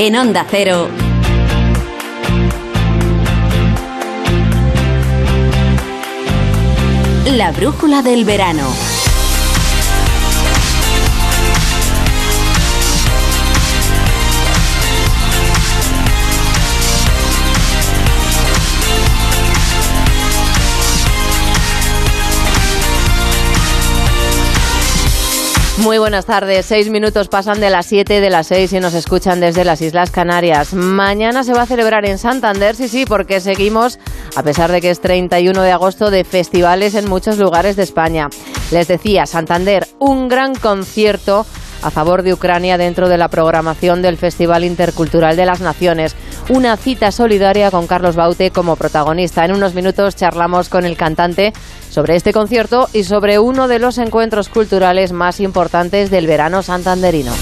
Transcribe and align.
En 0.00 0.14
Onda 0.14 0.46
Cero. 0.48 0.88
La 7.36 7.50
brújula 7.50 8.02
del 8.02 8.24
verano. 8.24 8.62
Muy 25.82 25.98
buenas 25.98 26.26
tardes. 26.26 26.66
Seis 26.66 26.90
minutos 26.90 27.28
pasan 27.28 27.60
de 27.60 27.70
las 27.70 27.86
siete 27.86 28.20
de 28.20 28.30
las 28.30 28.48
seis 28.48 28.72
y 28.72 28.80
nos 28.80 28.94
escuchan 28.94 29.38
desde 29.38 29.64
las 29.64 29.80
Islas 29.80 30.10
Canarias. 30.10 30.74
Mañana 30.74 31.44
se 31.44 31.52
va 31.52 31.62
a 31.62 31.66
celebrar 31.66 32.04
en 32.04 32.18
Santander, 32.18 32.74
sí, 32.74 32.88
sí, 32.88 33.04
porque 33.06 33.40
seguimos, 33.40 34.00
a 34.34 34.42
pesar 34.42 34.72
de 34.72 34.80
que 34.80 34.90
es 34.90 35.00
31 35.00 35.62
de 35.62 35.70
agosto, 35.70 36.10
de 36.10 36.24
festivales 36.24 36.96
en 36.96 37.08
muchos 37.08 37.38
lugares 37.38 37.76
de 37.76 37.84
España. 37.84 38.28
Les 38.72 38.88
decía, 38.88 39.24
Santander, 39.26 39.86
un 40.00 40.28
gran 40.28 40.56
concierto 40.56 41.46
a 41.82 41.90
favor 41.90 42.22
de 42.22 42.32
Ucrania 42.32 42.78
dentro 42.78 43.08
de 43.08 43.18
la 43.18 43.28
programación 43.28 44.02
del 44.02 44.16
Festival 44.16 44.64
Intercultural 44.64 45.36
de 45.36 45.46
las 45.46 45.60
Naciones. 45.60 46.16
Una 46.48 46.76
cita 46.76 47.12
solidaria 47.12 47.70
con 47.70 47.86
Carlos 47.86 48.16
Baute 48.16 48.50
como 48.50 48.76
protagonista. 48.76 49.44
En 49.44 49.52
unos 49.52 49.74
minutos 49.74 50.16
charlamos 50.16 50.68
con 50.68 50.84
el 50.84 50.96
cantante 50.96 51.52
sobre 51.90 52.16
este 52.16 52.32
concierto 52.32 52.88
y 52.92 53.04
sobre 53.04 53.38
uno 53.38 53.68
de 53.68 53.78
los 53.78 53.98
encuentros 53.98 54.48
culturales 54.48 55.12
más 55.12 55.40
importantes 55.40 56.10
del 56.10 56.26
verano 56.26 56.62
santanderino. 56.62 57.32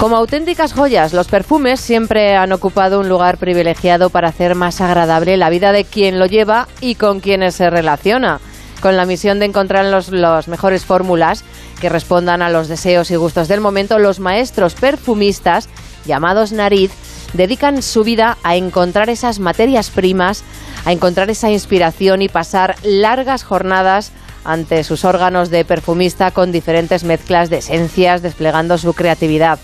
Como 0.00 0.16
auténticas 0.16 0.72
joyas, 0.72 1.12
los 1.12 1.28
perfumes 1.28 1.78
siempre 1.78 2.34
han 2.34 2.52
ocupado 2.52 3.00
un 3.00 3.10
lugar 3.10 3.36
privilegiado 3.36 4.08
para 4.08 4.28
hacer 4.28 4.54
más 4.54 4.80
agradable 4.80 5.36
la 5.36 5.50
vida 5.50 5.72
de 5.72 5.84
quien 5.84 6.18
lo 6.18 6.24
lleva 6.24 6.68
y 6.80 6.94
con 6.94 7.20
quienes 7.20 7.54
se 7.54 7.68
relaciona, 7.68 8.40
con 8.80 8.96
la 8.96 9.04
misión 9.04 9.38
de 9.38 9.44
encontrar 9.44 9.84
las 9.84 10.48
mejores 10.48 10.86
fórmulas 10.86 11.44
que 11.80 11.88
respondan 11.88 12.42
a 12.42 12.50
los 12.50 12.68
deseos 12.68 13.10
y 13.10 13.16
gustos 13.16 13.48
del 13.48 13.60
momento, 13.60 13.98
los 13.98 14.20
maestros 14.20 14.74
perfumistas, 14.74 15.68
llamados 16.04 16.52
nariz, 16.52 16.92
dedican 17.32 17.82
su 17.82 18.04
vida 18.04 18.38
a 18.42 18.56
encontrar 18.56 19.10
esas 19.10 19.38
materias 19.38 19.90
primas, 19.90 20.44
a 20.84 20.92
encontrar 20.92 21.30
esa 21.30 21.50
inspiración 21.50 22.22
y 22.22 22.28
pasar 22.28 22.76
largas 22.82 23.42
jornadas 23.42 24.12
ante 24.44 24.84
sus 24.84 25.04
órganos 25.04 25.50
de 25.50 25.64
perfumista 25.64 26.30
con 26.30 26.52
diferentes 26.52 27.04
mezclas 27.04 27.50
de 27.50 27.58
esencias, 27.58 28.22
desplegando 28.22 28.78
su 28.78 28.94
creatividad. 28.94 29.58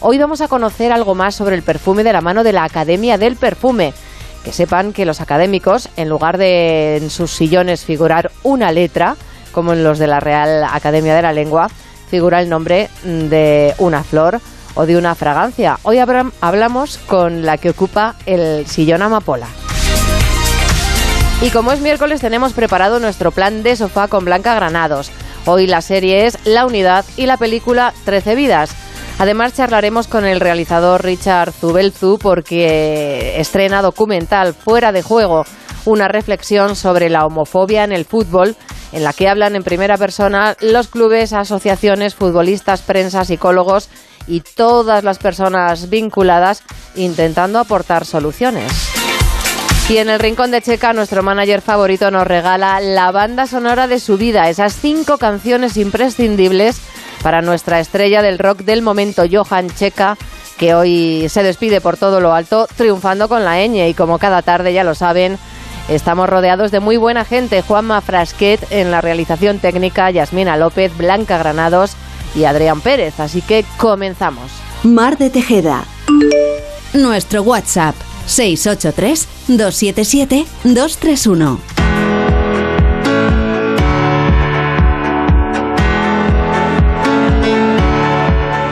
Hoy 0.00 0.18
vamos 0.18 0.40
a 0.40 0.48
conocer 0.48 0.90
algo 0.92 1.14
más 1.14 1.34
sobre 1.34 1.54
el 1.54 1.62
perfume 1.62 2.02
de 2.02 2.12
la 2.12 2.20
mano 2.20 2.42
de 2.42 2.52
la 2.52 2.64
Academia 2.64 3.18
del 3.18 3.36
Perfume. 3.36 3.94
Que 4.42 4.52
sepan 4.52 4.92
que 4.92 5.04
los 5.04 5.20
académicos, 5.20 5.88
en 5.96 6.08
lugar 6.08 6.38
de 6.38 6.96
en 6.96 7.10
sus 7.10 7.30
sillones 7.30 7.84
figurar 7.84 8.32
una 8.42 8.72
letra, 8.72 9.16
como 9.52 9.72
en 9.72 9.84
los 9.84 9.98
de 9.98 10.06
la 10.06 10.20
Real 10.20 10.64
Academia 10.64 11.14
de 11.14 11.22
la 11.22 11.32
Lengua, 11.32 11.68
figura 12.08 12.40
el 12.40 12.48
nombre 12.48 12.88
de 13.04 13.74
una 13.78 14.02
flor 14.02 14.40
o 14.74 14.86
de 14.86 14.96
una 14.96 15.14
fragancia. 15.14 15.78
Hoy 15.82 15.98
hablamos 15.98 16.98
con 16.98 17.44
la 17.44 17.58
que 17.58 17.70
ocupa 17.70 18.16
el 18.26 18.66
sillón 18.66 19.02
amapola. 19.02 19.46
Y 21.42 21.50
como 21.50 21.72
es 21.72 21.80
miércoles 21.80 22.20
tenemos 22.20 22.52
preparado 22.52 23.00
nuestro 23.00 23.32
plan 23.32 23.62
de 23.62 23.76
sofá 23.76 24.08
con 24.08 24.24
Blanca 24.24 24.54
Granados. 24.54 25.10
Hoy 25.44 25.66
la 25.66 25.80
serie 25.80 26.26
es 26.26 26.38
La 26.46 26.66
Unidad 26.66 27.04
y 27.16 27.26
la 27.26 27.36
película 27.36 27.92
Trece 28.04 28.36
Vidas. 28.36 28.74
Además 29.18 29.54
charlaremos 29.54 30.06
con 30.06 30.24
el 30.24 30.40
realizador 30.40 31.04
Richard 31.04 31.52
Zubelzu 31.52 32.18
porque 32.18 33.40
estrena 33.40 33.82
documental 33.82 34.54
Fuera 34.54 34.92
de 34.92 35.02
Juego, 35.02 35.44
una 35.84 36.08
reflexión 36.08 36.76
sobre 36.76 37.10
la 37.10 37.26
homofobia 37.26 37.84
en 37.84 37.92
el 37.92 38.04
fútbol 38.04 38.56
en 38.92 39.04
la 39.04 39.12
que 39.12 39.28
hablan 39.28 39.56
en 39.56 39.64
primera 39.64 39.96
persona 39.96 40.56
los 40.60 40.88
clubes, 40.88 41.32
asociaciones, 41.32 42.14
futbolistas, 42.14 42.82
prensa, 42.82 43.24
psicólogos 43.24 43.88
y 44.26 44.40
todas 44.40 45.02
las 45.02 45.18
personas 45.18 45.90
vinculadas 45.90 46.62
intentando 46.94 47.58
aportar 47.58 48.04
soluciones. 48.04 48.70
Y 49.88 49.98
en 49.98 50.08
el 50.08 50.20
Rincón 50.20 50.50
de 50.52 50.62
Checa, 50.62 50.92
nuestro 50.92 51.22
manager 51.22 51.60
favorito 51.60 52.10
nos 52.10 52.26
regala 52.26 52.80
la 52.80 53.10
banda 53.10 53.46
sonora 53.46 53.88
de 53.88 53.98
su 53.98 54.16
vida, 54.16 54.48
esas 54.48 54.74
cinco 54.74 55.18
canciones 55.18 55.76
imprescindibles 55.76 56.80
para 57.22 57.42
nuestra 57.42 57.80
estrella 57.80 58.22
del 58.22 58.38
rock 58.38 58.60
del 58.60 58.82
momento, 58.82 59.24
Johan 59.30 59.70
Checa, 59.70 60.16
que 60.56 60.74
hoy 60.74 61.28
se 61.28 61.42
despide 61.42 61.80
por 61.80 61.96
todo 61.96 62.20
lo 62.20 62.32
alto, 62.32 62.68
triunfando 62.76 63.28
con 63.28 63.44
la 63.44 63.58
ñ. 63.66 63.88
Y 63.88 63.94
como 63.94 64.18
cada 64.18 64.42
tarde, 64.42 64.72
ya 64.72 64.84
lo 64.84 64.94
saben, 64.94 65.38
estamos 65.88 66.28
rodeados 66.28 66.70
de 66.70 66.80
muy 66.80 66.96
buena 66.96 67.24
gente. 67.24 67.62
Juanma 67.62 68.00
Frasquet 68.00 68.60
en 68.70 68.90
la 68.90 69.00
realización 69.00 69.58
técnica, 69.58 70.10
Yasmina 70.10 70.56
López, 70.56 70.96
Blanca 70.96 71.38
Granados 71.38 71.96
y 72.34 72.44
Adrián 72.44 72.80
Pérez. 72.80 73.20
Así 73.20 73.42
que 73.42 73.64
comenzamos. 73.76 74.50
Mar 74.82 75.18
de 75.18 75.30
Tejeda. 75.30 75.84
Nuestro 76.94 77.42
WhatsApp 77.42 77.94
683 78.26 79.28
277 79.48 80.46
231. 80.64 81.72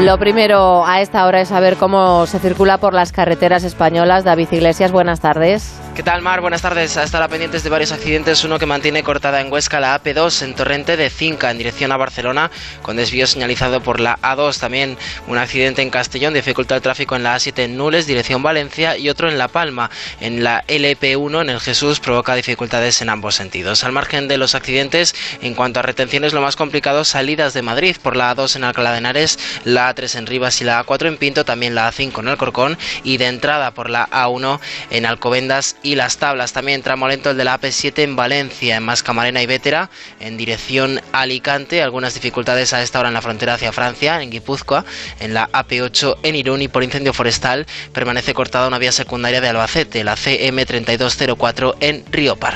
Lo 0.00 0.18
primero 0.18 0.86
a 0.86 1.02
esta 1.02 1.26
hora 1.26 1.42
es 1.42 1.48
saber 1.48 1.76
cómo 1.76 2.26
se 2.26 2.38
circula 2.38 2.78
por 2.78 2.94
las 2.94 3.12
carreteras 3.12 3.64
españolas. 3.64 4.24
David 4.24 4.48
Iglesias, 4.50 4.92
buenas 4.92 5.20
tardes. 5.20 5.78
¿Qué 6.00 6.04
tal, 6.04 6.22
Mar? 6.22 6.40
Buenas 6.40 6.62
tardes. 6.62 6.96
A 6.96 7.02
estar 7.02 7.28
pendientes 7.28 7.62
de 7.62 7.68
varios 7.68 7.92
accidentes. 7.92 8.42
Uno 8.42 8.58
que 8.58 8.64
mantiene 8.64 9.02
cortada 9.02 9.38
en 9.42 9.52
Huesca 9.52 9.80
la 9.80 10.02
AP2 10.02 10.44
en 10.44 10.54
Torrente 10.54 10.96
de 10.96 11.10
Cinca 11.10 11.50
en 11.50 11.58
dirección 11.58 11.92
a 11.92 11.98
Barcelona, 11.98 12.50
con 12.80 12.96
desvío 12.96 13.26
señalizado 13.26 13.82
por 13.82 14.00
la 14.00 14.18
A2. 14.22 14.58
También 14.58 14.96
un 15.26 15.36
accidente 15.36 15.82
en 15.82 15.90
Castellón 15.90 16.32
dificulta 16.32 16.74
el 16.74 16.80
tráfico 16.80 17.16
en 17.16 17.22
la 17.22 17.36
A7 17.36 17.64
en 17.64 17.76
Nules, 17.76 18.06
dirección 18.06 18.42
Valencia, 18.42 18.96
y 18.96 19.10
otro 19.10 19.28
en 19.28 19.36
La 19.36 19.48
Palma. 19.48 19.90
En 20.22 20.42
la 20.42 20.64
LP1 20.68 21.42
en 21.42 21.50
el 21.50 21.60
Jesús 21.60 22.00
provoca 22.00 22.34
dificultades 22.34 23.02
en 23.02 23.10
ambos 23.10 23.34
sentidos. 23.34 23.84
Al 23.84 23.92
margen 23.92 24.26
de 24.26 24.38
los 24.38 24.54
accidentes, 24.54 25.14
en 25.42 25.52
cuanto 25.52 25.80
a 25.80 25.82
retenciones, 25.82 26.32
lo 26.32 26.40
más 26.40 26.56
complicado, 26.56 27.04
salidas 27.04 27.52
de 27.52 27.60
Madrid 27.60 27.98
por 28.02 28.16
la 28.16 28.34
A2 28.34 28.56
en 28.56 28.64
Alcalá 28.64 28.92
de 28.92 28.98
Henares, 28.98 29.38
la 29.64 29.94
A3 29.94 30.16
en 30.16 30.26
Rivas 30.26 30.62
y 30.62 30.64
la 30.64 30.82
A4 30.82 31.08
en 31.08 31.18
Pinto, 31.18 31.44
también 31.44 31.74
la 31.74 31.92
A5 31.92 32.20
en 32.20 32.28
Alcorcón, 32.28 32.78
y 33.04 33.18
de 33.18 33.26
entrada 33.26 33.72
por 33.72 33.90
la 33.90 34.08
A1 34.08 34.60
en 34.88 35.04
Alcobendas 35.04 35.76
y 35.82 35.89
las 35.94 36.18
tablas. 36.18 36.52
También 36.52 36.82
tramo 36.82 37.08
lento 37.08 37.30
el 37.30 37.36
de 37.36 37.44
la 37.44 37.58
AP7 37.60 38.02
en 38.02 38.16
Valencia, 38.16 38.76
en 38.76 38.82
Mascamarena 38.82 39.42
y 39.42 39.46
Vétera, 39.46 39.90
en 40.20 40.36
dirección 40.36 41.00
Alicante. 41.12 41.82
Algunas 41.82 42.14
dificultades 42.14 42.72
a 42.72 42.82
esta 42.82 43.00
hora 43.00 43.08
en 43.08 43.14
la 43.14 43.22
frontera 43.22 43.54
hacia 43.54 43.72
Francia, 43.72 44.22
en 44.22 44.30
Guipúzcoa, 44.30 44.84
en 45.20 45.34
la 45.34 45.48
AP8 45.50 46.18
en 46.22 46.36
Irún 46.36 46.62
y 46.62 46.68
por 46.68 46.84
incendio 46.84 47.12
forestal 47.12 47.66
permanece 47.92 48.34
cortada 48.34 48.68
una 48.68 48.78
vía 48.78 48.92
secundaria 48.92 49.40
de 49.40 49.48
Albacete, 49.48 50.04
la 50.04 50.16
CM3204 50.16 51.76
en 51.80 52.04
Riopar. 52.10 52.54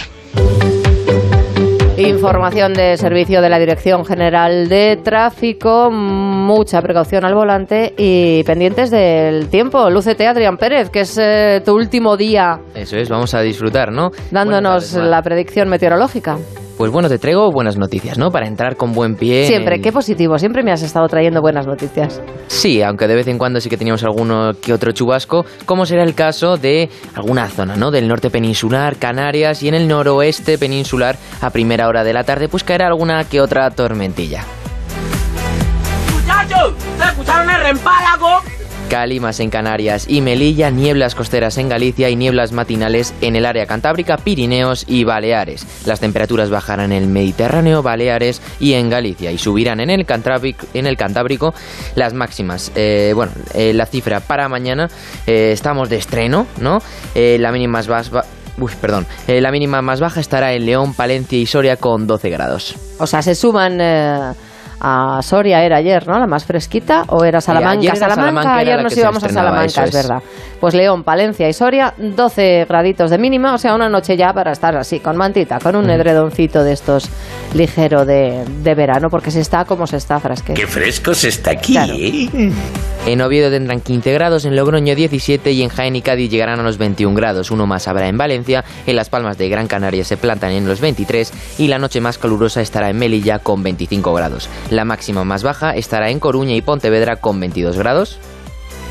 Información 1.97 2.73
de 2.73 2.97
servicio 2.97 3.41
de 3.41 3.49
la 3.49 3.59
Dirección 3.61 4.05
General 4.05 4.69
de 4.69 4.99
Tráfico, 5.03 5.93
mucha 5.93 6.83
precaución 6.83 7.25
al 7.25 7.35
volante 7.35 7.95
y 7.97 8.43
pendientes 8.43 8.91
del 8.91 9.49
tiempo. 9.49 9.89
Lúcete, 9.91 10.27
Adrián 10.27 10.57
Pérez, 10.57 10.91
que 10.91 11.01
es 11.01 11.17
eh, 11.19 11.63
tu 11.65 11.77
último 11.77 12.17
día. 12.17 12.59
Eso 12.75 12.97
es, 12.97 13.09
vamos 13.09 13.33
a 13.35 13.43
disfrutar, 13.43 13.93
¿no? 13.93 14.11
Dándonos 14.33 14.95
la 14.95 15.23
predicción 15.23 15.69
meteorológica. 15.69 16.37
Pues 16.77 16.91
bueno, 16.91 17.09
te 17.09 17.19
traigo 17.19 17.53
buenas 17.53 17.77
noticias, 17.77 18.19
¿no? 18.19 18.31
Para 18.31 18.49
entrar 18.49 18.77
con 18.77 18.93
buen 18.93 19.15
pie. 19.15 19.47
Siempre, 19.47 19.81
qué 19.81 19.93
positivo. 19.93 20.39
Siempre 20.39 20.65
me 20.65 20.73
has 20.73 20.83
estado 20.83 21.07
trayendo 21.07 21.41
buenas 21.41 21.67
noticias. 21.67 22.21
Sí, 22.49 22.83
aunque 22.83 23.07
de 23.07 23.15
vez 23.15 23.29
en 23.29 23.39
cuando 23.39 23.61
sí 23.61 23.69
que 23.71 23.77
teníamos 23.77 24.03
alguno 24.03 24.53
que 24.61 24.73
otro 24.73 24.91
chubasco, 24.91 25.45
como 25.67 25.87
será 25.87 26.03
el 26.03 26.15
caso 26.15 26.57
de 26.57 26.91
alguna 27.15 27.49
zona, 27.49 27.77
¿no? 27.77 27.93
Del 27.93 28.09
norte 28.09 28.29
peninsular, 28.29 28.97
Canarias 28.97 29.63
y 29.63 29.69
en 29.69 29.75
el 29.75 29.87
noroeste 29.87 30.59
peninsular 30.59 31.17
a 31.41 31.51
primera 31.51 31.87
hora 31.87 32.03
de 32.03 32.13
la 32.13 32.25
tarde, 32.25 32.49
pues 32.49 32.65
caerá 32.65 32.89
alguna 32.89 33.25
que 33.25 33.41
otra 33.41 33.71
tormentilla. 33.71 34.45
¡Muchachos! 36.13 36.75
¿Se 36.99 37.05
escucharon 37.05 37.51
el 37.51 37.61
rempálago? 37.61 38.41
Calimas 38.95 39.41
en 39.41 39.51
Canarias 39.51 40.07
y 40.09 40.21
Melilla, 40.21 40.71
nieblas 40.71 41.17
costeras 41.17 41.59
en 41.59 41.69
Galicia 41.69 42.11
y 42.11 42.15
nieblas 42.15 42.53
matinales 42.53 43.13
en 43.23 43.35
el 43.35 43.45
área 43.45 43.67
cantábrica, 43.67 44.19
Pirineos 44.19 44.85
y 44.87 45.03
Baleares. 45.03 45.67
Las 45.85 45.99
temperaturas 45.99 46.49
bajarán 46.49 46.93
en 46.93 47.03
el 47.03 47.09
Mediterráneo, 47.09 47.83
Baleares 47.83 48.41
y 48.61 48.75
en 48.75 48.91
Galicia 48.91 49.33
y 49.33 49.39
subirán 49.39 49.81
en 49.81 49.91
el 49.91 50.07
Cantábrico, 50.07 50.69
en 50.75 50.87
el 50.87 50.97
Cantábrico 50.97 51.53
las 51.97 52.15
máximas. 52.15 52.71
Eh, 52.77 53.11
bueno, 53.17 53.33
eh, 53.53 53.73
la 53.75 53.87
cifra 53.87 54.21
para 54.21 54.49
mañana 54.49 54.87
eh, 55.27 55.51
estamos 55.51 55.89
de 55.89 55.97
estreno, 55.97 56.47
¿no? 56.61 56.79
la 57.17 57.51
mínima 57.51 57.79
más 57.79 57.89
baja... 57.89 58.25
Perdón. 58.81 59.09
la 59.27 59.51
mínima 59.51 59.83
más 59.83 59.99
baja 59.99 60.21
estará 60.21 60.53
en 60.53 60.67
León, 60.67 60.95
Palencia 60.95 61.37
y 61.37 61.47
Soria 61.47 61.77
con 61.77 62.07
12 62.07 62.31
grados. 62.31 62.77
O 63.01 63.09
sea, 63.09 63.23
se 63.23 63.35
suman 63.35 63.81
a 64.81 65.21
Soria 65.23 65.63
era 65.65 65.77
ayer, 65.79 66.07
¿no? 66.07 66.19
La 66.19 66.27
más 66.27 66.45
fresquita, 66.45 67.05
o 67.09 67.25
era 67.25 67.41
Salamanca. 67.41 67.79
ayer 67.81 67.91
era 67.91 67.97
Salamanca, 67.97 68.25
Salamanca, 68.43 68.57
ayer 68.57 68.83
nos 68.83 68.97
íbamos 68.97 69.25
a 69.25 69.29
Salamanca, 69.29 69.85
es 69.85 69.95
es. 69.95 69.95
verdad. 69.95 70.23
Pues 70.61 70.75
León, 70.75 71.03
Palencia 71.05 71.49
y 71.49 71.53
Soria, 71.53 71.95
12 71.99 72.67
graditos 72.69 73.11
de 73.11 73.19
mínima, 73.19 73.55
o 73.55 73.59
sea, 73.59 73.75
una 73.75 73.89
noche 73.89 74.17
ya 74.17 74.33
para 74.33 74.53
estar 74.53 74.77
así, 74.77 75.01
con 75.01 75.17
mantita, 75.17 75.59
con 75.59 75.77
un 75.77 75.91
edredoncito 75.91 76.63
de 76.65 76.73
estos 76.73 77.09
ligero 77.55 78.05
de, 78.05 78.45
de 78.63 78.75
verano, 78.75 79.09
porque 79.11 79.31
se 79.31 79.41
está 79.41 79.65
como 79.65 79.87
se 79.87 79.97
está, 79.99 80.19
Frasque. 80.21 80.55
Qué 80.55 80.67
fresco 80.67 81.15
se 81.15 81.29
está 81.29 81.51
aquí, 81.53 81.73
Claro. 81.73 81.95
¿eh? 81.97 82.51
En 83.07 83.21
Oviedo 83.21 83.51
tendrán 83.51 83.83
15 83.83 84.15
grados, 84.15 84.47
en 84.47 84.57
Logroño 84.57 84.95
17 84.95 85.53
y 85.53 85.63
en 85.63 85.69
Jaén 85.69 85.95
y 85.95 86.01
Cádiz 86.01 86.31
llegarán 86.31 86.61
a 86.61 86.63
los 86.63 86.79
21 86.79 87.15
grados. 87.15 87.51
Uno 87.51 87.67
más 87.67 87.87
habrá 87.87 88.09
en 88.09 88.17
Valencia, 88.17 88.65
en 88.87 88.97
Las 88.97 89.11
Palmas 89.11 89.37
de 89.37 89.51
Gran 89.51 89.67
Canaria 89.67 90.05
se 90.05 90.17
plantan 90.17 90.53
en 90.53 90.67
los 90.67 90.81
23 90.81 91.31
y 91.59 91.69
la 91.69 91.79
noche 91.79 92.01
más 92.01 92.17
calurosa 92.17 92.63
estará 92.63 92.89
en 92.89 92.99
Melilla 92.99 93.41
con 93.41 93.63
25 93.63 94.15
grados. 94.15 94.49
La 94.71 94.87
máxima 94.87 95.23
más 95.23 95.43
baja 95.43 95.73
estará 95.73 96.09
en 96.09 96.19
Coruña 96.19 96.55
y 96.55 96.63
Pontevedra 96.63 97.17
con 97.17 97.39
22 97.41 97.77
grados. 97.77 98.19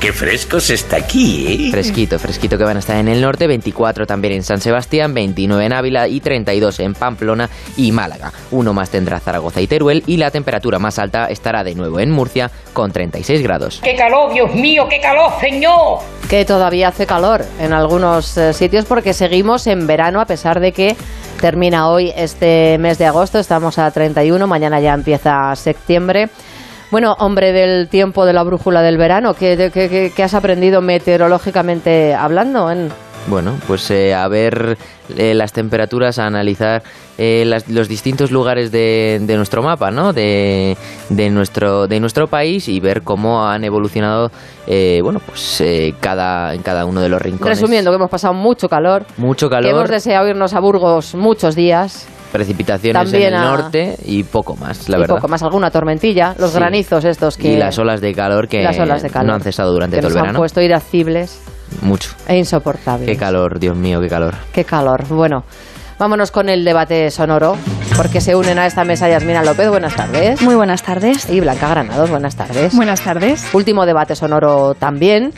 Qué 0.04 0.12
fresco 0.12 0.60
se 0.60 0.74
está 0.74 0.98
aquí, 0.98 1.46
¿eh? 1.48 1.70
Fresquito, 1.70 2.18
fresquito 2.18 2.58
que 2.58 2.64
van 2.64 2.76
a 2.76 2.80
estar 2.80 2.98
en 2.98 3.08
el 3.08 3.22
norte, 3.22 3.46
24 3.46 4.06
también 4.06 4.34
en 4.34 4.42
San 4.42 4.60
Sebastián, 4.60 5.14
29 5.14 5.64
en 5.64 5.72
Ávila 5.72 6.08
y 6.08 6.20
32 6.20 6.80
en 6.80 6.92
Pamplona 6.92 7.48
y 7.78 7.90
Málaga. 7.90 8.30
Uno 8.50 8.74
más 8.74 8.90
tendrá 8.90 9.18
Zaragoza 9.18 9.62
y 9.62 9.66
Teruel 9.66 10.02
y 10.06 10.18
la 10.18 10.30
temperatura 10.30 10.78
más 10.78 10.98
alta 10.98 11.28
estará 11.30 11.64
de 11.64 11.74
nuevo 11.74 12.00
en 12.00 12.10
Murcia 12.10 12.50
con 12.74 12.92
36 12.92 13.42
grados. 13.42 13.80
¡Qué 13.82 13.96
calor, 13.96 14.30
Dios 14.34 14.54
mío, 14.54 14.86
qué 14.90 15.00
calor, 15.00 15.32
señor! 15.40 16.00
que 16.28 16.44
todavía 16.44 16.88
hace 16.88 17.06
calor 17.06 17.44
en 17.58 17.72
algunos 17.72 18.36
eh, 18.36 18.52
sitios 18.52 18.84
porque 18.84 19.14
seguimos 19.14 19.66
en 19.66 19.86
verano 19.86 20.20
a 20.20 20.26
pesar 20.26 20.60
de 20.60 20.72
que 20.72 20.96
termina 21.40 21.88
hoy 21.88 22.12
este 22.14 22.76
mes 22.78 22.98
de 22.98 23.06
agosto, 23.06 23.38
estamos 23.38 23.78
a 23.78 23.90
31, 23.90 24.46
mañana 24.46 24.80
ya 24.80 24.92
empieza 24.92 25.54
septiembre. 25.56 26.28
Bueno, 26.90 27.16
hombre 27.18 27.52
del 27.52 27.88
tiempo 27.88 28.24
de 28.24 28.32
la 28.32 28.42
brújula 28.44 28.82
del 28.82 28.98
verano, 28.98 29.34
¿qué, 29.34 30.12
has 30.22 30.34
aprendido 30.34 30.80
meteorológicamente 30.80 32.14
hablando? 32.14 32.70
En, 32.70 32.88
Bueno, 33.26 33.54
pues 33.66 33.90
eh, 33.90 34.14
a 34.14 34.28
ver 34.28 34.76
eh, 35.16 35.34
las 35.34 35.52
temperaturas, 35.52 36.18
a 36.18 36.26
analizar 36.26 36.82
eh, 37.18 37.44
las- 37.46 37.68
los 37.68 37.88
distintos 37.88 38.30
lugares 38.30 38.70
de, 38.70 39.18
de 39.22 39.36
nuestro 39.36 39.62
mapa, 39.62 39.90
¿no? 39.90 40.12
De, 40.12 40.76
de 41.08 41.30
nuestro 41.30 41.86
de 41.88 41.98
nuestro 42.00 42.26
país 42.28 42.68
y 42.68 42.78
ver 42.80 43.02
cómo 43.02 43.44
han 43.46 43.64
evolucionado, 43.64 44.30
eh, 44.66 45.00
bueno, 45.02 45.20
pues 45.24 45.60
eh, 45.62 45.94
cada 46.00 46.54
en 46.54 46.62
cada 46.62 46.84
uno 46.84 47.00
de 47.00 47.08
los 47.08 47.20
rincones. 47.20 47.58
resumiendo, 47.58 47.90
que 47.90 47.96
hemos 47.96 48.10
pasado 48.10 48.34
mucho 48.34 48.68
calor, 48.68 49.04
mucho 49.16 49.48
que 49.48 49.56
hemos 49.56 49.70
calor, 49.72 49.88
deseado 49.88 50.28
irnos 50.28 50.52
a 50.54 50.60
Burgos 50.60 51.14
muchos 51.14 51.56
días 51.56 52.06
precipitaciones 52.34 53.02
también 53.10 53.28
en 53.28 53.34
el 53.34 53.40
a- 53.40 53.44
norte 53.44 53.96
y 54.04 54.24
poco 54.24 54.56
más, 54.56 54.88
la 54.88 54.96
y 54.96 55.00
verdad. 55.00 55.14
poco 55.16 55.28
más, 55.28 55.42
alguna 55.42 55.70
tormentilla, 55.70 56.34
los 56.38 56.50
Sí. 56.50 56.58
granizos 56.58 57.04
estos 57.04 57.36
que... 57.38 57.52
y 57.52 57.56
las 57.56 57.78
olas 57.78 58.00
de 58.00 58.12
calor 58.12 58.48
que 58.48 58.62
las 58.62 58.78
olas 58.78 59.02
de 59.02 59.08
calor, 59.10 59.28
no 59.28 59.34
han 59.34 59.40
cesado 59.40 59.72
durante 59.72 59.96
que 59.96 60.00
todo 60.02 60.08
el 60.08 60.14
nos 60.14 60.20
han 60.20 60.26
verano. 60.26 60.38
puesto 60.40 60.60
irascibles 60.60 61.40
Mucho. 61.82 62.10
e 62.26 62.36
insoportables. 62.36 63.08
Qué 63.08 63.16
calor, 63.16 63.58
Dios 63.60 63.76
mío, 63.76 64.00
qué 64.00 64.08
calor. 64.08 64.34
Qué 64.52 64.64
calor. 64.64 65.06
Bueno, 65.08 65.44
vámonos 65.98 66.30
con 66.32 66.48
el 66.48 66.64
debate 66.64 67.10
sonoro, 67.12 67.56
porque 67.96 68.20
se 68.20 68.34
unen 68.34 68.58
a 68.58 68.66
esta 68.66 68.84
mesa 68.84 69.08
Yasmina 69.08 69.42
López, 69.44 69.68
buenas 69.70 69.94
tardes. 69.94 70.42
Muy 70.42 70.56
buenas 70.56 70.82
tardes. 70.82 71.30
Y 71.30 71.38
Blanca 71.40 71.68
Granados, 71.68 72.10
buenas 72.10 72.34
tardes. 72.36 72.74
Buenas 72.74 73.00
tardes. 73.00 73.46
Último 73.54 73.86
debate 73.86 74.16
sonoro 74.16 74.74
también. 74.74 75.32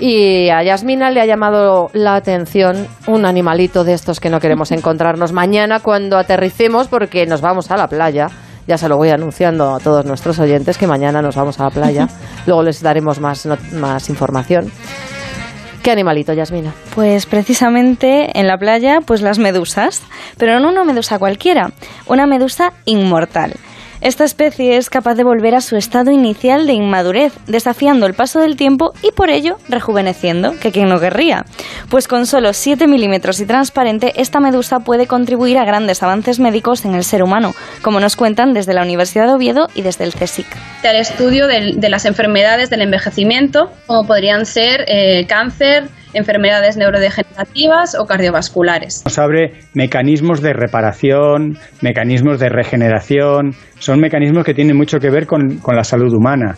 Y 0.00 0.48
a 0.50 0.62
Yasmina 0.62 1.10
le 1.10 1.20
ha 1.20 1.26
llamado 1.26 1.90
la 1.92 2.14
atención 2.14 2.86
un 3.06 3.26
animalito 3.26 3.82
de 3.84 3.94
estos 3.94 4.20
que 4.20 4.30
no 4.30 4.38
queremos 4.38 4.70
encontrarnos 4.70 5.32
mañana 5.32 5.80
cuando 5.80 6.18
aterricemos, 6.18 6.86
porque 6.88 7.26
nos 7.26 7.40
vamos 7.40 7.70
a 7.70 7.76
la 7.76 7.88
playa. 7.88 8.28
Ya 8.68 8.78
se 8.78 8.88
lo 8.88 8.96
voy 8.96 9.08
anunciando 9.10 9.74
a 9.74 9.80
todos 9.80 10.04
nuestros 10.04 10.38
oyentes 10.38 10.78
que 10.78 10.86
mañana 10.86 11.20
nos 11.22 11.34
vamos 11.36 11.58
a 11.58 11.64
la 11.64 11.70
playa. 11.70 12.06
Luego 12.46 12.62
les 12.62 12.80
daremos 12.82 13.18
más, 13.18 13.44
not- 13.46 13.72
más 13.72 14.08
información. 14.08 14.70
¿Qué 15.82 15.90
animalito, 15.90 16.32
Yasmina? 16.34 16.72
Pues 16.94 17.24
precisamente 17.26 18.38
en 18.38 18.46
la 18.46 18.58
playa, 18.58 18.98
pues 19.04 19.22
las 19.22 19.38
medusas. 19.38 20.02
Pero 20.36 20.60
no 20.60 20.68
una 20.68 20.84
medusa 20.84 21.18
cualquiera, 21.18 21.70
una 22.06 22.26
medusa 22.26 22.72
inmortal. 22.84 23.54
Esta 24.00 24.24
especie 24.24 24.76
es 24.76 24.90
capaz 24.90 25.14
de 25.14 25.24
volver 25.24 25.54
a 25.54 25.60
su 25.60 25.76
estado 25.76 26.12
inicial 26.12 26.66
de 26.66 26.72
inmadurez, 26.72 27.32
desafiando 27.46 28.06
el 28.06 28.14
paso 28.14 28.38
del 28.40 28.56
tiempo 28.56 28.92
y 29.02 29.10
por 29.10 29.28
ello 29.28 29.58
rejuveneciendo, 29.68 30.54
que 30.60 30.70
quien 30.70 30.88
no 30.88 31.00
querría. 31.00 31.44
Pues 31.90 32.06
con 32.06 32.26
solo 32.26 32.52
7 32.52 32.86
milímetros 32.86 33.40
y 33.40 33.46
transparente, 33.46 34.12
esta 34.16 34.38
medusa 34.38 34.80
puede 34.80 35.06
contribuir 35.06 35.58
a 35.58 35.64
grandes 35.64 36.02
avances 36.02 36.38
médicos 36.38 36.84
en 36.84 36.94
el 36.94 37.02
ser 37.02 37.24
humano, 37.24 37.54
como 37.82 37.98
nos 37.98 38.14
cuentan 38.14 38.54
desde 38.54 38.72
la 38.72 38.82
Universidad 38.82 39.26
de 39.26 39.32
Oviedo 39.32 39.68
y 39.74 39.82
desde 39.82 40.04
el 40.04 40.14
CSIC. 40.14 40.46
al 40.84 40.96
estudio 40.96 41.48
de, 41.48 41.88
las 41.88 42.04
enfermedades 42.04 42.70
del 42.70 42.82
envejecimiento, 42.82 43.72
como 43.86 44.06
podrían 44.06 44.46
ser 44.46 44.84
eh, 44.86 45.26
cáncer, 45.26 45.88
enfermedades 46.14 46.76
neurodegenerativas 46.76 47.94
o 47.98 48.06
cardiovasculares. 48.06 49.02
Nos 49.04 49.18
abre 49.18 49.52
mecanismos 49.74 50.40
de 50.42 50.52
reparación, 50.52 51.58
mecanismos 51.82 52.38
de 52.38 52.48
regeneración, 52.48 53.52
son 53.78 54.00
mecanismos 54.00 54.44
que 54.44 54.54
tienen 54.54 54.76
mucho 54.76 54.98
que 54.98 55.10
ver 55.10 55.26
con, 55.26 55.58
con 55.58 55.76
la 55.76 55.84
salud 55.84 56.12
humana. 56.14 56.54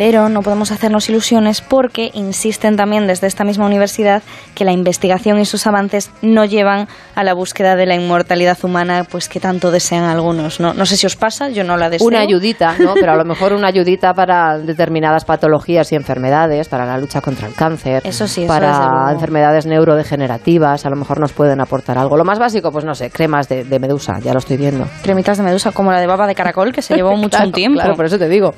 Pero 0.00 0.30
no 0.30 0.40
podemos 0.40 0.72
hacernos 0.72 1.10
ilusiones 1.10 1.60
porque 1.60 2.10
insisten 2.14 2.74
también 2.74 3.06
desde 3.06 3.26
esta 3.26 3.44
misma 3.44 3.66
universidad 3.66 4.22
que 4.54 4.64
la 4.64 4.72
investigación 4.72 5.38
y 5.38 5.44
sus 5.44 5.66
avances 5.66 6.10
no 6.22 6.46
llevan 6.46 6.88
a 7.14 7.22
la 7.22 7.34
búsqueda 7.34 7.76
de 7.76 7.84
la 7.84 7.96
inmortalidad 7.96 8.56
humana 8.62 9.04
pues 9.04 9.28
que 9.28 9.40
tanto 9.40 9.70
desean 9.70 10.04
algunos. 10.04 10.58
No, 10.58 10.72
no 10.72 10.86
sé 10.86 10.96
si 10.96 11.04
os 11.04 11.16
pasa, 11.16 11.50
yo 11.50 11.64
no 11.64 11.76
la 11.76 11.90
deseo. 11.90 12.06
Una 12.06 12.20
ayudita, 12.20 12.76
¿no? 12.78 12.94
Pero 12.94 13.12
a 13.12 13.14
lo 13.14 13.26
mejor 13.26 13.52
una 13.52 13.68
ayudita 13.68 14.14
para 14.14 14.56
determinadas 14.56 15.26
patologías 15.26 15.92
y 15.92 15.96
enfermedades, 15.96 16.70
para 16.70 16.86
la 16.86 16.96
lucha 16.96 17.20
contra 17.20 17.46
el 17.46 17.52
cáncer, 17.52 18.00
Eso 18.06 18.26
sí, 18.26 18.44
eso 18.44 18.48
para 18.48 19.12
enfermedades 19.12 19.66
neurodegenerativas, 19.66 20.86
a 20.86 20.88
lo 20.88 20.96
mejor 20.96 21.20
nos 21.20 21.34
pueden 21.34 21.60
aportar 21.60 21.98
algo. 21.98 22.16
Lo 22.16 22.24
más 22.24 22.38
básico, 22.38 22.72
pues 22.72 22.86
no 22.86 22.94
sé, 22.94 23.10
cremas 23.10 23.50
de, 23.50 23.64
de 23.64 23.78
medusa, 23.78 24.18
ya 24.20 24.32
lo 24.32 24.38
estoy 24.38 24.56
viendo. 24.56 24.86
Cremitas 25.02 25.36
de 25.36 25.44
medusa 25.44 25.72
como 25.72 25.92
la 25.92 26.00
de 26.00 26.06
baba 26.06 26.26
de 26.26 26.34
caracol 26.34 26.72
que 26.72 26.80
se 26.80 26.94
llevó 26.94 27.14
mucho 27.16 27.36
Claro, 27.36 27.52
tiempo. 27.52 27.80
Claro, 27.80 27.96
por 27.96 28.06
eso 28.06 28.18
te 28.18 28.30
digo 28.30 28.54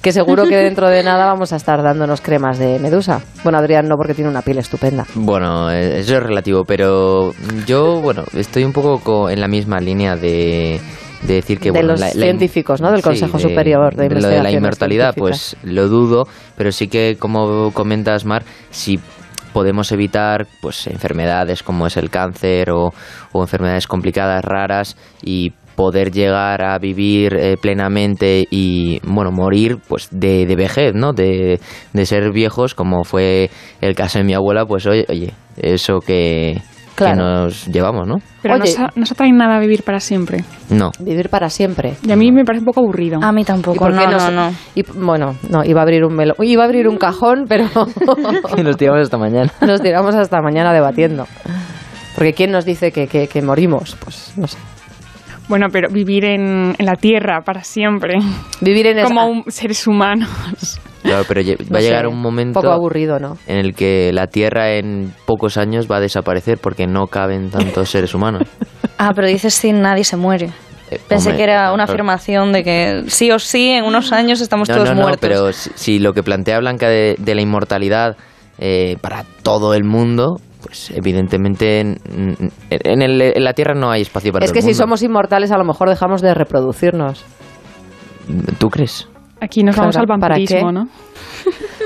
que 0.00 0.12
seguro 0.12 0.44
que 0.44 0.56
dentro 0.56 0.83
de 0.88 1.02
nada 1.02 1.26
vamos 1.26 1.52
a 1.52 1.56
estar 1.56 1.82
dándonos 1.82 2.20
cremas 2.20 2.58
de 2.58 2.78
medusa. 2.78 3.20
Bueno, 3.42 3.58
Adrián 3.58 3.88
no, 3.88 3.96
porque 3.96 4.14
tiene 4.14 4.30
una 4.30 4.42
piel 4.42 4.58
estupenda. 4.58 5.06
Bueno, 5.14 5.70
eh, 5.70 6.00
eso 6.00 6.16
es 6.16 6.22
relativo, 6.22 6.64
pero 6.64 7.32
yo, 7.66 8.00
bueno, 8.00 8.24
estoy 8.34 8.64
un 8.64 8.72
poco 8.72 9.00
co- 9.00 9.30
en 9.30 9.40
la 9.40 9.48
misma 9.48 9.80
línea 9.80 10.16
de, 10.16 10.80
de 11.22 11.34
decir 11.34 11.58
que 11.58 11.70
De 11.70 11.78
bueno, 11.78 11.88
los 11.92 12.00
científicos, 12.12 12.80
¿no? 12.80 12.90
Del 12.92 13.02
Consejo 13.02 13.38
Superior 13.38 13.94
de 13.94 14.08
Lo 14.10 14.28
de 14.28 14.42
la 14.42 14.50
inmortalidad, 14.50 15.14
pues 15.16 15.56
lo 15.62 15.88
dudo, 15.88 16.26
pero 16.56 16.72
sí 16.72 16.88
que, 16.88 17.16
como 17.18 17.70
comentas, 17.72 18.24
Mar, 18.24 18.42
si 18.70 18.98
podemos 19.52 19.92
evitar 19.92 20.46
pues 20.60 20.86
enfermedades 20.88 21.62
como 21.62 21.86
es 21.86 21.96
el 21.96 22.10
cáncer 22.10 22.70
o, 22.70 22.92
o 23.32 23.40
enfermedades 23.42 23.86
complicadas, 23.86 24.44
raras 24.44 24.96
y 25.22 25.52
poder 25.76 26.10
llegar 26.10 26.62
a 26.62 26.78
vivir 26.78 27.34
eh, 27.34 27.56
plenamente 27.60 28.46
y 28.50 29.00
bueno 29.04 29.30
morir 29.32 29.78
pues 29.88 30.08
de, 30.10 30.46
de 30.46 30.56
vejez 30.56 30.94
no 30.94 31.12
de, 31.12 31.60
de 31.92 32.06
ser 32.06 32.30
viejos 32.32 32.74
como 32.74 33.04
fue 33.04 33.50
el 33.80 33.94
caso 33.94 34.18
de 34.18 34.24
mi 34.24 34.34
abuela 34.34 34.64
pues 34.66 34.86
oye, 34.86 35.04
oye 35.08 35.32
eso 35.56 36.00
que, 36.00 36.60
que 36.96 37.14
nos 37.14 37.66
llevamos 37.66 38.06
no 38.06 38.16
Pero 38.42 38.54
Oye. 38.54 38.74
no, 38.78 38.88
no 38.94 39.06
se 39.06 39.14
atrae 39.14 39.32
nada 39.32 39.56
a 39.56 39.60
vivir 39.60 39.82
para 39.82 39.98
siempre. 40.00 40.44
no 40.70 40.90
Vivir 41.00 41.28
para 41.28 41.48
siempre. 41.48 41.94
Y 42.06 42.12
a 42.12 42.16
mí 42.16 42.30
me 42.30 42.44
parece 42.44 42.60
un 42.60 42.66
poco 42.66 42.80
aburrido. 42.80 43.18
A 43.22 43.32
mí 43.32 43.42
¿Y 43.42 43.44
tampoco, 43.44 43.88
no, 43.88 44.06
no, 44.10 44.20
se- 44.20 44.32
no. 44.32 44.52
y, 44.74 44.82
bueno, 44.96 45.34
no, 45.48 45.64
iba 45.64 45.80
a 45.80 45.82
abrir 45.82 46.04
un 46.04 46.14
melo, 46.14 46.34
iba 46.40 46.62
a 46.62 46.66
abrir 46.66 46.86
un 46.88 46.96
cajón, 46.98 47.46
pero 47.48 47.64
nos 48.62 48.76
tiramos 48.76 49.00
hasta 49.02 49.16
mañana 49.18 49.50
nos 49.60 49.80
tiramos 49.80 50.14
hasta 50.14 50.40
mañana 50.40 50.72
debatiendo. 50.72 51.26
Porque 52.14 52.32
¿quién 52.32 52.52
nos 52.52 52.64
dice 52.64 52.92
que, 52.92 53.06
que- 53.08 53.26
que 53.28 53.42
morimos? 53.42 53.96
Pues 54.04 54.32
no 54.36 54.46
sé. 54.46 54.58
Bueno, 55.48 55.66
pero 55.70 55.88
vivir 55.90 56.24
en, 56.24 56.74
en 56.78 56.86
la 56.86 56.94
tierra 56.94 57.42
para 57.44 57.62
siempre. 57.64 58.14
Vivir 58.60 58.86
en 58.86 58.98
esa- 58.98 59.08
Como 59.08 59.26
un- 59.26 59.44
seres 59.48 59.86
humanos. 59.86 60.28
Claro, 61.02 61.24
pero 61.28 61.42
lle- 61.42 61.58
no 61.58 61.74
va 61.74 61.78
a 61.80 61.82
llegar 61.82 62.02
sé, 62.02 62.06
un 62.08 62.18
momento 62.22 62.60
poco 62.60 62.72
aburrido, 62.72 63.18
¿no? 63.18 63.36
en 63.46 63.58
el 63.58 63.74
que 63.74 64.10
la 64.14 64.26
Tierra 64.26 64.72
en 64.76 65.12
pocos 65.26 65.58
años 65.58 65.86
va 65.90 65.98
a 65.98 66.00
desaparecer 66.00 66.56
porque 66.56 66.86
no 66.86 67.08
caben 67.08 67.50
tantos 67.50 67.90
seres 67.90 68.14
humanos. 68.14 68.42
Ah, 68.96 69.10
pero 69.14 69.26
dices 69.26 69.52
si 69.54 69.72
nadie 69.72 70.04
se 70.04 70.16
muere. 70.16 70.50
Eh, 70.90 71.00
Pensé 71.08 71.30
hombre, 71.30 71.36
que 71.38 71.42
era 71.50 71.72
una 71.72 71.82
afirmación 71.84 72.52
de 72.52 72.62
que 72.62 73.02
sí 73.08 73.30
o 73.32 73.40
sí 73.40 73.70
en 73.70 73.84
unos 73.84 74.12
años 74.12 74.40
estamos 74.40 74.68
No, 74.68 74.76
todos 74.76 74.90
no, 74.90 74.94
no, 74.94 75.02
muertos. 75.02 75.20
pero 75.20 75.52
si, 75.52 75.70
si 75.74 75.98
lo 75.98 76.12
que 76.12 76.22
plantea 76.22 76.60
Blanca 76.60 76.88
de, 76.88 77.16
de 77.18 77.34
la 77.34 77.42
inmortalidad 77.42 78.16
eh, 78.58 78.96
para 79.00 79.24
todo 79.42 79.74
el 79.74 79.82
mundo, 79.82 80.36
pues 80.64 80.90
evidentemente 80.90 81.80
en, 81.80 81.98
en 82.70 83.02
el- 83.02 83.20
en 83.22 83.44
la 83.44 83.52
Tierra 83.52 83.74
no 83.74 83.90
hay 83.90 84.02
espacio 84.02 84.32
para 84.32 84.44
Es 84.44 84.50
todo 84.50 84.54
que 84.54 84.66
el 84.66 84.74
si 84.74 84.78
somos 84.78 85.02
inmortales 85.02 85.50
a 85.50 85.58
lo 85.58 85.64
mejor 85.64 85.88
dejamos 85.88 86.22
de 86.22 86.34
reproducirnos. 86.34 87.24
¿Tú 88.58 88.70
crees? 88.70 89.08
Aquí 89.40 89.62
nos 89.62 89.76
vamos 89.76 89.96
al 89.96 90.06
Claro, 90.06 90.20
¿para 90.20 90.34
vampirismo? 90.36 90.72
¿no? 90.72 90.88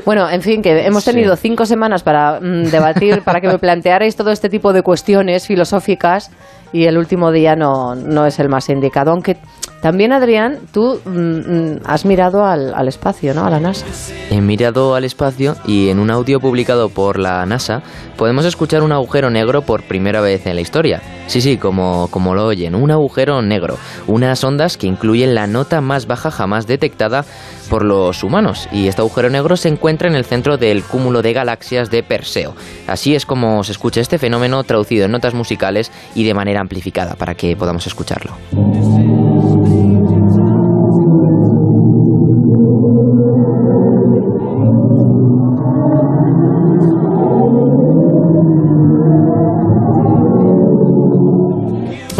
Bueno, 0.04 0.30
en 0.30 0.40
fin, 0.40 0.62
que 0.62 0.86
hemos 0.86 1.04
Sí. 1.04 1.10
tenido 1.10 1.36
cinco 1.36 1.66
semanas 1.66 2.02
para 2.02 2.40
mm, 2.40 2.70
debatir, 2.70 3.22
para 3.24 3.40
que 3.40 3.48
me 3.48 3.58
plantearais 3.58 4.16
todo 4.16 4.30
este 4.30 4.48
tipo 4.48 4.72
de 4.72 4.82
cuestiones 4.82 5.46
filosóficas 5.46 6.30
y 6.72 6.84
el 6.84 6.96
último 6.96 7.30
día 7.32 7.56
no, 7.56 7.94
no 7.94 8.24
es 8.24 8.38
el 8.38 8.48
más 8.48 8.68
indicado. 8.70 9.10
Aunque 9.10 9.36
También, 9.80 10.12
Adrián, 10.12 10.58
tú 10.72 11.00
mm, 11.04 11.10
mm, 11.10 11.80
has 11.84 12.04
mirado 12.04 12.44
al, 12.44 12.74
al 12.74 12.88
espacio, 12.88 13.32
¿no? 13.34 13.44
A 13.44 13.50
la 13.50 13.60
NASA. 13.60 13.86
He 14.30 14.40
mirado 14.40 14.94
al 14.94 15.04
espacio 15.04 15.54
y 15.66 15.88
en 15.88 16.00
un 16.00 16.10
audio 16.10 16.40
publicado 16.40 16.88
por 16.88 17.18
la 17.18 17.46
NASA 17.46 17.82
podemos 18.16 18.44
escuchar 18.44 18.82
un 18.82 18.92
agujero 18.92 19.30
negro 19.30 19.62
por 19.62 19.84
primera 19.84 20.20
vez 20.20 20.46
en 20.46 20.56
la 20.56 20.60
historia. 20.60 21.00
Sí, 21.28 21.40
sí, 21.40 21.58
como, 21.58 22.08
como 22.10 22.34
lo 22.34 22.46
oyen, 22.46 22.74
un 22.74 22.90
agujero 22.90 23.40
negro. 23.42 23.76
Unas 24.06 24.42
ondas 24.42 24.76
que 24.76 24.86
incluyen 24.86 25.34
la 25.34 25.46
nota 25.46 25.80
más 25.80 26.06
baja 26.06 26.30
jamás 26.30 26.66
detectada 26.66 27.24
por 27.68 27.84
los 27.84 28.24
humanos. 28.24 28.68
Y 28.72 28.88
este 28.88 29.02
agujero 29.02 29.30
negro 29.30 29.56
se 29.56 29.68
encuentra 29.68 30.08
en 30.08 30.16
el 30.16 30.24
centro 30.24 30.56
del 30.56 30.82
cúmulo 30.82 31.22
de 31.22 31.34
galaxias 31.34 31.90
de 31.90 32.02
Perseo. 32.02 32.54
Así 32.86 33.14
es 33.14 33.26
como 33.26 33.62
se 33.62 33.72
escucha 33.72 34.00
este 34.00 34.18
fenómeno 34.18 34.64
traducido 34.64 35.04
en 35.04 35.12
notas 35.12 35.34
musicales 35.34 35.92
y 36.14 36.24
de 36.24 36.34
manera 36.34 36.60
amplificada 36.60 37.14
para 37.14 37.34
que 37.34 37.54
podamos 37.56 37.86
escucharlo. 37.86 38.32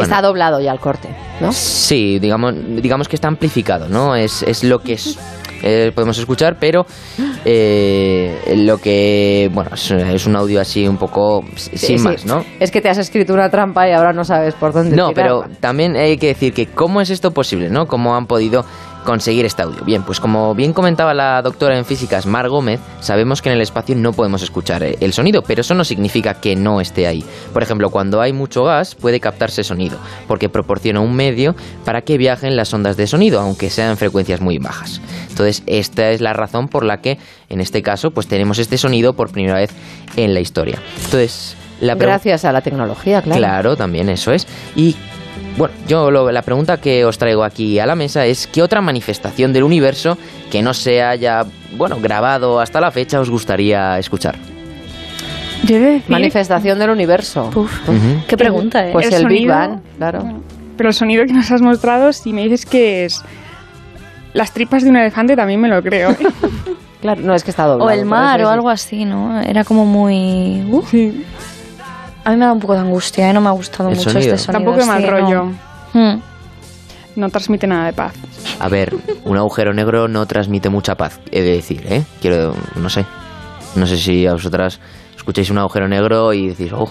Está 0.08 0.22
doblado 0.22 0.60
ya 0.60 0.72
el 0.72 0.80
corte, 0.80 1.08
¿no? 1.40 1.52
Sí, 1.52 2.18
digamos, 2.18 2.54
digamos 2.82 3.08
que 3.08 3.16
está 3.16 3.28
amplificado, 3.28 3.88
¿no? 3.88 4.16
Es, 4.16 4.42
es 4.42 4.64
lo 4.64 4.78
que 4.78 4.94
es, 4.94 5.18
eh, 5.62 5.92
podemos 5.94 6.18
escuchar, 6.18 6.56
pero 6.58 6.86
eh, 7.44 8.54
lo 8.56 8.78
que, 8.78 9.50
bueno, 9.52 9.70
es, 9.74 9.90
es 9.90 10.26
un 10.26 10.36
audio 10.36 10.60
así 10.60 10.86
un 10.86 10.96
poco 10.96 11.44
sin 11.56 11.78
Sí, 11.78 11.98
sí. 11.98 12.04
más, 12.04 12.24
¿no? 12.24 12.44
Es 12.60 12.70
que 12.70 12.80
te 12.80 12.88
has 12.88 12.98
escrito 12.98 13.34
una 13.34 13.50
trampa 13.50 13.88
y 13.88 13.92
ahora 13.92 14.12
no 14.12 14.24
sabes 14.24 14.54
por 14.54 14.72
dónde 14.72 14.96
No, 14.96 15.12
pero 15.14 15.44
también 15.60 15.96
hay 15.96 16.16
que 16.16 16.28
decir 16.28 16.52
que 16.52 16.66
cómo 16.66 17.00
es 17.00 17.10
esto 17.10 17.32
posible, 17.32 17.68
¿no? 17.70 17.86
¿Cómo 17.86 18.14
han 18.16 18.26
podido 18.26 18.64
conseguir 19.08 19.46
este 19.46 19.62
audio? 19.62 19.82
Bien, 19.86 20.02
pues 20.02 20.20
como 20.20 20.54
bien 20.54 20.74
comentaba 20.74 21.14
la 21.14 21.40
doctora 21.40 21.78
en 21.78 21.86
físicas 21.86 22.26
Mar 22.26 22.50
Gómez, 22.50 22.78
sabemos 23.00 23.40
que 23.40 23.48
en 23.48 23.54
el 23.54 23.62
espacio 23.62 23.96
no 23.96 24.12
podemos 24.12 24.42
escuchar 24.42 24.82
eh, 24.82 24.98
el 25.00 25.14
sonido, 25.14 25.40
pero 25.40 25.62
eso 25.62 25.72
no 25.72 25.82
significa 25.82 26.34
que 26.34 26.54
no 26.54 26.82
esté 26.82 27.06
ahí. 27.06 27.24
Por 27.54 27.62
ejemplo, 27.62 27.88
cuando 27.88 28.20
hay 28.20 28.34
mucho 28.34 28.64
gas 28.64 28.94
puede 28.94 29.18
captarse 29.18 29.64
sonido, 29.64 29.96
porque 30.26 30.50
proporciona 30.50 31.00
un 31.00 31.16
medio 31.16 31.56
para 31.86 32.02
que 32.02 32.18
viajen 32.18 32.54
las 32.54 32.74
ondas 32.74 32.98
de 32.98 33.06
sonido, 33.06 33.40
aunque 33.40 33.70
sean 33.70 33.92
en 33.92 33.96
frecuencias 33.96 34.42
muy 34.42 34.58
bajas. 34.58 35.00
Entonces, 35.30 35.62
esta 35.66 36.10
es 36.10 36.20
la 36.20 36.34
razón 36.34 36.68
por 36.68 36.84
la 36.84 37.00
que 37.00 37.16
en 37.48 37.62
este 37.62 37.80
caso 37.80 38.10
pues 38.10 38.26
tenemos 38.26 38.58
este 38.58 38.76
sonido 38.76 39.14
por 39.14 39.32
primera 39.32 39.54
vez 39.54 39.70
en 40.16 40.34
la 40.34 40.40
historia. 40.40 40.82
Entonces, 40.96 41.56
la 41.80 41.94
Gracias 41.94 42.44
a 42.44 42.52
la 42.52 42.60
tecnología, 42.60 43.22
claro. 43.22 43.38
Claro, 43.38 43.76
también 43.76 44.10
eso 44.10 44.32
es. 44.32 44.46
Y 44.76 44.96
bueno, 45.56 45.74
yo 45.88 46.10
lo- 46.10 46.30
la 46.30 46.42
pregunta 46.42 46.76
que 46.78 47.04
os 47.04 47.18
traigo 47.18 47.44
aquí 47.44 47.78
a 47.78 47.86
la 47.86 47.94
mesa 47.94 48.24
es 48.26 48.46
¿qué 48.46 48.62
otra 48.62 48.80
manifestación 48.80 49.52
del 49.52 49.64
universo 49.64 50.16
que 50.50 50.62
no 50.62 50.72
se 50.74 51.02
haya, 51.02 51.44
bueno, 51.76 51.98
grabado 52.00 52.60
hasta 52.60 52.80
la 52.80 52.90
fecha 52.90 53.20
os 53.20 53.30
gustaría 53.30 53.98
escuchar? 53.98 54.36
Yo 55.64 55.76
he 55.76 55.78
de 55.80 55.86
decir, 55.94 56.10
Manifestación 56.10 56.78
del 56.78 56.90
universo. 56.90 57.50
Qué 58.28 58.36
pregunta, 58.36 58.86
¿eh? 58.86 58.92
Pues 58.92 59.08
El 59.08 59.22
el, 59.22 59.26
Big 59.26 59.48
Bang, 59.48 59.80
claro. 59.96 60.40
pero 60.76 60.88
el 60.90 60.94
sonido 60.94 61.24
que 61.26 61.32
nos 61.32 61.50
has 61.50 61.60
mostrado, 61.60 62.12
si 62.12 62.32
me 62.32 62.44
dices 62.44 62.64
que 62.64 63.04
es 63.06 63.20
las 64.34 64.52
tripas 64.52 64.84
de 64.84 64.90
un 64.90 64.96
elefante, 64.96 65.34
también 65.34 65.60
me 65.60 65.68
lo 65.68 65.82
creo. 65.82 66.10
¿eh? 66.12 66.16
Claro, 67.00 67.20
no 67.22 67.32
es 67.32 67.44
que 67.44 67.50
está 67.52 67.64
doblado. 67.64 67.88
O 67.88 67.92
el 67.92 68.04
mar 68.04 68.42
o 68.42 68.48
algo 68.48 68.68
así, 68.68 69.04
¿no? 69.04 69.40
Era 69.40 69.62
como 69.62 69.86
muy... 69.86 70.66
Uf. 70.68 70.90
Sí. 70.90 71.24
A 72.28 72.30
mí 72.32 72.36
me 72.36 72.44
da 72.44 72.52
un 72.52 72.60
poco 72.60 72.74
de 72.74 72.80
angustia, 72.80 73.30
¿eh? 73.30 73.32
No 73.32 73.40
me 73.40 73.48
ha 73.48 73.52
gustado 73.52 73.88
mucho 73.88 74.10
sonido. 74.10 74.34
este 74.34 74.52
sonido. 74.52 74.52
Tampoco 74.52 74.76
de 74.80 74.84
mal 74.84 75.00
sí, 75.00 75.06
no. 75.06 75.10
rollo. 75.10 75.44
Hmm. 75.94 76.20
No 77.16 77.30
transmite 77.30 77.66
nada 77.66 77.86
de 77.86 77.94
paz. 77.94 78.12
A 78.60 78.68
ver, 78.68 78.94
un 79.24 79.38
agujero 79.38 79.72
negro 79.72 80.08
no 80.08 80.26
transmite 80.26 80.68
mucha 80.68 80.94
paz, 80.94 81.20
he 81.32 81.40
de 81.40 81.52
decir, 81.52 81.86
¿eh? 81.88 82.04
Quiero, 82.20 82.54
no 82.76 82.90
sé. 82.90 83.06
No 83.76 83.86
sé 83.86 83.96
si 83.96 84.26
a 84.26 84.34
vosotras 84.34 84.78
escucháis 85.16 85.48
un 85.48 85.56
agujero 85.56 85.88
negro 85.88 86.34
y 86.34 86.48
decís, 86.48 86.70
oh, 86.74 86.90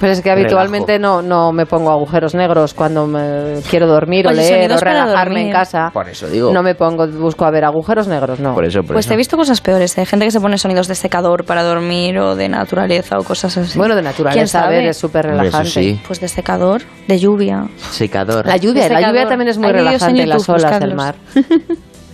Pero 0.00 0.12
es 0.12 0.20
que 0.20 0.30
habitualmente 0.30 0.98
no, 0.98 1.22
no 1.22 1.52
me 1.52 1.66
pongo 1.66 1.90
agujeros 1.90 2.34
negros 2.34 2.74
cuando 2.74 3.06
me 3.06 3.60
quiero 3.70 3.86
dormir 3.86 4.26
Oye, 4.26 4.34
o 4.34 4.40
leer 4.40 4.72
o 4.72 4.76
relajarme 4.76 5.42
en 5.46 5.52
casa. 5.52 5.90
por 5.92 6.08
eso 6.08 6.26
digo. 6.28 6.52
No 6.52 6.62
me 6.62 6.74
pongo, 6.74 7.06
busco 7.06 7.44
a 7.44 7.50
ver 7.50 7.64
agujeros 7.64 8.08
negros, 8.08 8.40
no. 8.40 8.54
Por 8.54 8.64
eso, 8.64 8.80
por 8.80 8.94
Pues 8.94 9.06
eso. 9.06 9.10
te 9.10 9.14
he 9.14 9.16
visto 9.16 9.36
cosas 9.36 9.60
peores, 9.60 9.96
¿eh? 9.96 10.00
Hay 10.00 10.06
gente 10.06 10.24
que 10.26 10.30
se 10.32 10.40
pone 10.40 10.58
sonidos 10.58 10.88
de 10.88 10.94
secador 10.94 11.44
para 11.44 11.62
dormir 11.62 12.18
o 12.18 12.34
de 12.34 12.48
naturaleza 12.48 13.18
o 13.18 13.22
cosas 13.24 13.56
así. 13.56 13.78
Bueno, 13.78 13.94
de 13.94 14.02
¿Quién 14.02 14.10
naturaleza, 14.12 14.58
a 14.58 14.62
sabe? 14.64 14.76
ver, 14.78 14.86
es 14.88 14.96
súper 14.96 15.26
relajante. 15.26 15.70
sí. 15.70 16.00
Pues 16.06 16.20
de 16.20 16.28
secador, 16.28 16.82
de 17.08 17.18
lluvia. 17.18 17.66
Secador. 17.90 18.46
La 18.46 18.56
lluvia, 18.56 18.88
la 18.88 19.00
lluvia 19.08 19.26
también 19.28 19.48
es 19.48 19.58
muy 19.58 19.68
Hay 19.68 19.72
vídeos 19.74 20.02
en 20.02 20.16
relajante, 20.16 20.26
las 20.26 20.48
olas 20.48 20.80
del 20.80 20.94
mar. 20.94 21.14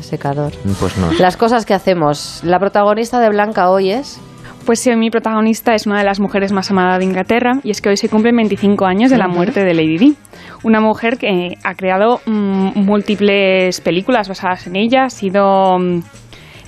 De 0.01 0.05
secador. 0.07 0.53
Pues 0.81 0.97
no. 0.97 1.13
Las 1.19 1.37
cosas 1.37 1.67
que 1.67 1.75
hacemos. 1.75 2.41
La 2.43 2.59
protagonista 2.59 3.21
de 3.21 3.29
Blanca 3.29 3.69
hoy 3.69 3.91
es... 3.91 4.19
Pues 4.67 4.79
sí, 4.79 4.95
mi 4.95 5.11
protagonista 5.11 5.75
es 5.75 5.87
una 5.87 5.99
de 5.99 6.05
las 6.05 6.21
mujeres 6.21 6.53
más 6.53 6.71
amadas 6.71 6.99
de 6.99 7.05
Inglaterra 7.05 7.61
y 7.65 7.71
es 7.71 7.81
que 7.81 7.89
hoy 7.89 7.97
se 7.97 8.09
cumplen 8.09 8.37
25 8.37 8.87
años 8.87 9.11
de 9.11 9.19
la 9.19 9.27
muerte 9.27 9.65
de 9.65 9.75
Lady 9.75 9.99
Di. 9.99 10.17
Una 10.63 10.81
mujer 10.81 11.17
que 11.17 11.57
ha 11.65 11.75
creado 11.75 12.21
mm, 12.27 12.79
múltiples 12.79 13.81
películas 13.81 14.29
basadas 14.29 14.67
en 14.67 14.77
ella, 14.77 15.05
ha 15.05 15.11
sido 15.11 15.79
mm, 15.79 16.03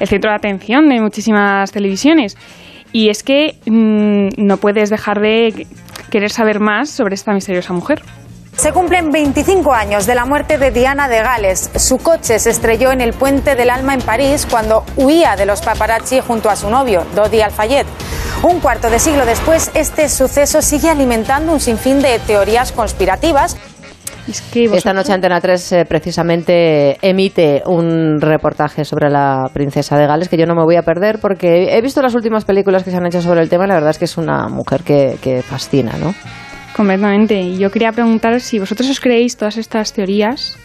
el 0.01 0.09
centro 0.09 0.31
de 0.31 0.37
atención 0.37 0.89
de 0.89 1.01
muchísimas 1.01 1.71
televisiones. 1.71 2.37
Y 2.93 3.09
es 3.09 3.23
que 3.23 3.57
mm, 3.67 4.43
no 4.43 4.57
puedes 4.57 4.91
dejar 4.91 5.21
de 5.21 5.67
querer 6.11 6.31
saber 6.31 6.61
más 6.61 6.91
sobre 6.91 7.15
esta 7.15 7.33
misteriosa 7.33 7.73
mujer. 7.73 8.03
Se 8.57 8.73
cumplen 8.73 9.11
25 9.11 9.73
años 9.73 10.07
de 10.07 10.15
la 10.15 10.25
muerte 10.25 10.59
de 10.59 10.71
Diana 10.71 11.09
de 11.09 11.21
Gales. 11.21 11.71
Su 11.77 11.99
coche 11.99 12.39
se 12.39 12.51
estrelló 12.51 12.93
en 12.93 13.01
el 13.01 13.13
Puente 13.13 13.57
del 13.57 13.71
Alma 13.71 13.95
en 13.95 14.03
París 14.03 14.47
cuando 14.49 14.85
huía 14.97 15.35
de 15.37 15.47
los 15.47 15.63
paparazzi 15.63 16.21
junto 16.21 16.49
a 16.49 16.55
su 16.55 16.71
novio, 16.71 17.05
Dodi 17.15 17.41
Al-Fayed. 17.41 17.87
Un 18.43 18.61
cuarto 18.61 18.91
de 18.91 18.99
siglo 18.99 19.25
después, 19.25 19.71
este 19.75 20.09
suceso 20.09 20.63
sigue 20.63 20.91
alimentando 20.91 21.53
un 21.53 21.61
sinfín 21.61 22.03
de 22.03 22.19
teorías 22.21 22.73
conspirativas. 22.73 23.57
Es 24.29 24.41
que 24.41 24.65
Esta 24.65 24.93
noche 24.93 25.13
Antena 25.13 25.41
3 25.41 25.73
eh, 25.73 25.85
precisamente 25.85 26.99
emite 27.03 27.63
un 27.67 28.21
reportaje 28.21 28.85
sobre 28.85 29.11
la 29.11 29.49
princesa 29.53 29.99
de 29.99 30.07
Gales 30.07 30.29
que 30.29 30.37
yo 30.37 30.47
no 30.47 30.55
me 30.55 30.63
voy 30.63 30.77
a 30.77 30.83
perder 30.83 31.19
porque 31.21 31.77
he 31.77 31.81
visto 31.81 32.01
las 32.03 32.15
últimas 32.15 32.45
películas 32.45 32.85
que 32.85 32.93
se 32.93 32.97
han 32.97 33.07
hecho 33.07 33.21
sobre 33.21 33.41
el 33.41 33.49
tema 33.49 33.65
y 33.65 33.69
la 33.69 33.75
verdad 33.75 33.91
es 33.91 33.99
que 33.99 34.05
es 34.05 34.17
una 34.17 34.47
mujer 34.49 34.83
que, 34.83 35.19
que 35.21 35.43
fascina, 35.43 35.97
¿no? 35.99 36.15
Completamente. 36.75 37.57
Yo 37.59 37.71
quería 37.71 37.93
preguntaros 37.93 38.43
si 38.43 38.59
vosotros 38.59 38.89
os 38.89 39.01
creéis 39.01 39.37
todas 39.37 39.57
estas 39.59 39.93
teorías 39.93 40.57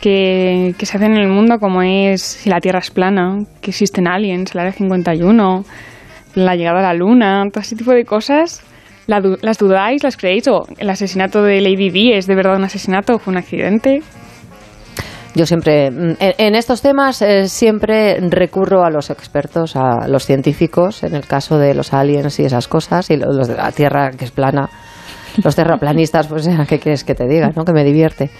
que, 0.00 0.74
se 0.78 0.96
hacen 0.96 1.12
en 1.12 1.22
el 1.22 1.28
mundo, 1.28 1.58
como 1.58 1.82
es 1.82 2.20
si 2.22 2.50
la 2.50 2.60
Tierra 2.60 2.80
es 2.80 2.90
plana, 2.90 3.38
que 3.62 3.70
existen 3.70 4.06
aliens, 4.06 4.54
el 4.54 4.60
Área 4.60 4.72
51, 4.72 5.64
la 6.34 6.54
llegada 6.56 6.80
a 6.80 6.82
la 6.82 6.94
Luna, 6.94 7.44
todo 7.50 7.62
ese 7.62 7.76
tipo 7.76 7.92
de 7.92 8.04
cosas. 8.04 8.60
¿La 9.06 9.20
du- 9.20 9.38
¿Las 9.40 9.56
dudáis? 9.58 10.02
¿Las 10.02 10.16
creéis? 10.16 10.46
¿O 10.48 10.66
el 10.78 10.90
asesinato 10.90 11.42
de 11.42 11.60
Lady 11.60 11.90
Di 11.90 12.12
es 12.12 12.26
de 12.26 12.34
verdad 12.34 12.56
un 12.56 12.64
asesinato 12.64 13.14
o 13.14 13.18
fue 13.18 13.30
un 13.32 13.38
accidente? 13.38 14.02
Yo 15.34 15.46
siempre, 15.46 15.90
mm, 15.90 16.10
en, 16.18 16.34
en 16.38 16.54
estos 16.54 16.82
temas, 16.82 17.22
eh, 17.22 17.48
siempre 17.48 18.18
recurro 18.20 18.84
a 18.84 18.90
los 18.90 19.08
expertos, 19.10 19.76
a 19.76 20.08
los 20.08 20.26
científicos, 20.26 21.02
en 21.04 21.14
el 21.14 21.24
caso 21.26 21.56
de 21.58 21.74
los 21.74 21.92
aliens 21.94 22.38
y 22.40 22.44
esas 22.44 22.68
cosas, 22.68 23.08
y 23.10 23.16
lo- 23.16 23.32
los 23.32 23.48
de 23.48 23.54
la 23.56 23.70
Tierra 23.72 24.10
que 24.10 24.24
es 24.26 24.30
plana. 24.32 24.68
Los 25.42 25.54
terraplanistas, 25.56 26.26
pues, 26.26 26.48
¿qué 26.68 26.78
quieres 26.78 27.04
que 27.04 27.14
te 27.14 27.26
diga? 27.26 27.50
¿no? 27.54 27.64
Que 27.64 27.72
me 27.72 27.84
divierte. 27.84 28.30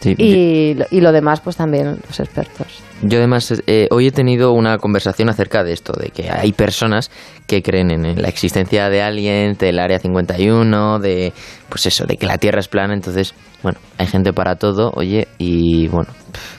Sí, 0.00 0.14
Y, 0.18 0.74
lo- 0.74 0.86
y 0.90 1.00
lo 1.00 1.12
demás, 1.12 1.40
pues 1.40 1.56
también 1.56 1.96
los 2.08 2.18
expertos. 2.18 2.82
Yo 3.02 3.18
además 3.18 3.54
eh, 3.68 3.86
hoy 3.92 4.08
he 4.08 4.10
tenido 4.10 4.52
una 4.52 4.78
conversación 4.78 5.28
acerca 5.28 5.62
de 5.62 5.72
esto, 5.72 5.92
de 5.92 6.10
que 6.10 6.28
hay 6.28 6.52
personas 6.52 7.08
que 7.46 7.62
creen 7.62 7.92
en, 7.92 8.04
en 8.06 8.20
la 8.22 8.28
existencia 8.28 8.88
de 8.90 9.00
aliens, 9.00 9.58
del 9.58 9.78
Área 9.78 10.00
51, 10.00 10.98
de 10.98 11.32
pues 11.68 11.86
eso, 11.86 12.04
de 12.04 12.16
que 12.16 12.26
la 12.26 12.38
Tierra 12.38 12.58
es 12.58 12.66
plana, 12.68 12.94
entonces, 12.94 13.32
bueno, 13.62 13.78
hay 13.98 14.08
gente 14.08 14.32
para 14.32 14.56
todo, 14.56 14.90
oye, 14.96 15.28
y 15.38 15.86
bueno, 15.88 16.10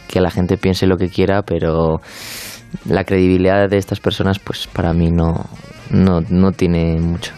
que 0.08 0.22
la 0.22 0.32
gente 0.32 0.58
piense 0.58 0.88
lo 0.88 0.96
que 0.98 1.10
quiera, 1.10 1.42
pero 1.42 2.00
la 2.86 3.04
credibilidad 3.04 3.68
de 3.70 3.78
estas 3.78 4.00
personas, 4.00 4.40
pues 4.40 4.68
para 4.68 4.94
mí 4.94 5.12
no, 5.12 5.46
no, 5.90 6.22
no 6.30 6.52
tiene 6.54 6.98
mucho. 7.00 7.34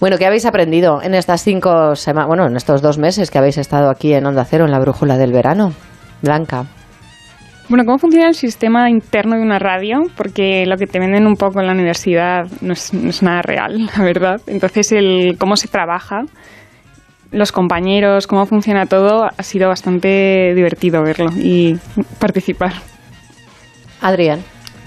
Bueno, 0.00 0.16
¿qué 0.16 0.26
habéis 0.26 0.46
aprendido 0.46 1.02
en 1.02 1.14
estas 1.14 1.42
cinco 1.42 1.96
semanas, 1.96 2.28
bueno, 2.28 2.46
en 2.46 2.56
estos 2.56 2.82
dos 2.82 2.98
meses 2.98 3.32
que 3.32 3.38
habéis 3.38 3.58
estado 3.58 3.90
aquí 3.90 4.14
en 4.14 4.26
Onda 4.26 4.44
Cero, 4.44 4.64
en 4.64 4.70
la 4.70 4.78
brújula 4.78 5.18
del 5.18 5.32
verano? 5.32 5.72
Blanca. 6.22 6.66
Bueno, 7.68 7.84
¿cómo 7.84 7.98
funciona 7.98 8.28
el 8.28 8.34
sistema 8.34 8.88
interno 8.88 9.36
de 9.36 9.42
una 9.42 9.58
radio? 9.58 10.04
Porque 10.16 10.64
lo 10.66 10.76
que 10.76 10.86
te 10.86 11.00
venden 11.00 11.26
un 11.26 11.34
poco 11.34 11.60
en 11.60 11.66
la 11.66 11.72
universidad 11.72 12.46
no 12.60 12.74
es, 12.74 12.94
no 12.94 13.10
es 13.10 13.24
nada 13.24 13.42
real, 13.42 13.90
la 13.98 14.04
verdad. 14.04 14.40
Entonces, 14.46 14.92
el 14.92 15.36
cómo 15.36 15.56
se 15.56 15.66
trabaja, 15.66 16.22
los 17.32 17.50
compañeros, 17.50 18.28
cómo 18.28 18.46
funciona 18.46 18.86
todo, 18.86 19.24
ha 19.24 19.42
sido 19.42 19.68
bastante 19.68 20.54
divertido 20.54 21.02
verlo 21.02 21.30
y 21.36 21.76
participar. 22.20 22.72
Adrián. 24.00 24.38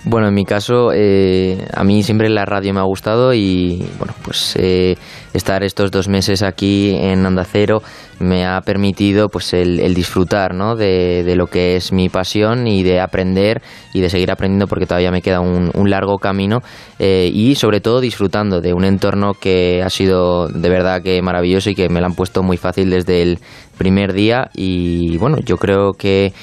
Bueno, 0.04 0.30
en 0.30 0.34
mi 0.34 0.46
caso, 0.46 0.92
eh, 0.96 1.64
a 1.76 1.84
mí 1.84 2.02
siempre 2.02 2.28
la 2.28 2.44
radio 2.44 2.74
me 2.74 2.80
ha 2.80 2.86
gustado 2.86 3.36
y 3.36 3.86
bueno, 4.00 4.16
pues 4.24 4.56
eh, 4.58 4.98
estar 5.32 5.64
estos 5.64 5.92
dos 5.92 6.08
meses 6.08 6.42
aquí 6.42 6.96
en 6.96 7.24
Onda 7.24 7.44
Cero 7.44 7.84
me 8.20 8.44
ha 8.44 8.62
permitido 8.62 9.30
pues 9.30 9.54
el, 9.54 9.94
disfrutar 9.94 10.56
¿no? 10.56 10.76
de, 10.76 11.32
lo 11.36 11.46
que 11.46 11.76
es 11.76 11.92
mi 11.92 12.10
pasión 12.10 12.68
y 12.68 12.82
de 12.82 13.00
aprender 13.00 13.62
y 13.94 14.02
de 14.02 14.10
seguir 14.10 14.32
aprendiendo 14.32 14.66
porque 14.66 14.88
todavía 14.88 15.12
me 15.12 15.22
queda 15.22 15.40
un, 15.40 15.72
largo 15.88 16.18
camino 16.18 16.62
eh, 16.98 17.30
y 17.32 17.54
sobre 17.56 17.80
todo 17.80 18.02
disfrutando 18.02 18.60
de 18.60 18.74
un 18.74 18.86
entorno 18.86 19.34
que 19.34 19.84
ha 19.84 19.90
sido 19.90 20.48
de 20.48 20.70
verdad 20.70 21.04
que 21.04 21.22
maravilloso 21.22 21.70
y 21.70 21.76
que 21.76 21.90
me 21.90 22.00
lo 22.00 22.08
han 22.08 22.16
puesto 22.16 22.42
muy 22.42 22.58
fácil 22.58 22.90
desde 22.90 23.22
el 23.22 23.40
primer 23.78 24.14
día 24.14 24.50
y 24.56 25.18
bueno, 25.18 25.38
yo 25.44 25.58
creo 25.58 25.92
que 25.94 26.34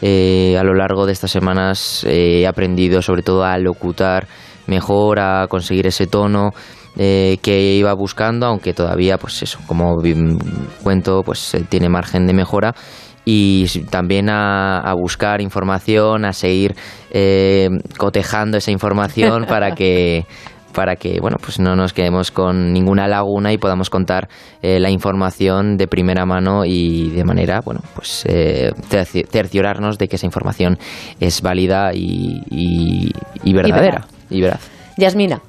eh, 0.00 0.56
a 0.58 0.62
lo 0.62 0.74
largo 0.74 1.06
de 1.06 1.12
estas 1.12 1.30
semanas 1.30 2.04
eh, 2.04 2.40
he 2.40 2.46
aprendido 2.46 3.00
sobre 3.02 3.22
todo 3.22 3.44
a 3.44 3.56
locutar 3.58 4.26
mejor, 4.66 5.20
a 5.20 5.46
conseguir 5.48 5.86
ese 5.86 6.06
tono 6.06 6.50
eh, 6.96 7.38
que 7.42 7.74
iba 7.74 7.92
buscando, 7.94 8.46
aunque 8.46 8.74
todavía, 8.74 9.18
pues 9.18 9.42
eso, 9.42 9.58
como 9.66 9.96
cuento, 10.82 11.22
pues 11.24 11.56
tiene 11.68 11.88
margen 11.88 12.26
de 12.26 12.32
mejora. 12.32 12.74
Y 13.28 13.66
también 13.90 14.28
a, 14.30 14.94
buscar 14.96 15.40
información, 15.40 16.24
a 16.24 16.32
seguir 16.32 16.76
cotejando 17.98 18.58
esa 18.58 18.70
información 18.70 19.46
para 19.48 19.72
que 19.72 20.26
para 20.76 20.96
que 20.96 21.18
bueno 21.20 21.38
pues 21.40 21.58
no 21.58 21.74
nos 21.74 21.94
quedemos 21.94 22.30
con 22.30 22.74
ninguna 22.74 23.08
laguna 23.08 23.50
y 23.50 23.56
podamos 23.56 23.88
contar 23.88 24.28
eh, 24.60 24.78
la 24.78 24.90
información 24.90 25.78
de 25.78 25.88
primera 25.88 26.26
mano 26.26 26.66
y 26.66 27.08
de 27.10 27.24
manera 27.24 27.62
bueno 27.64 27.80
pues 27.94 28.26
eh, 28.28 28.72
cerciorarnos 29.30 29.96
de 29.96 30.06
que 30.06 30.16
esa 30.16 30.26
información 30.26 30.76
es 31.18 31.40
válida 31.40 31.92
y, 31.94 33.10
verdadera 33.42 34.06
y 34.28 34.42
veraz. 34.42 34.70
Yasmina. 34.98 35.40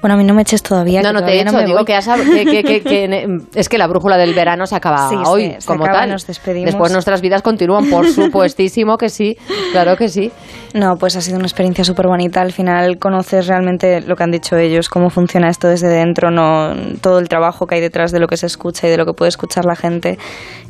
Bueno, 0.00 0.14
a 0.14 0.16
mí 0.16 0.24
no 0.24 0.32
me 0.32 0.42
eches 0.42 0.62
todavía. 0.62 1.02
No, 1.02 1.12
no 1.12 1.24
te 1.24 1.32
he 1.32 1.40
hecho, 1.40 1.58
digo 1.64 1.84
que, 1.84 1.96
es 3.54 3.68
que 3.68 3.78
la 3.78 3.86
brújula 3.88 4.16
del 4.16 4.32
verano 4.32 4.64
se 4.66 4.76
acaba 4.76 5.10
hoy, 5.26 5.56
como 5.66 5.84
tal. 5.84 6.10
Nos 6.10 6.26
despedimos. 6.26 6.66
Después 6.66 6.92
nuestras 6.92 7.20
vidas 7.20 7.42
continúan, 7.42 7.90
por 7.90 8.06
supuestísimo 8.12 8.96
que 8.96 9.08
sí, 9.08 9.36
claro 9.72 9.96
que 9.96 10.08
sí. 10.08 10.30
No, 10.74 10.96
pues 10.96 11.16
ha 11.16 11.20
sido 11.20 11.38
una 11.38 11.46
experiencia 11.46 11.82
súper 11.82 12.06
bonita. 12.06 12.40
Al 12.40 12.52
final 12.52 12.98
conoces 12.98 13.48
realmente 13.48 14.00
lo 14.00 14.14
que 14.14 14.22
han 14.22 14.30
dicho 14.30 14.56
ellos, 14.56 14.88
cómo 14.88 15.10
funciona 15.10 15.48
esto 15.48 15.66
desde 15.66 15.88
dentro, 15.88 16.30
no 16.30 16.74
todo 17.00 17.18
el 17.18 17.28
trabajo 17.28 17.66
que 17.66 17.76
hay 17.76 17.80
detrás 17.80 18.12
de 18.12 18.20
lo 18.20 18.28
que 18.28 18.36
se 18.36 18.46
escucha 18.46 18.86
y 18.86 18.90
de 18.90 18.98
lo 18.98 19.04
que 19.04 19.14
puede 19.14 19.30
escuchar 19.30 19.64
la 19.64 19.74
gente. 19.74 20.18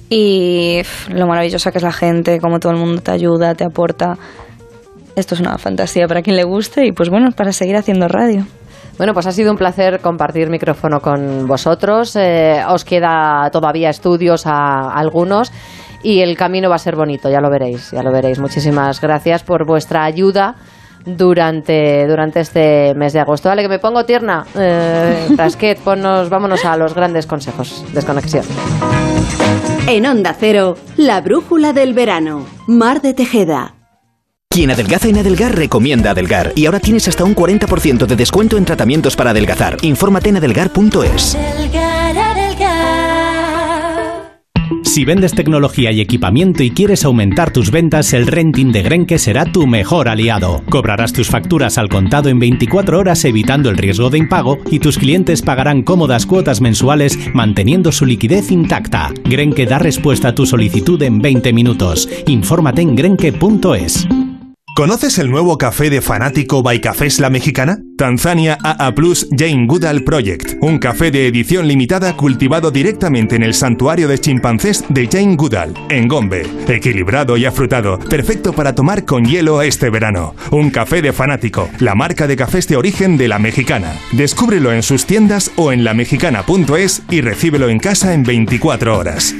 Y 0.09 0.81
lo 1.11 1.27
maravillosa 1.27 1.71
que 1.71 1.79
es 1.79 1.85
la 1.85 1.93
gente, 1.93 2.39
cómo 2.41 2.61
todo 2.61 2.73
el 2.73 2.79
mundo 2.79 3.03
te 3.03 3.11
ayuda, 3.11 3.55
te 3.55 3.65
aporta. 3.65 4.17
Esto 5.17 5.35
es 5.35 5.41
una 5.41 5.59
fantasía 5.59 6.07
para 6.07 6.23
quien 6.23 6.37
le 6.37 6.45
guste 6.45 6.87
y 6.87 6.93
pues 6.93 7.11
bueno, 7.11 7.31
para 7.33 7.53
seguir 7.53 7.77
haciendo 7.77 8.09
radio. 8.09 8.47
Bueno, 8.99 9.15
pues 9.15 9.27
ha 9.27 9.33
sido 9.33 9.53
un 9.53 9.57
placer 9.57 10.01
compartir 10.01 10.51
micrófono 10.51 11.01
con 11.01 11.47
vosotros. 11.47 12.17
Eh, 12.17 12.61
os 12.69 12.85
queda 12.85 13.49
todavía 13.53 13.91
estudios 13.91 14.45
a, 14.45 14.91
algunos 14.93 15.53
y 16.03 16.21
el 16.21 16.37
camino 16.37 16.69
va 16.69 16.75
a 16.75 16.81
ser 16.81 16.97
bonito, 16.97 17.31
ya 17.31 17.41
lo 17.41 17.49
veréis, 17.49 17.93
ya 17.93 18.03
lo 18.03 18.13
veréis. 18.13 18.41
Muchísimas 18.41 19.01
gracias 19.01 19.45
por 19.45 19.65
vuestra 19.65 20.05
ayuda 20.05 20.57
durante, 21.07 22.09
durante 22.09 22.41
este 22.41 22.93
mes 22.97 23.13
de 23.13 23.21
agosto. 23.21 23.49
Vale, 23.49 23.63
que 23.63 23.69
me 23.69 23.79
pongo 23.79 24.05
tierna. 24.05 24.45
Eh, 24.57 25.29
ponnos, 25.85 26.29
vámonos 26.29 26.65
a 26.65 26.77
los 26.77 26.93
grandes 26.93 27.27
consejos. 27.27 27.85
Desconexión. 27.95 28.45
En 29.87 30.07
Onda 30.07 30.35
Cero, 30.37 30.77
la 30.97 31.21
brújula 31.21 31.73
del 31.73 31.95
verano. 31.95 32.47
Mar 32.67 33.01
de 33.01 33.15
Tejeda. 33.15 33.78
Quien 34.51 34.71
adelgaza 34.71 35.09
en 35.09 35.19
Adelgar 35.19 35.55
recomienda 35.55 36.11
Adelgar 36.11 36.53
y 36.57 36.67
ahora 36.67 36.81
tienes 36.81 37.07
hasta 37.07 37.23
un 37.23 37.37
40% 37.37 38.07
de 38.07 38.17
descuento 38.17 38.57
en 38.57 38.65
tratamientos 38.65 39.15
para 39.15 39.31
adelgazar. 39.31 39.77
Infórmate 39.83 40.31
en 40.31 40.39
adelgar.es. 40.39 41.37
Si 44.83 45.05
vendes 45.05 45.33
tecnología 45.33 45.93
y 45.93 46.01
equipamiento 46.01 46.63
y 46.63 46.71
quieres 46.71 47.05
aumentar 47.05 47.53
tus 47.53 47.71
ventas, 47.71 48.13
el 48.15 48.27
renting 48.27 48.73
de 48.73 48.83
Grenke 48.83 49.19
será 49.19 49.45
tu 49.45 49.67
mejor 49.67 50.09
aliado. 50.09 50.63
Cobrarás 50.69 51.13
tus 51.13 51.29
facturas 51.29 51.79
al 51.79 51.89
contado 51.89 52.29
en 52.29 52.41
24 52.41 52.99
horas 52.99 53.25
evitando 53.25 53.71
el 53.71 53.77
riesgo 53.77 54.11
de 54.11 54.19
impago 54.19 54.59
y 54.73 54.81
tus 54.81 54.99
clientes 54.99 55.43
pagarán 55.43 55.83
cómodas 55.83 56.27
cuotas 56.27 56.61
mensuales 56.61 57.17
manteniendo 57.33 57.93
su 57.93 58.07
liquidez 58.07 58.51
intacta. 58.51 59.13
Grenke 59.25 59.67
da 59.67 59.79
respuesta 59.79 60.29
a 60.29 60.35
tu 60.35 60.47
solicitud 60.47 61.01
en 61.03 61.21
20 61.21 61.53
minutos. 61.53 62.09
Infórmate 62.27 62.83
en 62.83 62.97
grenke.es. 62.97 64.09
¿Conoces 64.79 65.19
el 65.19 65.29
nuevo 65.29 65.59
café 65.59 65.91
de 65.91 66.01
fanático 66.01 66.63
by 66.63 66.81
Cafés 66.81 67.19
La 67.19 67.31
Mexicana? 67.31 67.81
Tanzania 67.97 68.57
AA 68.63 68.95
Plus 68.95 69.27
Jane 69.37 69.67
Goodall 69.67 70.05
Project, 70.05 70.55
un 70.61 70.79
café 70.79 71.11
de 71.11 71.27
edición 71.27 71.67
limitada 71.67 72.17
cultivado 72.17 72.71
directamente 72.71 73.35
en 73.35 73.43
el 73.43 73.55
santuario 73.55 74.07
de 74.07 74.21
chimpancés 74.21 74.85
de 74.89 75.09
Jane 75.09 75.35
Goodall, 75.35 75.75
en 75.89 76.07
Gombe. 76.07 76.47
Equilibrado 76.69 77.37
y 77.37 77.45
afrutado, 77.45 77.99
perfecto 77.99 78.53
para 78.53 78.77
tomar 78.77 79.05
con 79.05 79.25
hielo 79.25 79.63
este 79.63 79.91
verano. 79.91 80.37
Un 80.53 80.71
café 80.71 81.03
de 81.03 81.13
fanático, 81.13 81.69
la 81.81 81.97
marca 81.97 82.29
de 82.29 82.37
cafés 82.37 82.69
de 82.69 82.77
origen 82.77 83.17
de 83.17 83.27
La 83.27 83.41
Mexicana. 83.41 83.99
Descúbrelo 84.13 84.73
en 84.73 84.85
sus 84.85 85.07
tiendas 85.07 85.51
o 85.57 85.73
en 85.73 85.83
lamexicana.es 85.83 87.03
y 87.11 87.21
recíbelo 87.21 87.69
en 87.69 87.81
casa 87.81 88.15
en 88.15 88.23
24 88.23 88.97
horas. 88.97 89.35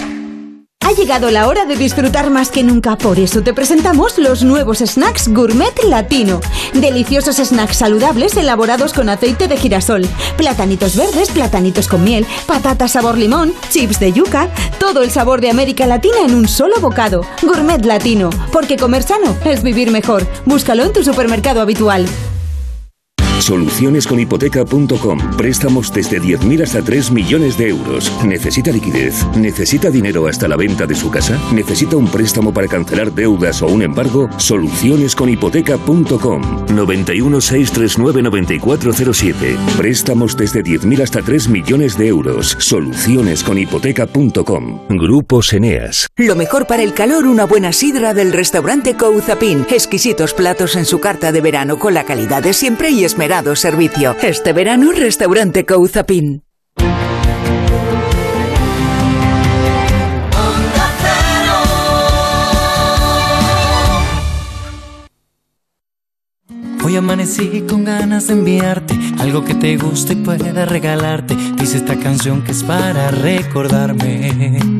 Ha 0.89 0.93
llegado 0.93 1.31
la 1.31 1.49
hora 1.49 1.67
de 1.67 1.77
disfrutar 1.77 2.31
más 2.31 2.51
que 2.51 2.63
nunca, 2.63 2.97
por 2.97 3.19
eso 3.19 3.43
te 3.43 3.53
presentamos 3.53 4.17
los 4.17 4.43
nuevos 4.43 4.79
snacks 4.79 5.29
gourmet 5.29 5.85
latino. 5.85 6.41
Deliciosos 6.73 7.37
snacks 7.37 7.77
saludables 7.77 8.35
elaborados 8.39 8.95
con 8.95 9.11
aceite 9.11 9.49
de 9.49 9.59
girasol, 9.59 10.09
platanitos 10.39 10.97
verdes, 10.97 11.31
platanitos 11.31 11.89
con 11.89 12.05
miel, 12.05 12.27
patatas 12.47 12.93
sabor 12.93 13.19
limón, 13.19 13.53
chips 13.69 14.01
de 14.01 14.15
yuca, 14.15 14.49
todo 14.79 15.03
el 15.03 15.11
sabor 15.11 15.43
de 15.43 15.51
América 15.51 15.87
Latina 15.87 16.21
en 16.25 16.35
un 16.35 16.49
solo 16.49 16.81
bocado. 16.81 17.21
Gourmet 17.43 17.85
latino, 17.85 18.31
porque 18.51 18.79
comer 18.79 19.03
sano 19.03 19.37
es 19.45 19.63
vivir 19.63 19.91
mejor. 19.91 20.27
Búscalo 20.47 20.85
en 20.85 20.95
tu 20.95 21.05
supermercado 21.05 21.61
habitual. 21.61 22.07
Solucionesconhipoteca.com. 23.41 25.37
Préstamos 25.37 25.93
desde 25.93 26.21
10.000 26.21 26.63
hasta 26.63 26.83
3 26.83 27.13
millones 27.13 27.57
de 27.57 27.69
euros. 27.69 28.13
¿Necesita 28.25 28.73
liquidez? 28.73 29.25
¿Necesita 29.37 29.91
dinero 29.91 30.27
hasta 30.27 30.49
la 30.49 30.57
venta 30.57 30.87
de 30.87 30.95
su 30.95 31.11
casa? 31.11 31.39
¿Necesita 31.53 31.97
un 31.97 32.09
préstamo 32.09 32.53
para 32.53 32.67
cancelar 32.67 33.13
deudas 33.13 33.63
o 33.63 33.69
un 33.69 33.83
embargo? 33.83 34.29
Solucionesconhipoteca.com. 34.39 36.67
91 36.75 37.41
639 37.41 38.23
9407. 38.23 39.57
Préstamos 39.77 40.37
desde 40.37 40.65
10.000 40.65 41.03
hasta 41.03 41.23
3 41.23 41.49
millones 41.49 41.97
de 41.97 42.09
euros. 42.09 42.57
Solucionesconhipoteca.com. 42.59 44.81
Grupos 44.89 45.53
Eneas. 45.53 46.09
Lo 46.17 46.35
mejor 46.35 46.67
para 46.67 46.83
el 46.83 46.93
calor, 46.93 47.27
una 47.27 47.45
buena 47.45 47.73
sidra 47.73 48.15
del 48.15 48.33
restaurante 48.33 48.97
Couzapin. 48.97 49.65
Exquisitos 49.71 50.35
platos 50.35 50.75
en 50.75 50.85
su 50.85 50.99
carta 50.99 51.31
de 51.31 51.41
verano 51.41 51.79
con 51.79 51.95
la 51.95 52.03
calidad 52.05 52.43
de 52.43 52.53
siempre 52.53 52.91
y 52.91 53.05
esmeralda 53.05 53.28
servicio. 53.57 54.17
Este 54.23 54.53
verano, 54.55 54.91
Restaurante 54.93 55.67
Couzapin. 55.67 56.43
Hoy 66.83 66.97
amanecí 66.97 67.65
con 67.69 67.85
ganas 67.85 68.29
de 68.29 68.33
enviarte 68.33 68.99
algo 69.19 69.45
que 69.45 69.55
te 69.55 69.77
guste 69.77 70.15
y 70.15 70.17
pueda 70.17 70.65
regalarte. 70.65 71.37
Dice 71.59 71.77
esta 71.77 71.97
canción 71.99 72.43
que 72.43 72.53
es 72.53 72.63
para 72.63 73.11
recordarme. 73.11 74.78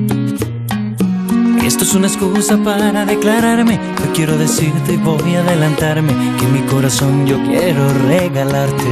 Esto 1.69 1.85
es 1.85 1.95
una 1.95 2.07
excusa 2.07 2.57
para 2.57 3.05
declararme. 3.05 3.75
Yo 3.75 4.13
quiero 4.15 4.39
decirte 4.39 4.95
y 4.95 4.97
voy 4.97 5.35
a 5.35 5.41
adelantarme 5.41 6.15
que 6.41 6.47
mi 6.47 6.63
corazón 6.63 7.27
yo 7.27 7.37
quiero 7.45 7.93
regalarte. 8.09 8.85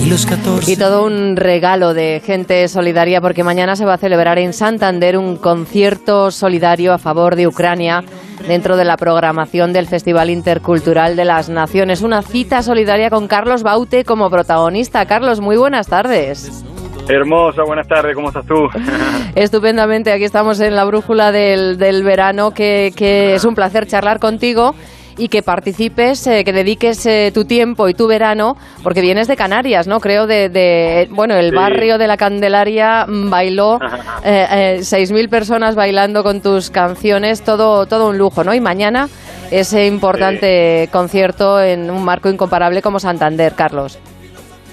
Y, 0.00 0.08
los 0.08 0.26
14... 0.26 0.70
y 0.70 0.76
todo 0.76 1.04
un 1.04 1.34
regalo 1.34 1.92
de 1.92 2.22
gente 2.24 2.68
solidaria 2.68 3.20
porque 3.20 3.42
mañana 3.42 3.74
se 3.74 3.84
va 3.84 3.94
a 3.94 3.98
celebrar 3.98 4.38
en 4.38 4.52
Santander 4.52 5.18
un 5.18 5.38
concierto 5.38 6.30
solidario 6.30 6.92
a 6.92 6.98
favor 6.98 7.34
de 7.34 7.48
Ucrania 7.48 8.04
dentro 8.46 8.76
de 8.76 8.84
la 8.84 8.96
programación 8.96 9.72
del 9.72 9.88
Festival 9.88 10.30
Intercultural 10.30 11.16
de 11.16 11.24
las 11.24 11.48
Naciones. 11.48 12.00
Una 12.00 12.22
cita 12.22 12.62
solidaria 12.62 13.10
con 13.10 13.26
Carlos 13.26 13.64
Baute 13.64 14.04
como 14.04 14.30
protagonista. 14.30 15.04
Carlos, 15.06 15.40
muy 15.40 15.56
buenas 15.56 15.88
tardes. 15.88 16.64
Hermosa, 17.08 17.62
buenas 17.62 17.86
tardes, 17.86 18.14
¿cómo 18.14 18.28
estás 18.28 18.46
tú? 18.46 18.68
Estupendamente, 19.34 20.12
aquí 20.12 20.24
estamos 20.24 20.58
en 20.60 20.74
la 20.74 20.84
brújula 20.84 21.30
del, 21.30 21.78
del 21.78 22.02
verano, 22.02 22.52
que, 22.52 22.92
que, 22.96 23.34
es 23.34 23.44
un 23.44 23.54
placer 23.54 23.86
charlar 23.86 24.18
contigo 24.18 24.74
y 25.18 25.28
que 25.28 25.42
participes, 25.42 26.26
eh, 26.26 26.44
que 26.44 26.52
dediques 26.52 27.06
eh, 27.06 27.30
tu 27.32 27.44
tiempo 27.44 27.88
y 27.88 27.94
tu 27.94 28.06
verano, 28.06 28.56
porque 28.82 29.00
vienes 29.00 29.28
de 29.28 29.36
Canarias, 29.36 29.86
¿no? 29.86 30.00
Creo 30.00 30.26
de, 30.26 31.08
bueno, 31.10 31.34
el 31.36 31.54
barrio 31.54 31.96
de 31.96 32.06
la 32.06 32.16
Candelaria 32.16 33.06
bailó, 33.08 33.78
eh, 34.24 34.78
6.000 34.80 35.28
personas 35.28 35.74
bailando 35.74 36.22
con 36.22 36.42
tus 36.42 36.70
canciones, 36.70 37.42
todo, 37.42 37.86
todo 37.86 38.08
un 38.08 38.18
lujo, 38.18 38.44
¿no? 38.44 38.54
Y 38.54 38.60
mañana 38.60 39.08
ese 39.50 39.86
importante 39.86 40.88
concierto 40.92 41.60
en 41.62 41.90
un 41.90 42.04
marco 42.04 42.28
incomparable 42.28 42.82
como 42.82 42.98
Santander, 42.98 43.54
Carlos. 43.54 43.98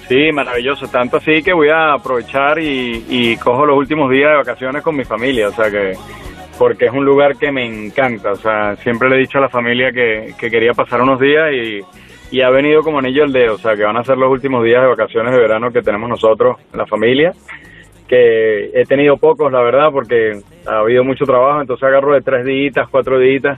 Sí, 0.08 0.32
maravilloso. 0.34 0.88
Tanto 0.88 1.18
así 1.18 1.42
que 1.42 1.54
voy 1.54 1.70
a 1.70 1.94
aprovechar 1.94 2.60
y, 2.60 3.36
cojo 3.38 3.66
los 3.66 3.78
últimos 3.78 4.12
días 4.12 4.32
de 4.32 4.38
vacaciones 4.38 4.84
con 4.84 4.96
mi 4.96 5.06
familia. 5.06 5.48
O 5.48 5.52
sea 5.52 5.70
que 5.72 5.94
porque 6.58 6.86
es 6.86 6.92
un 6.92 7.06
lugar 7.06 7.38
que 7.38 7.52
me 7.52 7.66
encanta. 7.66 8.32
O 8.32 8.36
sea, 8.36 8.76
siempre 8.78 9.10
le 9.10 9.16
he 9.16 9.20
dicho 9.20 9.38
a 9.38 9.42
la 9.42 9.50
familia 9.50 9.92
que, 9.92 10.34
que 10.38 10.50
quería 10.50 10.74
pasar 10.74 11.02
unos 11.02 11.20
días 11.20 11.52
y, 12.32 12.42
ha 12.42 12.50
venido 12.50 12.82
como 12.82 13.00
anillo 13.00 13.24
el 13.24 13.32
dedo. 13.32 13.56
O 13.56 13.58
sea, 13.58 13.76
que 13.76 13.84
van 13.84 13.98
a 13.98 14.04
ser 14.04 14.18
los 14.18 14.30
últimos 14.30 14.64
días 14.64 14.82
de 14.82 14.88
vacaciones 14.88 15.32
de 15.32 15.40
verano 15.40 15.72
que 15.72 15.82
tenemos 15.82 16.10
nosotros, 16.10 16.58
la 16.74 16.86
familia. 16.86 17.32
Que 18.08 18.72
he 18.74 18.86
tenido 18.86 19.18
pocos, 19.18 19.52
la 19.52 19.62
verdad, 19.62 19.90
porque 19.92 20.40
ha 20.66 20.80
habido 20.80 21.04
mucho 21.04 21.26
trabajo. 21.26 21.62
Entonces 21.62 21.84
agarro 21.88 22.14
de 22.14 22.22
tres 22.22 22.46
días, 22.46 22.88
cuatro 22.90 23.20
días. 23.20 23.58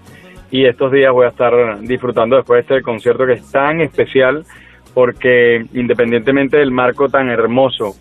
Y 0.51 0.65
estos 0.65 0.91
días 0.91 1.11
voy 1.11 1.25
a 1.25 1.29
estar 1.29 1.79
disfrutando 1.81 2.35
después 2.35 2.67
de 2.67 2.75
este 2.75 2.83
concierto 2.83 3.25
que 3.25 3.33
es 3.33 3.51
tan 3.51 3.81
especial 3.81 4.45
porque 4.95 5.65
independientemente 5.73 6.57
del 6.57 6.71
marco 6.71 7.09
tan 7.09 7.29
hermoso 7.29 7.95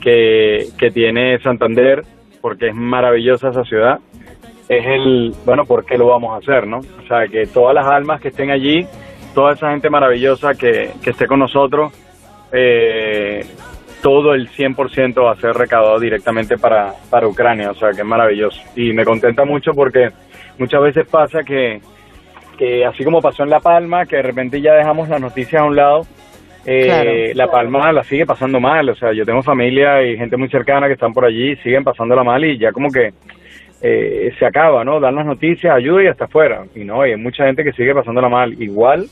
que, 0.00 0.66
que 0.76 0.90
tiene 0.90 1.38
Santander, 1.38 2.02
porque 2.40 2.68
es 2.68 2.74
maravillosa 2.74 3.50
esa 3.50 3.64
ciudad, 3.64 4.00
es 4.68 4.84
el, 4.84 5.32
bueno, 5.46 5.64
¿por 5.64 5.86
qué 5.86 5.96
lo 5.96 6.08
vamos 6.08 6.34
a 6.34 6.38
hacer, 6.38 6.66
no? 6.66 6.78
O 6.78 7.06
sea, 7.06 7.28
que 7.28 7.46
todas 7.46 7.74
las 7.74 7.86
almas 7.86 8.20
que 8.20 8.28
estén 8.28 8.50
allí, 8.50 8.84
toda 9.34 9.52
esa 9.52 9.70
gente 9.70 9.88
maravillosa 9.88 10.54
que, 10.54 10.90
que 11.00 11.10
esté 11.10 11.28
con 11.28 11.38
nosotros, 11.38 11.92
eh, 12.52 13.46
todo 14.02 14.34
el 14.34 14.50
100% 14.50 15.24
va 15.24 15.32
a 15.32 15.36
ser 15.36 15.54
recaudado 15.54 16.00
directamente 16.00 16.58
para, 16.58 16.92
para 17.08 17.28
Ucrania, 17.28 17.70
o 17.70 17.74
sea, 17.74 17.92
que 17.92 18.00
es 18.00 18.06
maravilloso. 18.06 18.60
Y 18.74 18.92
me 18.92 19.04
contenta 19.04 19.44
mucho 19.44 19.72
porque 19.74 20.08
muchas 20.58 20.82
veces 20.82 21.06
pasa 21.06 21.44
que, 21.44 21.80
que 22.58 22.84
así 22.84 23.04
como 23.04 23.22
pasó 23.22 23.44
en 23.44 23.50
La 23.50 23.60
Palma, 23.60 24.06
que 24.06 24.16
de 24.16 24.22
repente 24.22 24.60
ya 24.60 24.74
dejamos 24.74 25.08
las 25.08 25.20
noticias 25.20 25.62
a 25.62 25.66
un 25.66 25.76
lado, 25.76 26.02
eh, 26.66 26.84
Claro. 26.86 27.10
La 27.34 27.50
Palma 27.50 27.92
la 27.92 28.04
sigue 28.04 28.26
pasando 28.26 28.60
mal, 28.60 28.88
o 28.88 28.94
sea, 28.94 29.12
yo 29.12 29.24
tengo 29.24 29.42
familia 29.42 30.02
y 30.02 30.16
gente 30.16 30.36
muy 30.36 30.48
cercana 30.48 30.86
que 30.86 30.94
están 30.94 31.12
por 31.12 31.24
allí, 31.24 31.56
siguen 31.56 31.84
pasándola 31.84 32.22
mal 32.22 32.44
y 32.44 32.58
ya 32.58 32.72
como 32.72 32.90
que 32.90 33.12
eh, 33.80 34.32
se 34.38 34.46
acaba, 34.46 34.84
¿no? 34.84 35.00
Dan 35.00 35.16
las 35.16 35.26
noticias, 35.26 35.74
ayuda 35.74 36.04
y 36.04 36.06
hasta 36.06 36.26
afuera. 36.26 36.64
Y 36.74 36.84
no, 36.84 37.02
hay 37.02 37.16
mucha 37.16 37.46
gente 37.46 37.64
que 37.64 37.72
sigue 37.72 37.94
pasándola 37.94 38.28
mal. 38.28 38.60
Igual 38.62 39.08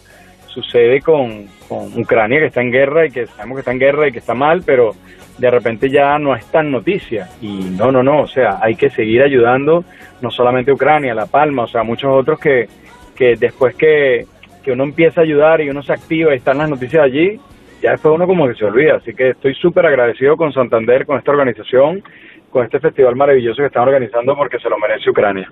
sucede 0.47 1.01
con, 1.01 1.47
con 1.69 1.99
Ucrania 2.01 2.39
que 2.39 2.47
está 2.47 2.61
en 2.61 2.71
guerra 2.71 3.07
y 3.07 3.11
que 3.11 3.27
sabemos 3.27 3.57
que 3.57 3.61
está 3.61 3.73
en 3.73 3.79
guerra 3.79 4.09
y 4.09 4.13
que 4.13 4.19
está 4.19 4.35
mal, 4.35 4.63
pero 4.65 4.95
de 5.39 5.51
repente 5.51 5.91
ya 5.91 6.19
no 6.19 6.37
es 6.37 6.45
tan 6.47 6.71
noticia. 6.71 7.29
Y 7.41 7.71
no, 7.77 7.91
no, 7.91 8.03
no, 8.03 8.23
o 8.23 8.27
sea, 8.27 8.59
hay 8.61 8.77
que 8.77 8.91
seguir 8.91 9.23
ayudando, 9.23 9.85
no 10.21 10.31
solamente 10.31 10.73
Ucrania, 10.73 11.15
La 11.15 11.27
Palma, 11.27 11.65
o 11.65 11.69
sea, 11.69 11.83
muchos 11.83 12.15
otros 12.15 12.39
que, 12.39 12.69
que 13.17 13.37
después 13.37 13.75
que, 13.75 14.27
que 14.63 14.73
uno 14.73 14.85
empieza 14.85 15.21
a 15.21 15.25
ayudar 15.25 15.61
y 15.61 15.71
uno 15.71 15.83
se 15.83 15.93
activa 15.93 16.33
y 16.35 16.39
están 16.39 16.59
las 16.59 16.71
noticias 16.71 17.03
allí, 17.03 17.39
ya 17.83 17.93
después 17.93 18.15
uno 18.15 18.27
como 18.27 18.47
que 18.47 18.55
se 18.55 18.65
olvida. 18.65 18.97
Así 18.97 19.15
que 19.15 19.31
estoy 19.31 19.55
súper 19.55 19.87
agradecido 19.87 20.37
con 20.37 20.53
Santander, 20.53 21.07
con 21.07 21.19
esta 21.19 21.31
organización, 21.31 22.03
con 22.51 22.65
este 22.65 22.81
festival 22.81 23.17
maravilloso 23.17 23.59
que 23.59 23.67
están 23.67 23.85
organizando 23.85 24.35
porque 24.37 24.59
se 24.59 24.69
lo 24.69 24.77
merece 24.79 25.09
Ucrania. 25.09 25.51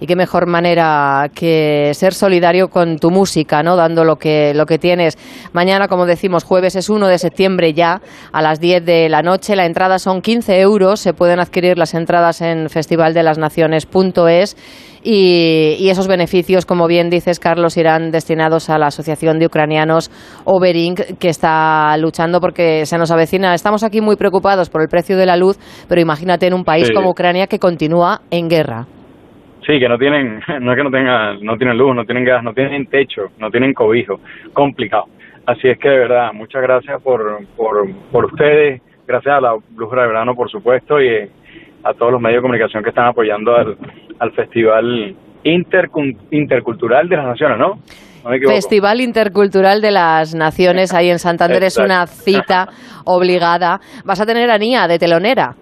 Y 0.00 0.06
qué 0.06 0.16
mejor 0.16 0.46
manera 0.46 1.28
que 1.34 1.90
ser 1.92 2.14
solidario 2.14 2.68
con 2.68 2.98
tu 2.98 3.10
música, 3.10 3.62
¿no? 3.62 3.76
Dando 3.76 4.04
lo 4.04 4.16
que, 4.16 4.54
lo 4.54 4.64
que 4.64 4.78
tienes. 4.78 5.18
Mañana, 5.52 5.88
como 5.88 6.06
decimos, 6.06 6.44
jueves 6.44 6.76
es 6.76 6.88
1 6.88 7.06
de 7.08 7.18
septiembre 7.18 7.74
ya, 7.74 8.00
a 8.32 8.40
las 8.40 8.60
10 8.60 8.84
de 8.84 9.08
la 9.08 9.22
noche. 9.22 9.56
La 9.56 9.66
entrada 9.66 9.98
son 9.98 10.22
15 10.22 10.60
euros. 10.60 11.00
Se 11.00 11.14
pueden 11.14 11.40
adquirir 11.40 11.76
las 11.78 11.94
entradas 11.94 12.40
en 12.40 12.70
festivaldelasnaciones.es. 12.70 14.56
Y, 15.10 15.76
y 15.78 15.88
esos 15.88 16.06
beneficios, 16.06 16.66
como 16.66 16.86
bien 16.86 17.08
dices, 17.08 17.40
Carlos, 17.40 17.78
irán 17.78 18.10
destinados 18.10 18.68
a 18.68 18.76
la 18.76 18.88
Asociación 18.88 19.38
de 19.38 19.46
Ucranianos 19.46 20.10
Overink, 20.44 21.00
que 21.18 21.30
está 21.30 21.96
luchando 21.96 22.42
porque 22.42 22.84
se 22.84 22.98
nos 22.98 23.10
avecina. 23.10 23.54
Estamos 23.54 23.82
aquí 23.84 24.02
muy 24.02 24.16
preocupados 24.16 24.68
por 24.68 24.82
el 24.82 24.88
precio 24.88 25.16
de 25.16 25.24
la 25.24 25.38
luz, 25.38 25.56
pero 25.88 26.02
imagínate 26.02 26.46
en 26.46 26.52
un 26.52 26.62
país 26.62 26.88
Sí. 26.88 26.92
como 26.92 27.08
Ucrania 27.08 27.46
que 27.46 27.58
continúa 27.58 28.20
en 28.30 28.50
guerra. 28.50 28.84
Sí, 29.66 29.78
que 29.80 29.88
no 29.88 29.96
tienen, 29.96 30.40
no 30.60 30.72
es 30.72 30.76
que 30.76 30.84
no 30.84 30.90
tengan, 30.90 31.40
no 31.42 31.56
tienen 31.56 31.78
luz, 31.78 31.94
no 31.96 32.04
tienen 32.04 32.24
gas, 32.26 32.44
no 32.44 32.52
tienen 32.52 32.84
techo, 32.88 33.28
no 33.38 33.50
tienen 33.50 33.72
cobijo, 33.72 34.20
complicado. 34.52 35.04
Así 35.46 35.68
es 35.68 35.78
que 35.78 35.88
de 35.88 36.00
verdad, 36.00 36.34
muchas 36.34 36.60
gracias 36.60 37.00
por, 37.02 37.46
por, 37.56 37.90
por 38.12 38.26
ustedes, 38.26 38.82
gracias 39.06 39.34
a 39.36 39.40
la 39.40 39.56
Brújula 39.70 40.02
de 40.02 40.08
Verano, 40.08 40.34
por 40.34 40.50
supuesto, 40.50 41.00
y 41.00 41.30
a 41.84 41.94
todos 41.94 42.12
los 42.12 42.20
medios 42.20 42.38
de 42.38 42.42
comunicación 42.42 42.82
que 42.82 42.90
están 42.90 43.06
apoyando 43.06 43.54
al, 43.54 43.76
al 44.18 44.32
Festival 44.32 45.14
Intercultural 45.44 47.08
de 47.08 47.16
las 47.16 47.26
Naciones, 47.26 47.58
¿no? 47.58 47.78
Festival 48.46 49.00
Intercultural 49.00 49.80
de 49.80 49.90
las 49.90 50.34
Naciones 50.34 50.92
ahí 50.92 51.08
en 51.08 51.18
Santander 51.18 51.62
es 51.62 51.78
una 51.78 52.06
cita 52.06 52.68
obligada. 53.04 53.80
Vas 54.04 54.20
a 54.20 54.26
tener 54.26 54.50
a 54.50 54.58
Nia 54.58 54.86
de 54.86 54.98
telonera. 54.98 55.54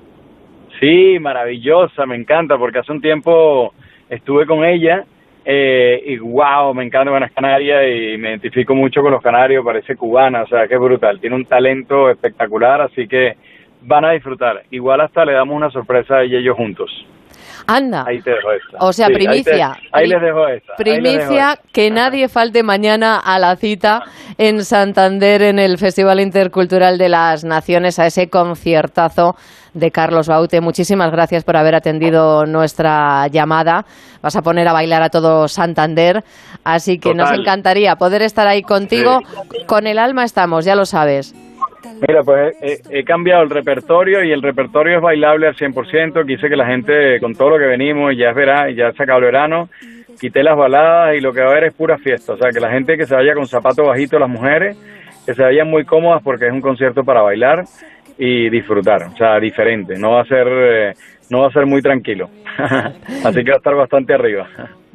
Sí, 0.80 1.18
maravillosa, 1.20 2.04
me 2.06 2.16
encanta, 2.16 2.58
porque 2.58 2.80
hace 2.80 2.92
un 2.92 3.00
tiempo 3.00 3.72
estuve 4.10 4.46
con 4.46 4.64
ella 4.64 5.04
eh, 5.48 6.02
y 6.04 6.18
wow, 6.18 6.74
me 6.74 6.84
encanta 6.84 7.12
Buenas 7.12 7.32
Canarias 7.32 7.84
y 7.84 8.18
me 8.18 8.30
identifico 8.30 8.74
mucho 8.74 9.00
con 9.00 9.12
los 9.12 9.22
canarios, 9.22 9.64
parece 9.64 9.94
cubana, 9.94 10.42
o 10.42 10.46
sea, 10.48 10.66
que 10.66 10.76
brutal, 10.76 11.20
tiene 11.20 11.36
un 11.36 11.44
talento 11.44 12.10
espectacular, 12.10 12.80
así 12.80 13.06
que 13.06 13.36
van 13.82 14.04
a 14.04 14.10
disfrutar. 14.12 14.62
Igual 14.70 15.00
hasta 15.00 15.24
le 15.24 15.32
damos 15.32 15.54
una 15.56 15.70
sorpresa 15.70 16.16
a 16.16 16.22
ella 16.22 16.38
y 16.38 16.44
yo 16.44 16.54
juntos. 16.54 16.90
Anda. 17.68 18.04
Ahí 18.06 18.20
te 18.22 18.30
dejo 18.30 18.52
esta. 18.52 18.78
O 18.78 18.92
sea, 18.92 19.06
Sí, 19.08 19.12
ahí 19.12 19.18
te- 19.18 19.24
primicia. 19.26 19.76
Ahí, 19.90 20.06
les 20.06 20.20
dejo 20.22 20.46
esta. 20.46 20.72
ahí 20.78 20.84
les 20.84 21.02
dejo 21.02 21.16
Primicia, 21.18 21.52
esta. 21.54 21.68
que 21.72 21.90
nadie 21.90 22.28
falte 22.28 22.62
mañana 22.62 23.18
a 23.18 23.38
la 23.40 23.56
cita 23.56 24.04
en 24.38 24.64
Santander 24.64 25.42
en 25.42 25.58
el 25.58 25.76
Festival 25.78 26.20
Intercultural 26.20 26.96
de 26.96 27.08
las 27.08 27.42
Naciones, 27.44 27.98
a 27.98 28.06
ese 28.06 28.28
conciertazo 28.30 29.34
de 29.74 29.90
Carlos 29.90 30.28
Baute. 30.28 30.60
Muchísimas 30.60 31.10
gracias 31.10 31.42
por 31.42 31.56
haber 31.56 31.74
atendido 31.74 32.46
nuestra 32.46 33.26
llamada. 33.28 33.84
Vas 34.22 34.36
a 34.36 34.42
poner 34.42 34.68
a 34.68 34.72
bailar 34.72 35.02
a 35.02 35.08
todo 35.10 35.48
Santander, 35.48 36.22
así 36.62 36.98
que 37.00 37.14
nos 37.14 37.32
encantaría 37.32 37.96
poder 37.96 38.22
estar 38.22 38.46
ahí 38.46 38.62
contigo. 38.62 39.20
Con 39.66 39.88
el 39.88 39.98
alma 39.98 40.22
estamos, 40.22 40.64
ya 40.64 40.76
lo 40.76 40.84
sabes. 40.86 41.34
Mira, 42.06 42.22
pues 42.22 42.54
he, 42.60 43.00
he 43.00 43.04
cambiado 43.04 43.42
el 43.42 43.50
repertorio 43.50 44.22
y 44.24 44.32
el 44.32 44.42
repertorio 44.42 44.96
es 44.96 45.02
bailable 45.02 45.46
al 45.46 45.56
100%. 45.56 46.26
Quise 46.26 46.48
que 46.48 46.56
la 46.56 46.66
gente, 46.66 47.20
con 47.20 47.34
todo 47.34 47.50
lo 47.50 47.58
que 47.58 47.66
venimos, 47.66 48.14
ya 48.16 48.30
es 48.30 48.34
verano, 48.34 48.70
ya 48.70 48.92
se 48.92 49.02
acabó 49.02 49.18
el 49.18 49.24
verano, 49.26 49.68
quité 50.20 50.42
las 50.42 50.56
baladas 50.56 51.16
y 51.16 51.20
lo 51.20 51.32
que 51.32 51.40
va 51.40 51.48
a 51.48 51.50
haber 51.50 51.64
es 51.64 51.74
pura 51.74 51.98
fiesta. 51.98 52.34
O 52.34 52.36
sea, 52.36 52.50
que 52.50 52.60
la 52.60 52.70
gente 52.70 52.96
que 52.96 53.06
se 53.06 53.14
vaya 53.14 53.34
con 53.34 53.46
zapatos 53.46 53.86
bajitos, 53.86 54.20
las 54.20 54.28
mujeres, 54.28 54.76
que 55.24 55.34
se 55.34 55.42
vayan 55.42 55.68
muy 55.68 55.84
cómodas 55.84 56.22
porque 56.22 56.46
es 56.46 56.52
un 56.52 56.60
concierto 56.60 57.04
para 57.04 57.22
bailar 57.22 57.64
y 58.18 58.48
disfrutar. 58.50 59.02
O 59.12 59.16
sea, 59.16 59.38
diferente. 59.38 59.94
No 59.98 60.12
va 60.12 60.22
a 60.22 60.24
ser, 60.24 60.46
eh, 60.48 60.92
no 61.30 61.40
va 61.40 61.48
a 61.48 61.50
ser 61.52 61.66
muy 61.66 61.82
tranquilo. 61.82 62.28
Así 63.24 63.44
que 63.44 63.50
va 63.50 63.56
a 63.56 63.58
estar 63.58 63.74
bastante 63.74 64.14
arriba. 64.14 64.46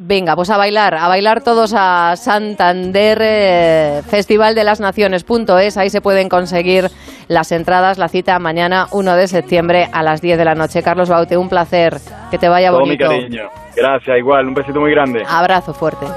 Venga, 0.04 0.36
pues 0.36 0.50
a 0.50 0.58
bailar, 0.58 0.96
a 0.96 1.08
bailar 1.08 1.44
todos 1.44 1.76
a 1.78 2.16
Santander, 2.16 3.20
eh, 3.22 4.02
Festival 4.10 4.56
de 4.56 4.64
las 4.64 4.80
Naciones.es, 4.80 5.78
ahí 5.78 5.92
se 5.92 6.02
pueden 6.02 6.28
conseguir 6.28 6.86
las 7.28 7.52
entradas, 7.52 8.00
la 8.00 8.08
cita 8.08 8.40
mañana 8.40 8.88
1 8.94 9.16
de 9.16 9.28
septiembre 9.28 9.88
a 9.94 10.02
las 10.02 10.20
10 10.20 10.40
de 10.40 10.46
la 10.46 10.56
noche. 10.56 10.82
Carlos 10.82 11.08
Baute, 11.08 11.38
un 11.38 11.50
placer, 11.50 11.98
que 12.32 12.40
te 12.40 12.50
vaya 12.50 12.70
Todo 12.72 12.80
mi 12.82 12.98
bonito. 12.98 13.06
cariño. 13.10 13.44
Gracias, 13.76 14.18
igual. 14.18 14.48
Un 14.48 14.56
besito 14.56 14.80
muy 14.80 14.90
grande. 14.90 15.22
Abrazo 15.30 15.72
fuerte. 15.72 16.08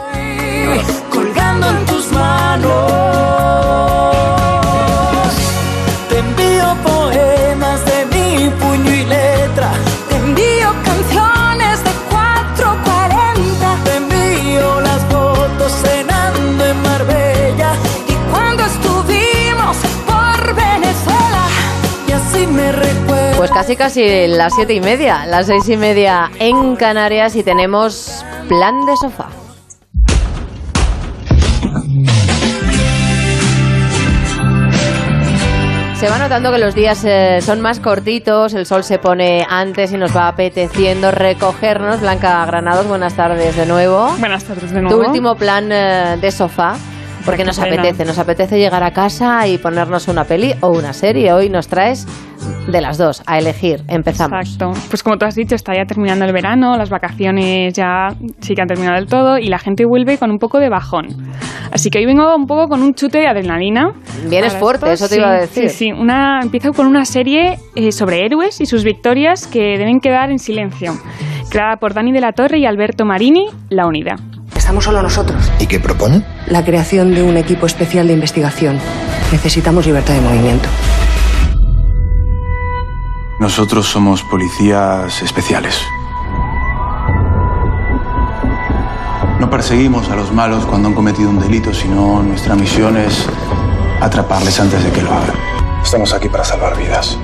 colgando 1.13 1.69
en 1.69 1.85
tus 1.85 2.11
manos. 2.13 2.84
Casi 23.55 23.77
casi 23.77 24.27
las 24.27 24.53
siete 24.55 24.75
y 24.75 24.81
media, 24.81 25.25
las 25.27 25.47
seis 25.47 25.69
y 25.69 25.77
media 25.77 26.31
en 26.39 26.77
Canarias 26.77 27.37
y 27.37 27.43
tenemos 27.43 28.25
plan 28.49 28.85
de 28.85 28.97
sofá. 28.97 29.29
Se 35.97 36.11
va 36.11 36.19
notando 36.19 36.53
que 36.53 36.59
los 36.59 36.75
días 36.75 37.03
eh, 37.05 37.39
son 37.41 37.61
más 37.63 37.81
cortitos, 37.81 38.53
el 38.53 38.67
sol 38.67 38.85
se 38.85 38.99
pone 38.99 39.47
antes 39.49 39.91
y 39.93 39.97
nos 39.97 40.15
va 40.15 40.29
apeteciendo 40.29 41.11
recogernos. 41.11 42.01
Blanca 42.01 42.45
Granados, 42.45 42.87
buenas 42.87 43.15
tardes 43.15 43.57
de 43.57 43.65
nuevo. 43.65 44.15
Buenas 44.19 44.45
tardes 44.45 44.71
de 44.71 44.81
Tu 44.81 44.83
nuevo. 44.83 45.01
último 45.01 45.37
plan 45.37 45.71
eh, 45.73 46.19
de 46.21 46.31
sofá 46.31 46.75
Porque 47.25 47.45
nos 47.45 47.59
Pena. 47.59 47.81
apetece, 47.81 48.05
nos 48.05 48.19
apetece 48.19 48.59
llegar 48.59 48.83
a 48.83 48.93
casa 48.93 49.47
y 49.47 49.59
ponernos 49.59 50.09
una 50.09 50.25
peli 50.25 50.55
o 50.61 50.69
una 50.69 50.93
serie. 50.93 51.33
Hoy 51.33 51.49
nos 51.49 51.69
traes 51.69 52.07
de 52.67 52.81
las 52.81 52.99
dos, 52.99 53.23
a 53.27 53.39
elegir. 53.39 53.83
Empezamos. 53.89 54.41
Exacto. 54.41 54.73
Pues 54.91 55.03
como 55.03 55.17
tú 55.17 55.25
has 55.25 55.35
dicho, 55.35 55.55
está 55.55 55.75
ya 55.75 55.87
terminando 55.87 56.25
el 56.25 56.33
verano, 56.33 56.77
las 56.77 56.91
vacaciones 56.91 57.73
ya 57.75 58.09
sí 58.41 58.55
que 58.55 58.63
han 58.63 58.69
terminado 58.69 58.97
del 58.97 59.07
todo 59.07 59.39
y 59.39 59.49
la 59.49 59.59
gente 59.59 59.85
vuelve 59.85 60.19
con 60.19 60.31
un 60.31 60.39
poco 60.39 60.59
de 60.59 60.69
bajón. 60.69 61.09
Así 61.71 61.91
que 61.91 61.99
hoy 61.99 62.07
vengo 62.07 62.35
un 62.37 62.47
poco 62.47 62.69
con 62.69 62.83
un 62.83 62.95
chute 62.95 63.19
de 63.19 63.27
adrenalina. 63.27 63.93
Vienes 64.29 64.55
fuerte, 64.55 64.93
esto, 64.93 65.07
eso 65.07 65.15
te 65.15 65.21
iba 65.21 65.35
a 65.35 65.35
sí, 65.37 65.41
decir. 65.41 65.71
Sí, 65.71 65.77
sí. 65.77 65.93
Una, 65.93 66.41
empiezo 66.43 66.73
con 66.73 66.87
una 66.87 67.05
serie 67.05 67.59
eh, 67.75 67.93
sobre 67.93 68.25
héroes 68.25 68.61
y 68.61 68.67
sus 68.67 68.85
victorias 68.85 69.47
que 69.47 69.79
deben 69.79 70.01
quedar 70.01 70.31
en 70.31 70.39
silencio. 70.39 70.93
Creada 71.51 71.77
por 71.77 71.95
Dani 71.95 72.13
de 72.13 72.21
la 72.21 72.33
Torre 72.33 72.59
y 72.59 72.67
Alberto 72.67 73.05
Marini, 73.05 73.47
La 73.71 73.87
Unidad. 73.87 74.19
Estamos 74.75 74.87
solo 74.87 75.03
nosotros. 75.03 75.53
¿Y 75.61 75.69
qué 75.69 75.79
propone? 75.79 76.25
La 76.49 76.65
creación 76.65 77.15
de 77.15 77.23
un 77.23 77.37
equipo 77.37 77.65
especial 77.65 78.09
de 78.09 78.15
investigación. 78.15 78.81
Necesitamos 79.31 79.87
libertad 79.87 80.15
de 80.15 80.21
movimiento. 80.21 80.69
Nosotros 83.39 83.87
somos 83.87 84.25
policías 84.25 85.23
especiales. 85.23 85.81
No 89.39 89.49
perseguimos 89.49 90.11
a 90.11 90.17
los 90.17 90.33
malos 90.33 90.67
cuando 90.67 90.89
han 90.89 90.95
cometido 90.95 91.31
un 91.31 91.39
delito, 91.39 91.73
sino 91.73 92.21
nuestra 92.25 92.57
misión 92.57 92.97
es 92.97 93.27
atraparles 94.01 94.59
antes 94.59 94.83
de 94.83 94.91
que 94.91 95.03
lo 95.03 95.13
hagan. 95.13 95.37
Estamos 95.85 96.13
aquí 96.13 96.29
para 96.29 96.43
salvar 96.43 96.77
vidas. 96.77 97.17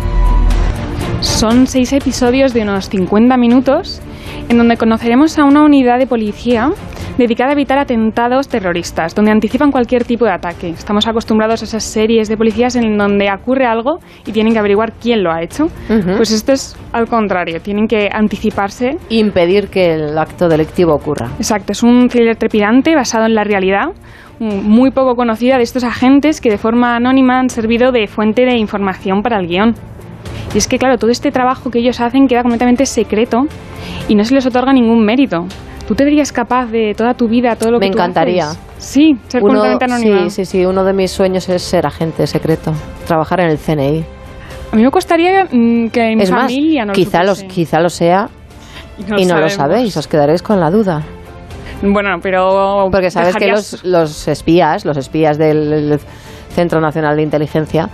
Son 1.20 1.66
seis 1.66 1.92
episodios 1.92 2.54
de 2.54 2.62
unos 2.62 2.88
50 2.90 3.36
minutos 3.36 4.00
en 4.48 4.56
donde 4.56 4.76
conoceremos 4.76 5.36
a 5.36 5.44
una 5.44 5.62
unidad 5.62 5.98
de 5.98 6.06
policía 6.06 6.72
dedicada 7.20 7.50
a 7.50 7.52
evitar 7.52 7.78
atentados 7.78 8.48
terroristas, 8.48 9.14
donde 9.14 9.30
anticipan 9.30 9.70
cualquier 9.70 10.04
tipo 10.04 10.24
de 10.24 10.33
ataque. 10.33 10.70
Estamos 10.70 11.06
acostumbrados 11.06 11.62
a 11.62 11.64
esas 11.66 11.85
series 11.85 12.28
de 12.28 12.37
policías 12.37 12.74
en 12.76 12.96
donde 12.96 13.30
ocurre 13.30 13.66
algo 13.66 14.00
y 14.26 14.33
tienen 14.33 14.52
que 14.52 14.59
averiguar 14.59 14.92
quién 14.92 15.22
lo 15.22 15.30
ha 15.30 15.42
hecho. 15.42 15.68
Pues 16.16 16.30
esto 16.33 16.52
es 16.52 16.76
al 16.92 17.06
contrario, 17.06 17.61
tienen 17.61 17.87
que 17.87 18.09
anticiparse. 18.12 18.96
Impedir 19.11 19.68
que 19.68 19.94
el 19.94 20.18
acto 20.18 20.48
delictivo 20.48 20.94
ocurra. 20.94 21.28
Exacto, 21.37 21.72
es 21.72 21.83
un 21.83 22.09
thriller 22.09 22.37
trepidante 22.37 22.94
basado 22.94 23.26
en 23.26 23.35
la 23.35 23.44
realidad, 23.44 23.90
muy 24.38 24.90
poco 24.90 25.14
conocida 25.14 25.59
de 25.59 25.62
estos 25.62 25.85
agentes 25.85 26.40
que 26.40 26.50
de 26.50 26.59
forma 26.59 26.96
anónima 26.96 27.38
han 27.38 27.50
servido 27.50 27.92
de 27.92 28.06
fuente 28.06 28.46
de 28.46 28.56
información 28.56 29.22
para 29.22 29.38
el 29.38 29.46
guion. 29.46 29.74
Y 30.54 30.59
es 30.59 30.66
que, 30.66 30.78
claro, 30.78 30.98
todo 30.98 31.11
este 31.11 31.30
trabajo 31.30 31.70
que 31.70 31.78
ellos 31.78 32.00
hacen 32.00 32.26
queda 32.26 32.42
completamente 32.42 32.87
secreto 32.87 33.46
y 34.09 34.14
no 34.14 34.24
se 34.24 34.35
les 34.35 34.46
otorga 34.46 34.72
ningún 34.72 35.04
mérito. 35.04 35.46
¿Tú 35.90 35.96
te 35.96 36.05
verías 36.05 36.31
capaz 36.31 36.66
de 36.66 36.94
toda 36.96 37.14
tu 37.14 37.26
vida, 37.26 37.57
todo 37.57 37.72
lo 37.72 37.81
Me 37.81 37.87
que 37.87 37.90
tú 37.90 37.98
encantaría. 37.98 38.50
haces? 38.50 38.61
Sí, 38.79 39.18
ser 39.26 39.42
Uno- 39.42 39.55
completamente 39.55 39.85
anónima. 39.87 40.31
sí, 40.31 40.31
sí, 40.31 40.44
sí. 40.44 40.64
Uno 40.64 40.85
de 40.85 40.92
mis 40.92 41.11
sueños 41.11 41.48
es 41.48 41.62
ser 41.62 41.85
agente 41.85 42.29
secreto. 42.29 42.72
Trabajar 43.09 43.40
en 43.40 43.50
el 43.50 43.59
CNI. 43.59 44.05
A 44.70 44.76
mí 44.76 44.85
me 44.85 44.90
costaría 44.92 45.46
mm, 45.50 45.88
que 45.88 46.14
mi 46.14 46.22
es 46.22 46.31
más, 46.31 46.42
familia 46.42 46.85
no 46.85 46.92
quizá, 46.92 47.24
lo 47.24 47.31
los, 47.31 47.42
quizá 47.42 47.81
lo 47.81 47.90
sea 47.90 48.29
Y 49.18 49.22
y 49.22 49.24
no 49.26 49.37
lo 49.40 49.48
sabéis. 49.50 49.96
Os 49.96 50.07
quedaréis 50.07 50.42
con 50.42 50.61
la 50.61 50.70
duda. 50.70 51.03
Bueno, 51.83 52.20
pero... 52.22 52.88
Porque 52.92 53.11
sabes 53.11 53.35
que 53.35 53.46
dejarías- 53.46 53.72
los, 53.72 53.85
los 53.85 54.29
espías, 54.29 54.85
los 54.85 54.96
espías 54.96 55.38
del 55.38 55.98
Centro 56.55 56.81
Nacional 56.81 57.16
de 57.16 57.22
Inteligencia, 57.22 57.88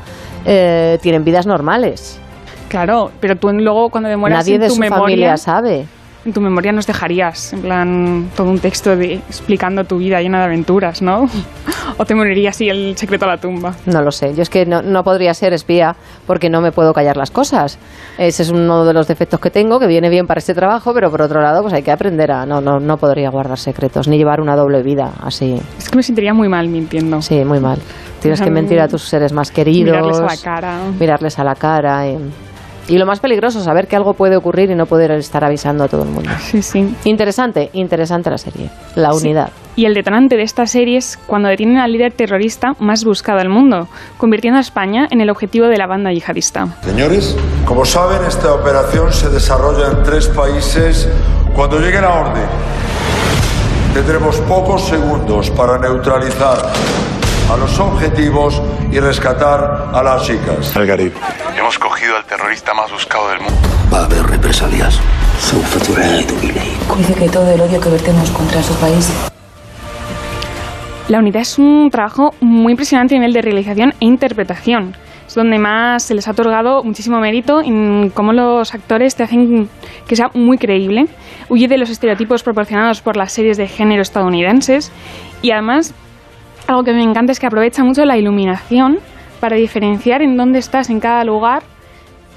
eh, 0.45 0.99
tienen 1.01 1.25
vidas 1.25 1.47
normales. 1.47 2.21
Claro, 2.69 3.11
pero 3.21 3.37
tú 3.37 3.51
luego 3.55 3.89
cuando 3.89 4.11
demueras 4.11 4.41
Nadie 4.41 4.57
en 4.57 4.61
de 4.61 4.69
tu 4.69 4.75
su 4.75 4.81
memoria... 4.81 5.01
familia 5.03 5.37
sabe. 5.39 5.87
En 6.27 6.33
tu 6.33 6.41
memoria 6.41 6.73
nos 6.73 6.89
dejarías, 6.89 7.53
en 7.53 7.63
plan, 7.63 8.31
todo 8.37 8.51
un 8.51 8.59
texto 8.59 8.97
de, 8.97 9.15
explicando 9.15 9.85
tu 9.85 9.99
vida 9.99 10.21
llena 10.21 10.41
de 10.41 10.47
aventuras, 10.47 11.01
¿no? 11.01 11.27
o 11.99 12.05
te 12.05 12.17
morirías 12.17 12.57
así 12.57 12.69
el 12.69 12.97
secreto 12.97 13.27
a 13.27 13.29
la 13.29 13.37
tumba. 13.37 13.77
No 13.87 14.03
lo 14.03 14.11
sé. 14.11 14.35
Yo 14.35 14.43
es 14.43 14.51
que 14.51 14.67
no, 14.67 14.83
no 14.83 15.05
podría 15.05 15.33
ser 15.35 15.53
espía 15.53 15.95
porque 16.27 16.51
no 16.51 16.61
me 16.61 16.73
puedo 16.73 16.93
callar 16.93 17.17
las 17.17 17.31
cosas. 17.31 17.79
Ese 18.19 18.43
es 18.43 18.51
uno 18.51 18.85
de 18.85 18.93
los 18.93 19.07
defectos 19.07 19.39
que 19.39 19.51
tengo, 19.51 19.79
que 19.79 19.87
viene 19.87 20.11
bien 20.11 20.27
para 20.27 20.39
este 20.39 20.53
trabajo, 20.53 20.93
pero 20.93 21.13
por 21.13 21.23
otro 21.23 21.41
lado, 21.41 21.63
pues 21.63 21.75
hay 21.75 21.85
que 21.85 21.93
aprender 21.93 22.33
a. 22.33 22.45
No, 22.45 22.61
no, 22.61 22.81
no 22.81 22.97
podría 22.97 23.31
guardar 23.31 23.59
secretos 23.59 24.09
ni 24.09 24.19
llevar 24.19 24.41
una 24.41 24.57
doble 24.57 24.83
vida 24.83 25.13
así. 25.23 25.61
Es 25.79 25.89
que 25.89 25.97
me 25.97 26.03
sentiría 26.03 26.35
muy 26.35 26.49
mal 26.49 26.69
mintiendo. 26.69 27.23
Sí, 27.23 27.45
muy 27.45 27.61
mal. 27.61 27.79
Tienes 28.21 28.41
que 28.41 28.51
mentir 28.51 28.81
a 28.81 28.89
tus 28.89 29.03
seres 29.03 29.33
más 29.33 29.53
queridos. 29.53 29.97
Mirarles 29.97 30.19
a 30.19 30.25
la 30.25 30.37
cara. 30.43 30.79
Mirarles 30.99 31.39
a 31.39 31.45
la 31.45 31.55
cara. 31.55 32.09
Y, 32.09 32.19
y 32.89 32.99
lo 32.99 33.07
más 33.07 33.21
peligroso, 33.21 33.61
saber 33.63 33.89
que 33.89 33.97
algo 33.97 34.15
puede 34.15 34.37
ocurrir 34.37 34.71
y 34.71 34.75
no 34.75 34.87
poder 34.87 35.11
estar 35.13 35.45
avisando 35.45 35.85
a 35.85 35.89
todo 35.89 36.03
el 36.05 36.09
mundo. 36.11 36.31
Sí, 36.41 36.63
sí. 36.63 36.95
Interesante, 37.05 37.71
interesante 37.73 38.31
la 38.31 38.39
serie. 38.39 38.71
La 38.95 39.13
Sí. 39.13 39.25
unidad. 39.27 39.51
Y 39.75 39.85
el 39.85 39.93
detonante 39.95 40.37
de 40.37 40.43
esta 40.43 40.67
serie 40.67 40.97
es 40.97 41.19
cuando 41.27 41.49
detienen 41.49 41.79
al 41.79 41.93
líder 41.93 42.13
terrorista 42.13 42.75
más 42.79 43.05
buscado 43.05 43.39
del 43.39 43.49
mundo, 43.51 43.89
convirtiendo 44.17 44.57
a 44.59 44.61
España 44.63 45.07
en 45.11 45.21
el 45.21 45.29
objetivo 45.29 45.67
de 45.67 45.77
la 45.77 45.87
banda 45.87 46.13
yihadista. 46.13 46.69
Señores, 46.83 47.37
como 47.67 47.85
saben, 47.85 48.25
esta 48.27 48.55
operación 48.55 49.13
se 49.13 49.29
desarrolla 49.29 49.89
en 49.91 50.03
tres 50.03 50.29
países. 50.29 51.09
Cuando 51.55 51.79
llegue 51.79 52.01
la 52.01 52.21
orden, 52.21 52.45
tendremos 53.93 54.37
pocos 54.43 54.87
segundos 54.89 55.51
para 55.51 55.79
neutralizar 55.79 56.73
a 57.51 57.57
los 57.57 57.79
objetivos 57.79 58.61
y 58.91 58.99
rescatar 58.99 59.91
a 59.93 60.03
las 60.03 60.25
chicas. 60.25 60.77
Algarib, 60.77 61.13
hemos 61.57 61.79
cogido 61.79 62.17
al 62.17 62.25
terrorista 62.25 62.75
más 62.75 62.91
buscado 62.91 63.29
del 63.29 63.41
mundo. 63.41 63.57
Va 63.93 64.01
a 64.01 64.05
haber 64.05 64.23
represalias. 64.27 65.01
Dice 66.97 67.15
que 67.15 67.29
todo 67.29 67.51
el 67.53 67.61
odio 67.61 67.81
que 67.81 67.89
vertemos 67.89 68.31
contra 68.31 68.63
su 68.63 68.75
país 68.77 69.13
La 71.09 71.19
unidad 71.19 71.43
es 71.43 71.59
un 71.59 71.91
trabajo 71.91 72.35
muy 72.41 72.73
impresionante 72.73 73.15
a 73.15 73.19
nivel 73.19 73.33
de 73.33 73.43
realización 73.43 73.95
e 74.01 74.07
interpretación. 74.07 74.97
Es 75.29 75.35
donde 75.35 75.59
más 75.59 76.05
se 76.05 76.15
les 76.15 76.27
ha 76.27 76.33
otorgado 76.33 76.83
muchísimo 76.83 77.21
mérito 77.21 77.61
en 77.61 78.11
cómo 78.11 78.33
los 78.33 78.75
actores 78.75 79.15
te 79.15 79.23
hacen 79.23 79.69
que 80.07 80.17
sea 80.17 80.31
muy 80.35 80.59
creíble. 80.59 81.07
Huye 81.49 81.69
de 81.69 81.79
los 81.79 81.91
estereotipos 81.91 82.43
proporcionados 82.43 83.03
por 83.03 83.17
las 83.17 83.33
series 83.33 83.57
de 83.57 83.69
género 83.69 84.03
estadounidenses 84.03 84.91
y 85.43 85.51
además 85.51 85.95
algo 86.67 86.85
que 86.85 86.93
me 86.93 87.03
encanta 87.03 87.33
es 87.33 87.41
que 87.41 87.47
aprovecha 87.47 87.85
mucho 87.85 88.05
la 88.05 88.17
iluminación 88.17 88.99
para 89.41 89.57
diferenciar 89.57 90.23
en 90.23 90.37
dónde 90.37 90.59
estás 90.59 90.91
en 90.91 91.01
cada 91.01 91.23
lugar, 91.25 91.63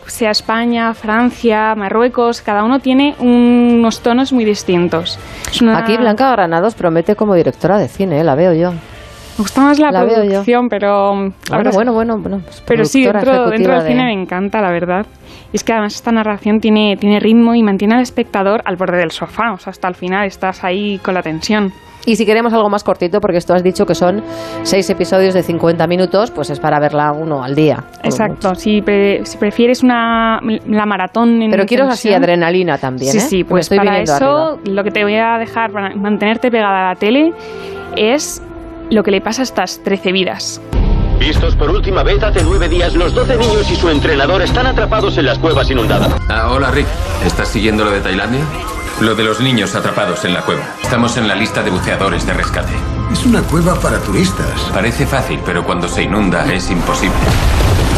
sea 0.06 0.32
España, 0.32 0.94
Francia, 0.96 1.76
Marruecos, 1.76 2.42
cada 2.42 2.64
uno 2.64 2.80
tiene 2.80 3.16
unos 3.20 4.02
tonos 4.02 4.34
muy 4.34 4.44
distintos. 4.44 5.20
Una- 5.62 5.78
Aquí 5.78 5.98
Blanca 5.98 6.32
Granados 6.32 6.74
promete 6.76 7.16
como 7.16 7.36
directora 7.36 7.78
de 7.78 7.88
cine, 7.88 8.20
¿eh? 8.20 8.24
la 8.24 8.36
veo 8.36 8.54
yo. 8.54 8.72
Me 8.72 9.44
gusta 9.44 9.62
más 9.62 9.80
la, 9.80 9.92
La 9.92 10.06
producción, 10.06 10.68
pero... 10.68 11.14
Bueno, 11.50 11.72
bueno, 11.72 11.94
bueno, 11.94 12.18
bueno, 12.18 12.42
pues 12.44 12.62
Pero 12.66 12.84
sí, 12.86 13.04
dentro, 13.06 13.50
dentro 13.50 13.74
del 13.76 13.84
de- 13.84 13.90
cine 13.90 14.04
me 14.04 14.14
encanta, 14.14 14.60
la 14.62 14.70
verdad. 14.72 15.06
Y 15.54 15.56
es 15.56 15.64
que 15.64 15.72
además 15.72 15.96
esta 15.96 16.12
narración 16.12 16.60
tiene, 16.60 16.98
tiene 17.00 17.20
ritmo 17.22 17.56
y 17.56 17.64
mantiene 17.64 17.96
al 17.96 18.02
espectador 18.02 18.62
al 18.66 18.76
borde 18.76 18.98
del 18.98 19.12
sofá. 19.12 19.54
O 19.54 19.58
sea, 19.58 19.72
hasta 19.72 19.88
el 19.88 19.96
final 19.96 20.26
estás 20.28 20.64
ahí 20.66 21.00
con 21.02 21.14
la 21.14 21.22
tensión. 21.24 21.72
Y 22.06 22.16
si 22.16 22.26
queremos 22.26 22.54
algo 22.54 22.70
más 22.70 22.84
cortito, 22.84 23.20
porque 23.22 23.38
esto 23.38 23.54
has 23.54 23.62
dicho 23.64 23.86
que 23.86 23.94
son 23.94 24.24
seis 24.64 24.90
episodios 24.90 25.34
de 25.34 25.44
50 25.44 25.86
minutos, 25.88 26.32
pues 26.32 26.50
es 26.50 26.60
para 26.60 26.80
verla 26.80 27.12
uno 27.12 27.44
al 27.44 27.56
día. 27.56 27.84
Exacto. 28.04 28.56
Si, 28.56 28.82
pre- 28.82 29.26
si 29.26 29.38
prefieres 29.38 29.84
una 29.84 30.40
la 30.68 30.86
maratón 30.86 31.42
en 31.42 31.52
Pero 31.52 31.66
quiero 31.66 31.88
así 31.88 32.14
adrenalina 32.14 32.78
también, 32.78 33.12
Sí, 33.12 33.18
¿eh? 33.18 33.22
sí, 33.22 33.44
pues 33.44 33.66
estoy 33.66 33.78
para 33.80 34.00
eso 34.00 34.14
arriba. 34.14 34.58
lo 34.66 34.84
que 34.84 34.92
te 34.92 35.04
voy 35.04 35.16
a 35.18 35.38
dejar 35.38 35.72
para 35.72 35.94
mantenerte 35.96 36.50
pegada 36.50 36.90
a 36.90 36.94
la 36.94 37.00
tele 37.00 37.34
es 37.96 38.42
lo 38.90 39.04
que 39.04 39.12
le 39.12 39.22
pasa 39.22 39.42
a 39.42 39.44
estas 39.44 39.84
13 39.84 40.12
vidas. 40.12 40.62
Vistos 41.20 41.56
por 41.58 41.70
última 41.70 42.02
vez 42.02 42.24
hace 42.24 42.42
nueve 42.44 42.70
días, 42.70 42.96
los 42.96 43.14
12 43.14 43.36
niños 43.38 43.70
y 43.70 43.76
su 43.76 43.90
entrenador 43.90 44.42
están 44.42 44.66
atrapados 44.66 45.18
en 45.18 45.26
las 45.26 45.38
cuevas 45.38 45.70
inundadas. 45.70 46.10
Ah, 46.30 46.50
hola 46.54 46.72
Rick. 46.72 46.88
¿Estás 47.26 47.50
siguiendo 47.50 47.84
lo 47.84 47.92
de 47.92 48.00
Tailandia? 48.00 48.40
Lo 49.02 49.16
de 49.16 49.24
los 49.24 49.40
niños 49.40 49.76
atrapados 49.76 50.26
en 50.26 50.34
la 50.34 50.42
cueva. 50.42 50.76
Estamos 50.84 51.16
en 51.16 51.26
la 51.30 51.34
lista 51.34 51.64
de 51.64 51.72
buceadores 51.72 52.28
de 52.28 52.34
rescate. 52.34 52.74
Es 53.14 53.26
una 53.26 53.42
cueva 53.42 53.80
para 53.80 53.98
turistas. 54.02 54.70
Parece 54.74 55.06
fácil, 55.06 55.40
pero 55.46 55.64
cuando 55.64 55.88
se 55.88 56.04
inunda 56.04 56.44
es 56.52 56.70
imposible. 56.70 57.16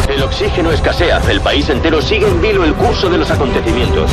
El 0.08 0.22
oxígeno 0.22 0.70
escasea, 0.70 1.20
el 1.28 1.40
país 1.40 1.68
entero 1.70 2.00
sigue 2.00 2.28
en 2.28 2.40
vilo 2.40 2.62
el 2.62 2.74
curso 2.74 3.10
de 3.10 3.18
los 3.18 3.28
acontecimientos. 3.32 4.12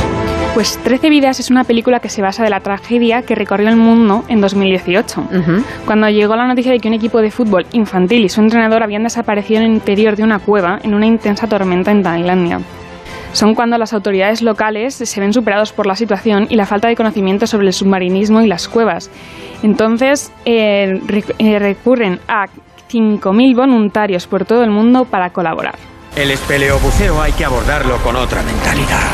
Pues 0.55 0.79
13 0.83 1.11
vidas 1.11 1.39
es 1.39 1.51
una 1.51 1.63
película 1.63 1.99
que 1.99 2.09
se 2.09 2.23
basa 2.23 2.43
de 2.43 2.49
la 2.49 2.61
tragedia 2.61 3.21
que 3.21 3.35
recorrió 3.35 3.69
el 3.69 3.75
mundo 3.75 4.25
en 4.27 4.41
2018. 4.41 5.27
Cuando 5.85 6.09
llegó 6.09 6.35
la 6.35 6.47
noticia 6.47 6.71
de 6.71 6.79
que 6.79 6.87
un 6.87 6.95
equipo 6.95 7.21
de 7.21 7.29
fútbol 7.29 7.67
infantil 7.71 8.25
y 8.25 8.29
su 8.29 8.41
entrenador 8.41 8.81
habían 8.81 9.03
desaparecido 9.03 9.59
en 9.59 9.67
el 9.67 9.73
interior 9.73 10.15
de 10.15 10.23
una 10.23 10.39
cueva 10.39 10.79
en 10.81 10.95
una 10.95 11.05
intensa 11.05 11.45
tormenta 11.45 11.91
en 11.91 12.01
Tailandia. 12.01 12.61
Son 13.33 13.55
cuando 13.55 13.77
las 13.77 13.93
autoridades 13.93 14.41
locales 14.41 14.95
se 14.95 15.19
ven 15.19 15.33
superados 15.33 15.71
por 15.71 15.85
la 15.85 15.95
situación 15.95 16.47
y 16.49 16.55
la 16.55 16.65
falta 16.65 16.87
de 16.87 16.95
conocimiento 16.95 17.47
sobre 17.47 17.67
el 17.67 17.73
submarinismo 17.73 18.41
y 18.41 18.47
las 18.47 18.67
cuevas. 18.67 19.09
Entonces 19.61 20.31
eh, 20.45 20.99
eh, 21.37 21.59
recurren 21.59 22.19
a 22.27 22.47
5.000 22.91 23.55
voluntarios 23.55 24.25
por 24.25 24.45
todo 24.45 24.63
el 24.63 24.71
mundo 24.71 25.05
para 25.05 25.31
colaborar. 25.31 25.75
El 26.15 26.31
espeleobuceo 26.31 27.21
hay 27.21 27.31
que 27.33 27.45
abordarlo 27.45 27.97
con 27.97 28.15
otra 28.15 28.41
mentalidad. 28.41 29.07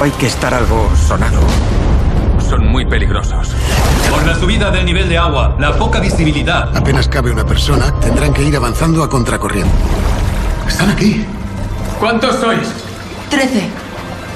Hay 0.00 0.10
que 0.12 0.26
estar 0.26 0.52
algo 0.52 0.90
sonado. 0.94 1.40
son 2.48 2.66
muy 2.66 2.84
peligrosos. 2.84 3.54
Por 4.10 4.26
la 4.26 4.34
subida 4.34 4.70
del 4.70 4.84
nivel 4.84 5.08
de 5.08 5.16
agua, 5.16 5.56
la 5.58 5.72
poca 5.76 6.00
visibilidad. 6.00 6.76
Apenas 6.76 7.08
cabe 7.08 7.32
una 7.32 7.46
persona, 7.46 7.98
tendrán 8.00 8.34
que 8.34 8.42
ir 8.42 8.54
avanzando 8.54 9.02
a 9.02 9.08
contracorriente. 9.08 9.72
Están 10.68 10.90
aquí. 10.90 11.24
¿Cuántos 11.98 12.36
sois? 12.36 12.93
Trece. 13.34 13.62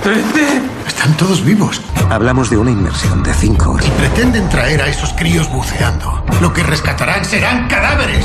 ¿Trece? 0.02 0.60
Están 0.84 1.16
todos 1.16 1.44
vivos. 1.44 1.80
Hablamos 2.10 2.50
de 2.50 2.56
una 2.56 2.72
inmersión 2.72 3.22
de 3.22 3.32
cinco 3.32 3.70
horas. 3.70 3.86
Y 3.86 3.90
pretenden 3.90 4.48
traer 4.48 4.82
a 4.82 4.88
esos 4.88 5.12
críos 5.12 5.48
buceando. 5.52 6.24
Lo 6.42 6.52
que 6.52 6.64
rescatarán 6.64 7.24
serán 7.24 7.68
cadáveres. 7.68 8.24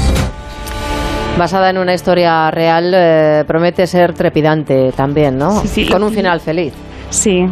Basada 1.38 1.70
en 1.70 1.78
una 1.78 1.94
historia 1.94 2.50
real, 2.50 2.92
eh, 2.96 3.44
promete 3.46 3.86
ser 3.86 4.14
trepidante 4.14 4.92
también, 4.94 5.38
¿no? 5.38 5.62
Sí, 5.62 5.68
sí. 5.68 5.88
Con 5.88 6.02
un 6.02 6.12
final 6.12 6.40
feliz. 6.40 6.74
Sí, 7.12 7.48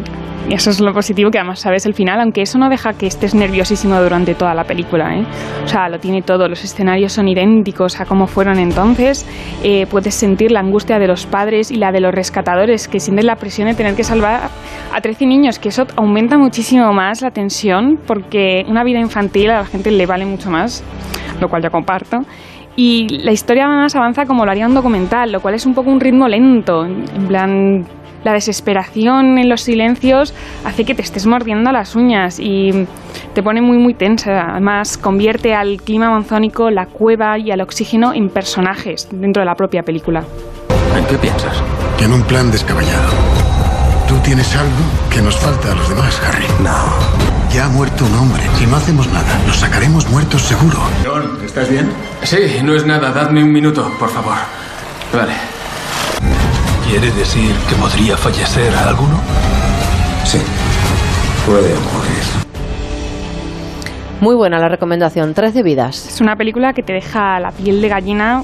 y 0.50 0.54
eso 0.54 0.70
es 0.70 0.80
lo 0.80 0.94
positivo, 0.94 1.32
que 1.32 1.38
además 1.38 1.60
sabes 1.60 1.86
el 1.86 1.94
final, 1.94 2.20
aunque 2.20 2.42
eso 2.42 2.58
no 2.58 2.70
deja 2.70 2.94
que 2.94 3.08
estés 3.08 3.34
nerviosísimo 3.36 4.02
durante 4.02 4.36
toda 4.36 4.54
la 4.54 4.64
película. 4.64 5.16
¿eh? 5.16 5.26
O 5.64 5.68
sea, 5.68 5.88
lo 5.90 6.00
tiene 6.00 6.22
todo, 6.22 6.48
los 6.48 6.64
escenarios 6.64 7.14
son 7.14 7.28
idénticos 7.28 8.00
a 8.00 8.06
cómo 8.06 8.28
fueron 8.28 8.60
entonces, 8.60 9.26
eh, 9.64 9.86
puedes 9.88 10.16
sentir 10.16 10.52
la 10.52 10.60
angustia 10.60 11.00
de 11.00 11.08
los 11.08 11.26
padres 11.26 11.72
y 11.72 11.76
la 11.76 11.92
de 11.92 12.02
los 12.02 12.14
rescatadores, 12.14 12.88
que 12.88 13.00
sienten 13.00 13.28
la 13.28 13.36
presión 13.36 13.68
de 13.68 13.76
tener 13.76 13.96
que 13.96 14.04
salvar 14.04 14.50
a 14.94 15.02
13 15.02 15.26
niños, 15.26 15.60
que 15.60 15.70
eso 15.70 15.86
aumenta 15.96 16.38
muchísimo 16.38 16.92
más 16.94 17.22
la 17.22 17.32
tensión, 17.32 18.00
porque 18.06 18.66
una 18.68 18.84
vida 18.84 19.00
infantil 19.00 19.52
a 19.52 19.60
la 19.60 19.66
gente 19.66 19.92
le 19.92 20.06
vale 20.06 20.26
mucho 20.26 20.50
más, 20.50 20.84
lo 21.40 21.50
cual 21.50 21.64
yo 21.64 21.72
comparto. 21.72 22.20
Y 22.76 23.08
la 23.24 23.32
historia 23.32 23.66
además 23.66 23.96
avanza 23.96 24.26
como 24.26 24.46
lo 24.46 24.52
haría 24.52 24.66
un 24.66 24.74
documental, 24.74 25.32
lo 25.32 25.42
cual 25.42 25.56
es 25.56 25.66
un 25.66 25.74
poco 25.74 25.90
un 25.90 26.00
ritmo 26.00 26.28
lento. 26.28 26.86
En 26.86 27.28
plan, 27.28 27.86
la 28.24 28.34
desesperación 28.34 29.38
en 29.38 29.50
los 29.50 29.62
silencios 29.62 30.34
hace 30.66 30.86
que 30.86 30.96
te 30.96 31.02
estés 31.02 31.26
mordiendo 31.26 31.72
las 31.72 31.96
uñas 31.96 32.40
y 32.40 32.88
te 33.34 33.44
pone 33.44 33.62
muy 33.62 33.78
muy 33.78 33.94
tensa. 33.94 34.52
Además, 34.52 34.98
convierte 34.98 35.54
al 35.54 35.82
clima 35.82 36.08
amazónico, 36.08 36.70
la 36.70 36.86
cueva 36.86 37.38
y 37.38 37.52
al 37.52 37.62
oxígeno 37.62 38.14
en 38.14 38.30
personajes 38.30 39.08
dentro 39.12 39.42
de 39.42 39.46
la 39.46 39.56
propia 39.56 39.84
película. 39.84 40.24
¿En 40.98 41.06
qué 41.06 41.18
piensas? 41.18 41.62
Que 41.98 42.06
en 42.06 42.14
un 42.14 42.24
plan 42.24 42.52
descabellado. 42.52 43.10
Tú 44.08 44.18
tienes 44.18 44.54
algo 44.56 44.84
que 45.10 45.22
nos 45.22 45.38
falta 45.38 45.72
a 45.72 45.76
los 45.76 45.88
demás, 45.90 46.22
Harry. 46.28 46.46
No. 46.62 46.76
Ya 47.54 47.66
ha 47.66 47.70
muerto 47.70 48.06
un 48.06 48.14
hombre. 48.16 48.44
Si 48.58 48.66
no 48.66 48.76
hacemos 48.76 49.08
nada, 49.08 49.40
los 49.48 49.58
sacaremos 49.58 50.10
muertos 50.10 50.42
seguro. 50.42 50.80
John, 51.06 51.38
¿estás 51.46 51.70
bien? 51.70 51.90
Sí, 52.24 52.60
no 52.64 52.76
es 52.76 52.86
nada. 52.86 53.12
Dadme 53.12 53.44
un 53.44 53.52
minuto, 53.52 53.90
por 54.00 54.10
favor. 54.10 54.36
Vale. 55.14 55.61
¿Quiere 56.92 57.10
decir 57.12 57.56
que 57.70 57.76
podría 57.76 58.18
fallecer 58.18 58.76
a 58.76 58.90
alguno? 58.90 59.16
Sí. 60.26 60.40
Puede 61.46 61.72
ocurrir. 61.74 62.22
Muy 64.20 64.36
buena 64.36 64.60
la 64.60 64.68
recomendación, 64.68 65.34
13 65.34 65.64
vidas. 65.64 66.06
Es 66.06 66.20
una 66.20 66.36
película 66.36 66.74
que 66.74 66.84
te 66.84 66.92
deja 66.92 67.40
la 67.40 67.52
piel 67.52 67.82
de 67.82 67.88
gallina 67.88 68.44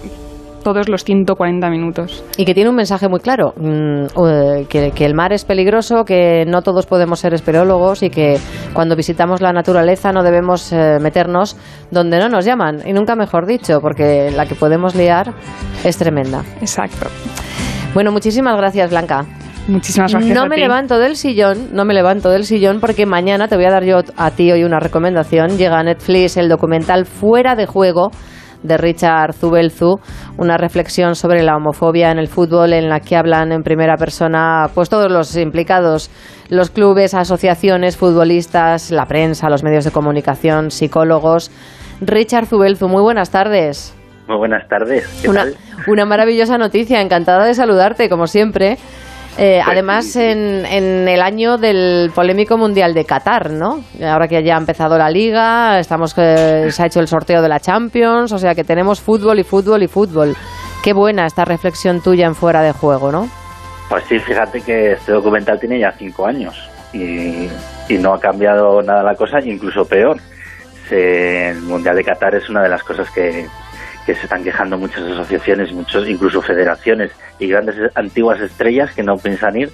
todos 0.64 0.88
los 0.88 1.04
140 1.04 1.70
minutos. 1.70 2.24
Y 2.38 2.46
que 2.46 2.54
tiene 2.54 2.70
un 2.70 2.78
mensaje 2.78 3.10
muy 3.10 3.20
claro, 3.20 3.54
mm, 3.58 4.06
eh, 4.26 4.66
que, 4.70 4.92
que 4.92 5.06
el 5.06 5.14
mar 5.14 5.34
es 5.34 5.44
peligroso, 5.44 6.06
que 6.06 6.46
no 6.48 6.62
todos 6.62 6.86
podemos 6.86 7.20
ser 7.20 7.34
espeleólogos 7.34 8.02
y 8.02 8.10
que 8.10 8.40
cuando 8.72 8.96
visitamos 8.96 9.42
la 9.42 9.52
naturaleza 9.52 10.14
no 10.14 10.24
debemos 10.24 10.72
eh, 10.72 11.00
meternos 11.02 11.58
donde 11.92 12.18
no 12.18 12.30
nos 12.30 12.46
llaman, 12.46 12.82
y 12.88 12.94
nunca 12.94 13.18
mejor 13.18 13.46
dicho, 13.46 13.82
porque 13.82 14.32
la 14.32 14.46
que 14.46 14.56
podemos 14.56 14.96
liar 14.96 15.34
es 15.84 15.98
tremenda. 15.98 16.46
Exacto. 16.62 17.08
Bueno, 17.98 18.12
muchísimas 18.12 18.56
gracias, 18.56 18.92
Blanca. 18.92 19.26
Muchísimas 19.68 20.12
gracias. 20.12 20.36
No 20.36 20.44
a 20.44 20.46
me 20.46 20.58
ti. 20.58 20.62
levanto 20.62 21.00
del 21.00 21.16
sillón, 21.16 21.70
no 21.74 21.84
me 21.84 21.96
levanto 21.96 22.30
del 22.30 22.44
sillón 22.44 22.80
porque 22.80 23.08
mañana 23.08 23.48
te 23.48 23.56
voy 23.56 23.66
a 23.66 23.72
dar 23.72 23.84
yo 23.86 24.02
a 24.16 24.30
ti 24.30 24.52
hoy 24.52 24.64
una 24.64 24.80
recomendación. 24.80 25.58
Llega 25.58 25.80
a 25.80 25.84
Netflix 25.84 26.38
el 26.38 26.48
documental 26.48 27.08
Fuera 27.08 27.56
de 27.56 27.66
Juego 27.66 28.12
de 28.62 28.78
Richard 28.78 29.34
Zubelzu, 29.34 29.96
una 30.38 30.58
reflexión 30.58 31.16
sobre 31.16 31.42
la 31.42 31.56
homofobia 31.56 32.12
en 32.12 32.20
el 32.20 32.28
fútbol 32.28 32.74
en 32.74 32.88
la 32.88 33.00
que 33.00 33.16
hablan 33.16 33.52
en 33.52 33.64
primera 33.64 33.98
persona 33.98 34.68
pues 34.76 34.90
todos 34.90 35.12
los 35.12 35.36
implicados, 35.36 36.12
los 36.50 36.70
clubes, 36.70 37.16
asociaciones, 37.16 37.98
futbolistas, 37.98 38.92
la 38.92 39.08
prensa, 39.08 39.50
los 39.50 39.64
medios 39.64 39.86
de 39.86 39.90
comunicación, 39.92 40.70
psicólogos. 40.70 41.50
Richard 42.00 42.46
Zubelzu, 42.46 42.88
muy 42.90 43.02
buenas 43.02 43.32
tardes. 43.32 43.97
Muy 44.28 44.38
buenas 44.38 44.68
tardes. 44.68 45.08
¿Qué 45.22 45.30
Una, 45.30 45.44
tal? 45.44 45.56
una 45.88 46.06
maravillosa 46.06 46.58
noticia, 46.58 47.02
encantada 47.02 47.46
de 47.46 47.54
saludarte, 47.54 48.10
como 48.10 48.28
siempre. 48.28 48.78
Eh, 49.40 49.62
Pues 49.64 49.68
además, 49.68 50.16
en, 50.16 50.66
en 50.66 51.08
el 51.08 51.22
año 51.22 51.58
del 51.58 52.12
polémico 52.14 52.58
Mundial 52.58 52.94
de 52.96 53.06
Qatar, 53.06 53.52
¿no? 53.52 53.84
Ahora 54.04 54.28
que 54.28 54.44
ya 54.44 54.56
ha 54.56 54.60
empezado 54.60 54.98
la 54.98 55.10
Liga, 55.12 55.80
estamos 55.80 56.14
eh, 56.18 56.72
se 56.72 56.84
ha 56.84 56.88
hecho 56.88 57.00
el 57.00 57.08
sorteo 57.08 57.42
de 57.44 57.48
la 57.48 57.60
Champions, 57.60 58.32
o 58.32 58.40
sea 58.40 58.56
que 58.56 58.64
tenemos 58.64 59.00
fútbol 59.00 59.38
y 59.40 59.44
fútbol 59.44 59.84
y 59.84 59.88
fútbol. 59.88 60.36
Qué 60.84 60.92
buena 60.94 61.26
esta 61.28 61.46
reflexión 61.46 62.02
tuya 62.02 62.26
en 62.26 62.34
fuera 62.34 62.62
de 62.64 62.72
juego, 62.72 63.12
¿no? 63.12 63.30
Pues 63.90 64.04
sí, 64.10 64.18
fíjate 64.20 64.60
que 64.62 64.94
este 64.94 65.12
documental 65.12 65.60
tiene 65.60 65.80
ya 65.80 65.92
cinco 65.92 66.26
años 66.26 66.56
y, 66.92 67.48
y 67.90 67.98
no 68.00 68.16
ha 68.16 68.20
cambiado 68.20 68.82
nada 68.82 69.04
la 69.04 69.14
cosa, 69.16 69.38
incluso 69.44 69.86
peor. 69.86 70.18
Se- 70.90 71.50
el 71.50 71.62
Mundial 71.62 71.96
de 71.96 72.04
Qatar 72.04 72.34
es 72.36 72.50
una 72.50 72.64
de 72.64 72.70
las 72.70 72.82
cosas 72.84 73.10
que, 73.12 73.46
que 74.08 74.16
se 74.16 74.24
están 74.24 74.44
quejando 74.44 74.78
muchas 74.78 75.04
asociaciones, 75.04 75.72
muchos, 75.74 76.08
incluso 76.10 76.42
federaciones 76.42 77.12
y 77.40 77.48
grandes 77.48 77.76
antiguas 77.94 78.40
estrellas 78.42 78.96
que 78.96 79.04
no 79.04 79.16
piensan 79.18 79.56
ir 79.58 79.70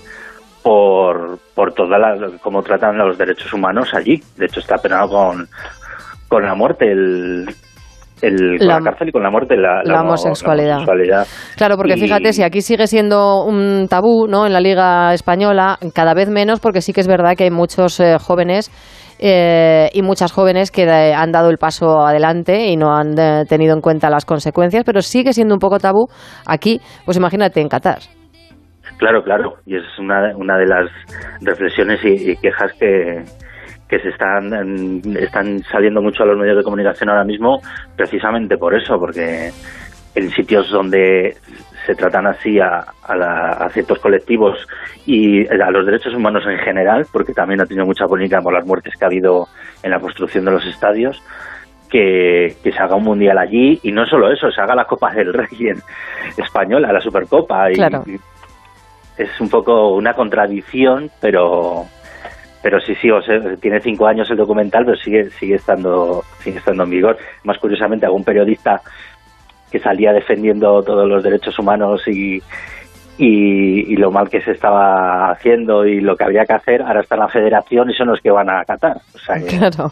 por, 0.64 1.38
por 1.56 1.74
toda 1.74 1.98
la, 2.00 2.16
cómo 2.42 2.62
tratan 2.62 2.98
los 2.98 3.18
derechos 3.18 3.54
humanos 3.54 3.90
allí. 3.94 4.22
De 4.38 4.46
hecho, 4.48 4.60
está 4.60 4.78
penado 4.78 5.08
con, 5.10 5.48
con 6.28 6.44
la 6.44 6.56
muerte 6.56 6.92
el, 6.92 7.46
el, 8.22 8.58
con 8.58 8.68
La- 8.68 8.80
la, 8.80 8.86
cárcel 8.86 9.10
y 9.10 9.12
con 9.12 9.24
la 9.24 9.30
muerte 9.30 9.56
la, 9.56 9.82
la 9.84 10.00
homo- 10.02 10.10
homosexualidad. 10.10 10.78
homosexualidad. 10.78 11.28
Claro, 11.58 11.78
porque 11.78 11.94
Y- 11.96 12.02
fíjate, 12.02 12.34
si 12.34 12.44
aquí 12.44 12.62
sigue 12.62 12.88
siendo 12.88 13.44
un 13.44 13.88
tabú 13.90 14.28
¿no? 14.28 14.46
en 14.48 14.54
la 14.54 14.62
Liga 14.62 15.14
Española, 15.14 15.78
cada 15.94 16.14
vez 16.14 16.30
menos, 16.30 16.60
porque 16.60 16.82
sí 16.82 16.94
que 16.94 17.02
es 17.02 17.08
verdad 17.08 17.36
que 17.38 17.44
hay 17.46 17.52
muchos 17.52 18.00
eh, 18.00 18.18
jóvenes 18.20 18.72
eh, 19.20 19.90
y 19.94 20.02
muchas 20.02 20.32
jóvenes 20.32 20.72
que 20.72 20.84
han 20.84 21.32
dado 21.32 21.50
el 21.50 21.58
paso 21.58 22.06
adelante 22.06 22.68
y 22.68 22.76
no 22.76 22.96
han 22.96 23.18
eh, 23.18 23.44
tenido 23.48 23.74
en 23.74 23.82
cuenta 23.82 24.10
las 24.10 24.26
consecuencias, 24.26 24.84
pero 24.86 25.02
sigue 25.02 25.34
siendo 25.34 25.54
un 25.56 25.60
poco 25.60 25.80
tabú 25.80 26.08
aquí, 26.46 26.82
pues 27.06 27.18
imagínate 27.18 27.62
en 27.62 27.70
Qatar. 27.70 28.00
Claro, 28.98 29.24
claro, 29.24 29.56
y 29.66 29.76
es 29.76 29.84
una, 30.00 30.36
una 30.36 30.58
de 30.58 30.68
las 30.68 30.90
reflexiones 31.42 32.00
y, 32.04 32.32
y 32.32 32.36
quejas 32.38 32.72
que, 32.80 33.24
que 33.88 34.00
se 34.00 34.10
están, 34.10 35.02
están 35.18 35.60
saliendo 35.72 36.02
mucho 36.02 36.24
a 36.24 36.26
los 36.26 36.38
medios 36.38 36.58
de 36.58 36.64
comunicación 36.64 37.10
ahora 37.10 37.24
mismo 37.24 37.60
precisamente 37.96 38.58
por 38.58 38.76
eso, 38.76 38.98
porque 39.00 39.52
en 40.16 40.30
sitios 40.32 40.70
donde 40.72 41.36
se 41.86 41.96
tratan 41.96 42.28
así 42.28 42.60
a, 42.60 42.86
a, 43.04 43.16
la- 43.16 43.50
a 43.52 43.70
ciertos 43.70 44.00
colectivos 44.00 44.68
y 45.06 45.46
a 45.48 45.70
los 45.72 45.86
derechos 45.86 46.14
humanos 46.14 46.44
en 46.48 46.58
general, 46.60 47.06
porque 47.12 47.34
también 47.34 47.62
ha 47.62 47.66
tenido 47.66 47.86
mucha 47.86 48.06
polémica 48.08 48.42
por 48.42 48.54
las 48.54 48.66
muertes 48.66 48.94
que 48.98 49.04
ha 49.06 49.08
habido 49.08 49.48
en 49.82 49.92
la 49.92 50.00
construcción 50.00 50.46
de 50.46 50.52
los 50.52 50.66
estadios, 50.66 51.22
que, 51.90 52.56
que 52.64 52.72
se 52.72 52.80
haga 52.80 52.96
un 52.96 53.04
mundial 53.04 53.38
allí 53.38 53.80
y 53.84 53.92
no 53.92 54.06
solo 54.06 54.32
eso, 54.32 54.50
se 54.52 54.62
haga 54.62 54.76
la 54.76 54.86
Copa 54.86 55.12
del 55.14 55.34
Rey 55.34 55.48
en 55.68 55.82
española, 56.38 56.92
la 56.92 57.02
Supercopa. 57.02 57.70
Y, 57.72 57.76
Claro. 57.76 58.04
y 58.08 58.16
es 59.18 59.40
un 59.40 59.50
poco 59.50 59.90
una 59.96 60.14
contradicción, 60.14 61.12
pero 61.22 61.86
pero 62.64 62.80
sí, 62.80 62.96
sí, 62.96 63.12
o 63.12 63.22
sea, 63.22 63.40
tiene 63.58 63.82
cinco 63.82 64.08
años 64.08 64.30
el 64.32 64.38
documental, 64.38 64.86
pero 64.86 64.98
sigue 64.98 65.30
sigue 65.32 65.56
estando 65.56 66.24
sigue 66.40 66.58
estando 66.60 66.84
en 66.86 66.90
vigor. 66.92 67.18
Más 67.44 67.58
curiosamente, 67.60 68.06
algún 68.06 68.24
periodista 68.24 68.82
que 69.74 69.80
salía 69.80 70.14
defendiendo 70.14 70.84
todos 70.84 71.10
los 71.10 71.24
derechos 71.24 71.58
humanos 71.58 72.08
y, 72.08 72.40
y, 73.18 73.96
lo 73.96 74.12
mal 74.12 74.30
que 74.30 74.40
se 74.42 74.52
estaba 74.52 75.32
haciendo 75.32 75.88
y 75.88 76.00
lo 76.00 76.16
que 76.16 76.26
habría 76.26 76.46
que 76.46 76.54
hacer, 76.54 76.84
ahora 76.84 77.02
está 77.02 77.16
la 77.18 77.28
federación 77.28 77.90
y 77.90 77.96
son 77.96 78.10
los 78.10 78.22
que 78.22 78.30
van 78.30 78.52
a 78.52 78.60
acatar. 78.60 78.98
O 79.16 79.18
sea 79.18 79.40
que- 79.40 79.58
Claro. 79.58 79.92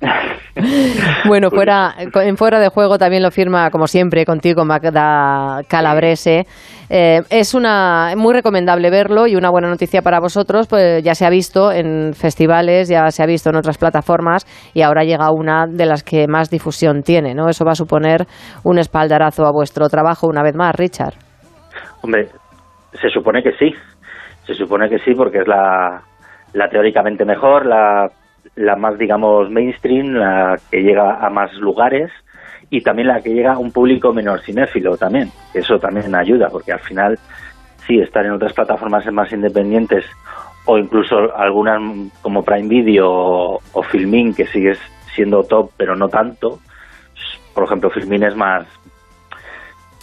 Bueno, 1.28 1.50
fuera, 1.50 1.94
en 1.98 2.36
fuera 2.36 2.58
de 2.58 2.68
juego 2.68 2.98
también 2.98 3.22
lo 3.22 3.30
firma, 3.30 3.70
como 3.70 3.86
siempre, 3.86 4.24
contigo, 4.24 4.64
Magda 4.64 5.60
Calabrese. 5.68 6.46
Eh, 6.88 7.20
es 7.30 7.54
una 7.54 8.12
muy 8.16 8.32
recomendable 8.32 8.90
verlo 8.90 9.26
y 9.26 9.34
una 9.34 9.50
buena 9.50 9.68
noticia 9.68 10.02
para 10.02 10.20
vosotros, 10.20 10.66
pues 10.68 11.02
ya 11.02 11.14
se 11.14 11.26
ha 11.26 11.30
visto 11.30 11.72
en 11.72 12.14
festivales, 12.14 12.88
ya 12.88 13.10
se 13.10 13.22
ha 13.22 13.26
visto 13.26 13.50
en 13.50 13.56
otras 13.56 13.76
plataformas 13.76 14.46
y 14.72 14.82
ahora 14.82 15.02
llega 15.04 15.30
una 15.30 15.66
de 15.66 15.84
las 15.84 16.02
que 16.02 16.26
más 16.28 16.48
difusión 16.48 17.02
tiene, 17.02 17.34
¿no? 17.34 17.48
Eso 17.48 17.64
va 17.64 17.72
a 17.72 17.76
suponer 17.76 18.26
un 18.64 18.78
espaldarazo 18.78 19.44
a 19.46 19.52
vuestro 19.52 19.88
trabajo 19.88 20.28
una 20.28 20.42
vez 20.42 20.54
más, 20.54 20.74
Richard. 20.74 21.14
Hombre, 22.02 22.28
se 23.00 23.10
supone 23.10 23.42
que 23.42 23.52
sí. 23.52 23.74
Se 24.46 24.54
supone 24.54 24.88
que 24.88 25.00
sí 25.00 25.12
porque 25.14 25.38
es 25.38 25.48
la, 25.48 26.02
la 26.52 26.68
teóricamente 26.68 27.24
mejor, 27.24 27.66
la, 27.66 28.08
la 28.56 28.74
más, 28.76 28.98
digamos, 28.98 29.50
mainstream, 29.50 30.14
la 30.14 30.58
que 30.70 30.82
llega 30.82 31.24
a 31.24 31.30
más 31.30 31.52
lugares 31.54 32.10
y 32.70 32.80
también 32.80 33.08
la 33.08 33.20
que 33.20 33.30
llega 33.30 33.54
a 33.54 33.58
un 33.58 33.70
público 33.70 34.12
menor 34.12 34.40
cinéfilo 34.40 34.96
también. 34.96 35.30
Eso 35.54 35.78
también 35.78 36.14
ayuda 36.14 36.48
porque 36.48 36.72
al 36.72 36.80
final, 36.80 37.18
sí, 37.86 38.00
estar 38.00 38.24
en 38.24 38.32
otras 38.32 38.52
plataformas 38.52 39.06
más 39.12 39.32
independientes 39.32 40.04
o 40.64 40.78
incluso 40.78 41.36
algunas 41.36 41.80
como 42.22 42.42
Prime 42.42 42.68
Video 42.68 43.08
o, 43.08 43.60
o 43.72 43.82
Filmin, 43.82 44.34
que 44.34 44.46
sigue 44.46 44.74
siendo 45.14 45.44
top, 45.44 45.70
pero 45.76 45.94
no 45.94 46.08
tanto. 46.08 46.58
Por 47.54 47.64
ejemplo, 47.64 47.90
Filmin 47.90 48.24
es 48.24 48.36
más... 48.36 48.66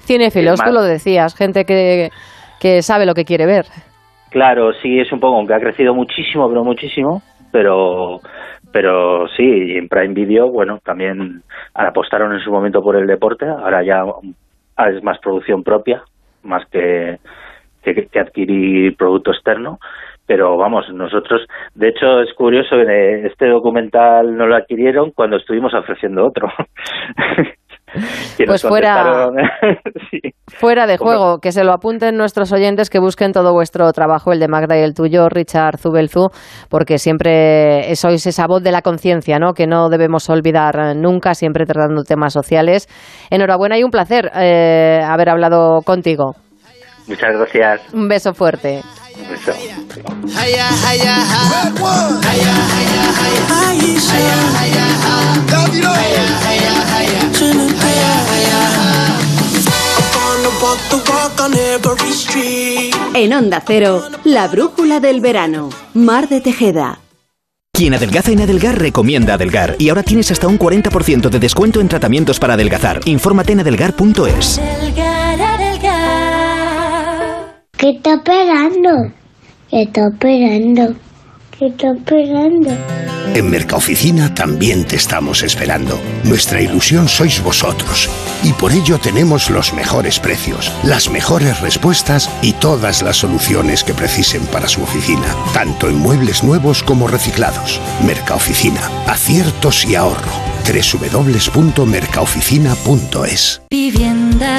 Cinefilos, 0.06 0.62
tú 0.62 0.72
lo 0.72 0.82
decías, 0.82 1.36
gente 1.36 1.66
que, 1.66 2.10
que 2.60 2.82
sabe 2.82 3.06
lo 3.06 3.14
que 3.14 3.26
quiere 3.26 3.46
ver. 3.46 3.66
Claro, 4.32 4.74
sí, 4.82 5.00
es 5.00 5.12
un 5.14 5.20
poco, 5.20 5.38
aunque 5.38 5.54
ha 5.54 5.60
crecido 5.60 5.94
muchísimo, 5.94 6.50
pero 6.50 6.64
muchísimo, 6.64 7.22
pero 7.54 8.20
pero 8.72 9.28
sí, 9.38 9.78
en 9.78 9.88
Prime 9.88 10.16
Video, 10.16 10.50
bueno, 10.50 10.80
también 10.84 11.44
apostaron 11.76 12.34
en 12.34 12.40
su 12.40 12.52
momento 12.52 12.82
por 12.82 12.96
el 12.96 13.06
deporte, 13.06 13.46
ahora 13.46 13.84
ya 13.84 14.04
es 14.90 15.04
más 15.04 15.20
producción 15.20 15.64
propia, 15.64 16.04
más 16.42 16.66
que, 16.70 17.20
que, 17.84 18.20
adquirir 18.20 18.98
producto 18.98 19.32
externo, 19.32 19.80
pero 20.26 20.58
vamos, 20.58 20.92
nosotros, 20.92 21.46
de 21.76 21.90
hecho 21.90 22.22
es 22.22 22.34
curioso 22.34 22.76
este 22.80 23.48
documental 23.48 24.36
no 24.36 24.48
lo 24.48 24.56
adquirieron 24.56 25.12
cuando 25.12 25.38
estuvimos 25.38 25.76
ofreciendo 25.76 26.26
otro. 26.26 26.52
pues 28.46 28.62
fuera, 28.62 29.30
fuera 30.48 30.88
de 30.88 30.98
juego, 30.98 31.40
que 31.40 31.52
se 31.52 31.64
lo 31.64 31.74
apunten 31.74 32.16
nuestros 32.18 32.52
oyentes, 32.52 32.90
que 32.90 33.00
busquen 33.00 33.32
todo 33.32 33.54
vuestro 33.54 33.92
trabajo, 33.92 34.32
el 34.32 34.40
de 34.40 34.48
Magda 34.48 34.78
y 34.78 34.82
el 34.82 34.94
tuyo, 34.94 35.30
Richard 35.30 35.78
Zubelzu, 35.78 36.30
porque 36.70 36.98
siempre 36.98 37.96
sois 37.96 38.26
esa 38.26 38.48
voz 38.48 38.64
de 38.64 38.72
la 38.72 38.82
conciencia, 38.82 39.40
¿no? 39.40 39.54
que 39.54 39.68
no 39.68 39.90
debemos 39.90 40.30
olvidar 40.30 40.96
nunca, 40.96 41.34
siempre 41.34 41.66
tratando 41.66 42.04
temas 42.04 42.34
sociales. 42.34 42.88
Enhorabuena 43.30 43.78
y 43.78 43.84
un 43.84 43.92
placer 43.92 44.32
eh, 44.36 45.00
haber 45.04 45.30
hablado 45.30 45.82
contigo. 45.82 46.36
Muchas 47.08 47.36
gracias. 47.38 47.94
Un 47.94 48.08
beso 48.08 48.34
fuerte. 48.34 48.82
Un 49.24 49.30
beso. 49.30 49.54
En 63.14 63.34
Onda 63.34 63.64
Cero, 63.66 64.04
la 64.24 64.48
brújula 64.48 65.00
del 65.00 65.22
verano. 65.22 65.70
Mar 65.94 66.28
de 66.28 66.42
Tejeda. 66.42 67.00
Quien 67.76 67.94
adelgaza 67.96 68.32
en 68.32 68.42
Adelgar 68.42 68.78
recomienda 68.80 69.34
Adelgar. 69.34 69.76
Y 69.80 69.90
ahora 69.90 70.04
tienes 70.04 70.30
hasta 70.32 70.48
un 70.48 70.60
40% 70.60 71.30
de 71.30 71.40
descuento 71.40 71.82
en 71.82 71.90
tratamientos 71.90 72.40
para 72.40 72.54
adelgazar. 72.54 73.00
Infórmate 73.06 73.54
en 73.54 73.62
adelgar.es. 73.62 74.62
¿Qué 77.84 77.90
está 77.90 78.14
esperando? 78.14 79.12
¿Qué 79.70 79.82
está 79.82 80.08
esperando? 80.08 80.96
¿Qué 81.58 81.68
está 81.68 81.92
esperando? 81.92 82.72
En 83.34 83.50
Mercaoficina 83.50 84.34
también 84.34 84.86
te 84.86 84.96
estamos 84.96 85.44
esperando. 85.44 86.00
Nuestra 86.24 86.62
ilusión 86.62 87.08
sois 87.08 87.42
vosotros. 87.42 88.10
Y 88.44 88.54
por 88.54 88.72
ello 88.72 89.00
tenemos 89.00 89.50
los 89.50 89.74
mejores 89.74 90.20
precios, 90.20 90.72
las 90.84 91.10
mejores 91.10 91.62
respuestas 91.62 92.30
y 92.42 92.54
todas 92.54 93.02
las 93.02 93.18
soluciones 93.18 93.84
que 93.84 93.94
precisen 93.94 94.46
para 94.48 94.68
su 94.68 94.84
oficina, 94.84 95.36
tanto 95.54 95.90
en 95.90 95.96
muebles 95.96 96.44
nuevos 96.44 96.84
como 96.84 97.08
reciclados. 97.08 97.80
Mercaoficina, 98.04 98.82
aciertos 99.08 99.86
y 99.86 99.96
ahorro 99.96 100.54
www.mercaoficina.es 100.64 103.62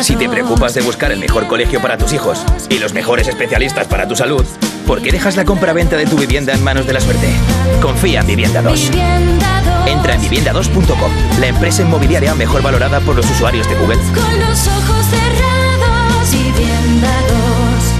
Si 0.03 0.16
te 0.16 0.28
preocupas 0.28 0.74
de 0.74 0.82
buscar 0.82 1.12
el 1.12 1.18
mejor 1.18 1.47
colegio 1.47 1.80
para 1.80 1.97
tus 1.97 2.12
hijos 2.12 2.45
y 2.68 2.78
los 2.78 2.92
mejores 2.92 3.26
especialistas 3.28 3.86
para 3.86 4.07
tu 4.07 4.14
salud, 4.14 4.45
¿por 4.87 5.03
qué 5.03 5.12
dejas 5.12 5.37
la 5.37 5.45
compra-venta 5.45 5.97
de 5.97 6.07
tu 6.07 6.16
vivienda 6.16 6.53
en 6.53 6.62
manos 6.62 6.87
de 6.87 6.93
la 6.93 7.01
suerte? 7.01 7.28
Confía 7.80 8.20
en 8.20 8.26
Vivienda 8.26 8.62
2. 8.62 8.91
Entra 9.87 10.14
en 10.14 10.22
vivienda2.com, 10.22 11.41
la 11.41 11.47
empresa 11.47 11.82
inmobiliaria 11.82 12.35
mejor 12.35 12.62
valorada 12.62 13.01
por 13.01 13.16
los 13.16 13.30
usuarios 13.30 13.68
de 13.68 13.74
Google. 13.74 13.99
Con 14.14 14.41
los 14.41 14.66
ojos 14.66 15.07
cerrados, 15.07 16.30
Vivienda 16.30 17.12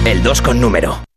2. 0.05 0.07
El 0.07 0.23
2 0.23 0.43
con 0.43 0.61
número. 0.61 1.14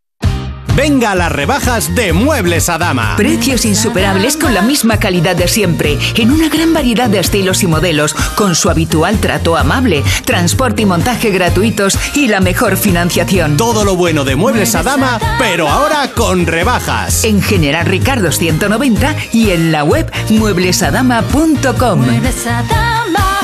Venga 0.78 1.14
a 1.14 1.16
las 1.16 1.32
rebajas 1.32 1.96
de 1.96 2.14
Muebles 2.14 2.70
a 2.70 2.78
Dama. 2.78 3.16
Precios 3.18 3.66
insuperables 3.66 4.38
con 4.38 4.54
la 4.54 4.62
misma 4.62 5.00
calidad 5.00 5.36
de 5.36 5.48
siempre, 5.48 5.98
en 6.14 6.32
una 6.32 6.50
gran 6.50 6.72
variedad 6.72 7.10
de 7.10 7.18
estilos 7.18 7.64
y 7.64 7.68
modelos, 7.68 8.14
con 8.36 8.54
su 8.54 8.70
habitual 8.70 9.18
trato 9.18 9.58
amable, 9.58 10.04
transporte 10.24 10.84
y 10.84 10.86
montaje 10.86 11.32
gratuitos 11.32 11.98
y 12.14 12.28
la 12.28 12.42
mejor 12.42 12.78
financiación. 12.78 13.58
Todo 13.58 13.84
lo 13.84 13.96
bueno 13.96 14.24
de 14.24 14.36
Muebles 14.36 14.76
a 14.76 14.84
Dama, 14.84 15.20
pero 15.40 15.68
ahora 15.68 16.12
con 16.12 16.46
rebajas. 16.46 17.24
En 17.24 17.42
General 17.42 17.88
Ricardo 17.88 18.32
190 18.32 19.16
y 19.34 19.50
en 19.50 19.72
la 19.72 19.84
web 19.84 20.12
mueblesadama.com. 20.30 22.02
Muebles 22.06 22.46
a 22.46 22.62
Dama. 22.62 23.37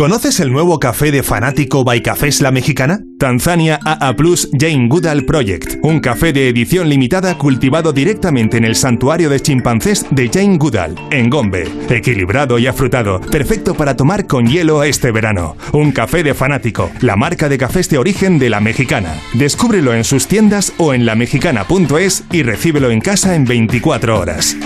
¿Conoces 0.00 0.40
el 0.40 0.50
nuevo 0.50 0.80
café 0.80 1.12
de 1.12 1.22
fanático 1.22 1.84
by 1.84 2.02
Cafés 2.02 2.40
La 2.40 2.50
Mexicana? 2.50 3.00
Tanzania 3.18 3.78
AA 3.84 4.16
Plus 4.16 4.48
Jane 4.58 4.88
Goodall 4.88 5.26
Project, 5.26 5.76
un 5.82 6.00
café 6.00 6.32
de 6.32 6.48
edición 6.48 6.88
limitada 6.88 7.36
cultivado 7.36 7.92
directamente 7.92 8.56
en 8.56 8.64
el 8.64 8.76
santuario 8.76 9.28
de 9.28 9.40
chimpancés 9.40 10.06
de 10.10 10.30
Jane 10.32 10.56
Goodall, 10.56 10.94
en 11.10 11.28
Gombe. 11.28 11.68
Equilibrado 11.90 12.58
y 12.58 12.66
afrutado, 12.66 13.20
perfecto 13.20 13.74
para 13.74 13.94
tomar 13.94 14.26
con 14.26 14.46
hielo 14.46 14.84
este 14.84 15.12
verano. 15.12 15.54
Un 15.72 15.92
café 15.92 16.22
de 16.22 16.32
fanático, 16.32 16.90
la 17.02 17.16
marca 17.16 17.50
de 17.50 17.58
cafés 17.58 17.90
de 17.90 17.98
origen 17.98 18.38
de 18.38 18.48
La 18.48 18.60
Mexicana. 18.60 19.20
Descúbrelo 19.34 19.92
en 19.92 20.04
sus 20.04 20.26
tiendas 20.26 20.72
o 20.78 20.94
en 20.94 21.04
lamexicana.es 21.04 22.24
y 22.32 22.42
recíbelo 22.42 22.90
en 22.90 23.02
casa 23.02 23.34
en 23.34 23.44
24 23.44 24.18
horas. 24.18 24.56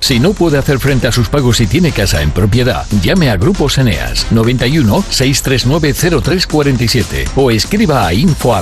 Si 0.00 0.20
no 0.20 0.32
puede 0.32 0.58
hacer 0.58 0.78
frente 0.78 1.06
a 1.06 1.12
sus 1.12 1.28
pagos 1.28 1.60
y 1.60 1.66
tiene 1.66 1.92
casa 1.92 2.22
en 2.22 2.30
propiedad, 2.30 2.86
llame 3.02 3.30
a 3.30 3.36
Grupos 3.36 3.78
Eneas 3.78 4.30
91 4.30 5.04
639 5.10 6.22
0347 6.22 7.24
o 7.36 7.50
escriba 7.50 8.06
a 8.06 8.14
info 8.14 8.54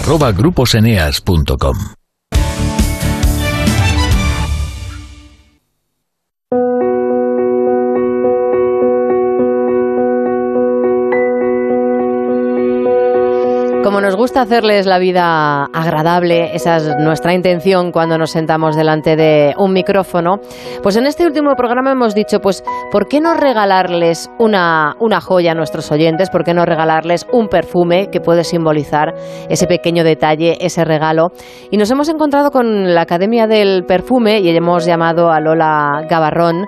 Como 13.97 14.09
nos 14.09 14.16
gusta 14.16 14.42
hacerles 14.42 14.84
la 14.84 14.99
vida 14.99 15.64
agradable, 15.72 16.55
esa 16.55 16.76
es 16.76 16.97
nuestra 16.99 17.32
intención 17.32 17.92
cuando 17.92 18.18
nos 18.18 18.30
sentamos 18.30 18.76
delante 18.76 19.16
de 19.16 19.55
un 19.57 19.72
micrófono, 19.72 20.34
pues 20.82 20.97
en 20.97 21.07
este 21.07 21.24
último 21.24 21.55
programa 21.57 21.92
hemos 21.92 22.14
dicho, 22.14 22.40
pues, 22.40 22.62
¿por 22.92 23.09
qué 23.09 23.22
no 23.22 23.32
regalarles 23.32 24.30
una, 24.38 24.97
una 25.01 25.22
joya 25.22 25.53
a 25.53 25.55
nuestros 25.55 25.90
oyentes? 25.90 26.28
¿Por 26.28 26.44
qué 26.44 26.53
no 26.53 26.66
regalarles 26.66 27.26
un 27.32 27.49
perfume 27.49 28.11
que 28.12 28.20
puede 28.20 28.44
simbolizar 28.44 29.14
ese 29.49 29.66
pequeño 29.66 30.05
detalle, 30.05 30.59
ese 30.61 30.84
regalo? 30.84 31.28
Y 31.70 31.78
nos 31.78 31.90
hemos 31.90 32.11
encontrado 32.11 32.51
con 32.51 32.94
la 32.94 33.01
Academia 33.01 33.47
del 33.47 33.84
Perfume 33.86 34.40
y 34.40 34.51
hemos 34.51 34.84
llamado 34.84 35.30
a 35.30 35.40
Lola 35.40 36.05
Gavarrón, 36.07 36.66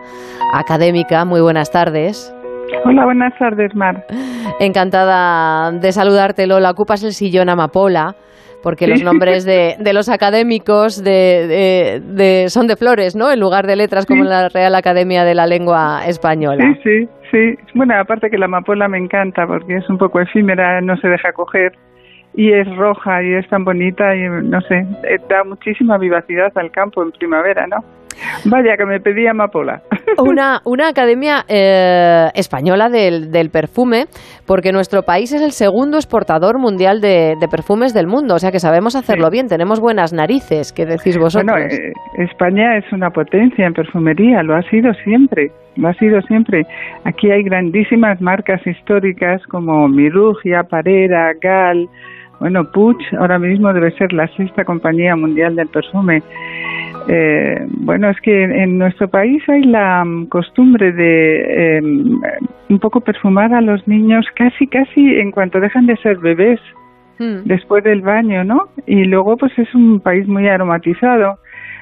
académica. 0.55 1.27
Muy 1.27 1.43
buenas 1.43 1.71
tardes. 1.71 2.33
Hola, 2.85 3.05
buenas 3.05 3.37
tardes, 3.39 3.75
Mar. 3.75 4.05
Encantada 4.61 5.73
de 5.73 5.93
saludarte, 5.93 6.47
Lola. 6.47 6.71
Ocupas 6.71 7.03
el 7.05 7.13
sillón 7.13 7.49
Amapola, 7.49 8.15
porque 8.63 8.87
los 8.87 9.03
nombres 9.03 9.45
de, 9.45 9.77
de 9.79 9.93
los 9.93 10.09
académicos 10.09 11.03
de, 11.03 11.47
de- 11.47 12.01
de- 12.05 12.49
son 12.51 12.67
de 12.67 12.77
flores, 12.77 13.17
¿no? 13.17 13.31
En 13.31 13.41
lugar 13.41 13.67
de 13.67 13.77
letras 13.77 14.07
como 14.07 14.23
en 14.23 14.31
la 14.31 14.49
Real 14.49 14.75
Academia 14.75 15.25
de 15.25 15.35
la 15.35 15.47
Lengua 15.47 16.03
Española. 16.07 16.63
Sí, 16.63 16.81
sí, 16.83 17.09
sí. 17.31 17.59
Bueno, 17.75 17.95
aparte 17.99 18.31
que 18.31 18.39
la 18.39 18.47
amapola 18.47 18.89
me 18.89 18.99
encanta 18.99 19.47
porque 19.47 19.77
es 19.77 19.89
un 19.89 19.99
poco 19.99 20.21
efímera, 20.21 20.81
no 20.81 20.97
se 20.99 21.09
deja 21.09 21.33
coger 21.33 21.73
y 22.35 22.53
es 22.53 22.69
roja 22.77 23.23
y 23.23 23.35
es 23.35 23.49
tan 23.49 23.65
bonita 23.65 24.15
y 24.15 24.21
no 24.29 24.61
sé, 24.63 24.87
eh, 25.05 25.19
da 25.29 25.43
muchísima 25.45 25.97
vivacidad 25.99 26.53
al 26.57 26.71
campo 26.71 27.03
en 27.03 27.11
primavera, 27.13 27.67
¿no? 27.67 27.83
Vaya 28.45 28.77
que 28.77 28.85
me 28.85 29.01
pedí 29.01 29.27
amapola. 29.27 29.83
Una, 30.19 30.61
una 30.65 30.89
academia 30.89 31.45
eh, 31.49 32.29
española 32.35 32.89
del, 32.89 33.31
del 33.31 33.51
perfume, 33.51 34.07
porque 34.47 34.73
nuestro 34.73 35.03
país 35.03 35.33
es 35.33 35.43
el 35.43 35.53
segundo 35.53 35.97
exportador 35.97 36.59
mundial 36.59 37.01
de, 37.01 37.35
de 37.39 37.49
perfumes 37.49 37.95
del 37.95 38.09
mundo, 38.09 38.35
o 38.35 38.39
sea 38.39 38.51
que 38.51 38.59
sabemos 38.59 38.97
hacerlo 38.97 39.31
bien, 39.31 39.47
tenemos 39.47 39.81
buenas 39.81 40.13
narices, 40.13 40.73
¿qué 40.73 40.87
decís 40.87 41.19
vosotros? 41.19 41.53
Bueno, 41.53 41.69
eh, 41.69 41.93
España 42.25 42.79
es 42.79 42.93
una 42.93 43.11
potencia 43.11 43.67
en 43.67 43.75
perfumería, 43.75 44.43
lo 44.43 44.57
ha 44.57 44.63
sido 44.63 44.93
siempre, 45.05 45.53
lo 45.77 45.89
ha 45.89 45.95
sido 45.95 46.21
siempre. 46.23 46.63
Aquí 47.05 47.31
hay 47.31 47.45
grandísimas 47.45 48.21
marcas 48.21 48.67
históricas 48.67 49.41
como 49.47 49.87
Mirugia, 49.89 50.65
Parera, 50.65 51.33
Gal, 51.41 51.87
bueno, 52.41 52.65
Puig 52.73 52.97
ahora 53.19 53.39
mismo 53.39 53.73
debe 53.73 53.91
ser 53.93 54.13
la 54.13 54.29
sexta 54.37 54.65
compañía 54.65 55.17
mundial 55.17 55.57
del 55.57 55.69
perfume. 55.69 56.23
Eh, 57.09 57.67
bueno, 57.71 58.11
es 58.11 58.21
que 58.21 58.45
en 58.45 58.79
nuestro 58.79 59.09
país 59.09 59.43
hay 59.49 59.63
la 59.63 60.05
mm, 60.05 60.27
costumbre 60.27 60.93
de 60.93 61.79
eh, 61.79 61.81
un 61.81 62.79
poco 62.81 63.01
perfumar 63.01 63.55
a 63.55 63.61
los 63.61 63.87
niños 63.89 64.27
casi, 64.35 64.67
casi 64.67 65.19
en 65.19 65.31
cuanto 65.31 65.59
dejan 65.59 65.87
de 65.87 65.97
ser 65.97 66.19
bebés 66.19 66.61
Hmm. 67.19 67.43
después 67.47 67.83
del 67.83 68.03
baño, 68.03 68.45
¿no? 68.45 68.69
Y 68.87 69.05
luego 69.05 69.37
pues 69.37 69.53
es 69.59 69.75
un 69.75 70.01
país 70.01 70.29
muy 70.29 70.49
aromatizado. 70.49 71.39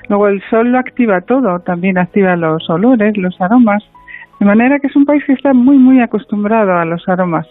Luego 0.09 0.29
el 0.29 0.43
sol 0.49 0.73
lo 0.73 0.79
activa 0.79 1.21
todo, 1.21 1.61
también 1.61 1.99
activa 1.99 2.37
los 2.37 2.69
olores, 2.71 3.17
los 3.19 3.39
aromas. 3.41 3.85
De 4.41 4.47
manera 4.47 4.79
que 4.79 4.87
es 4.87 4.97
un 4.97 5.05
país 5.05 5.23
que 5.25 5.35
está 5.35 5.53
muy, 5.53 5.77
muy 5.77 6.01
acostumbrado 6.01 6.75
a 6.75 6.85
los 6.85 7.07
aromas. 7.09 7.47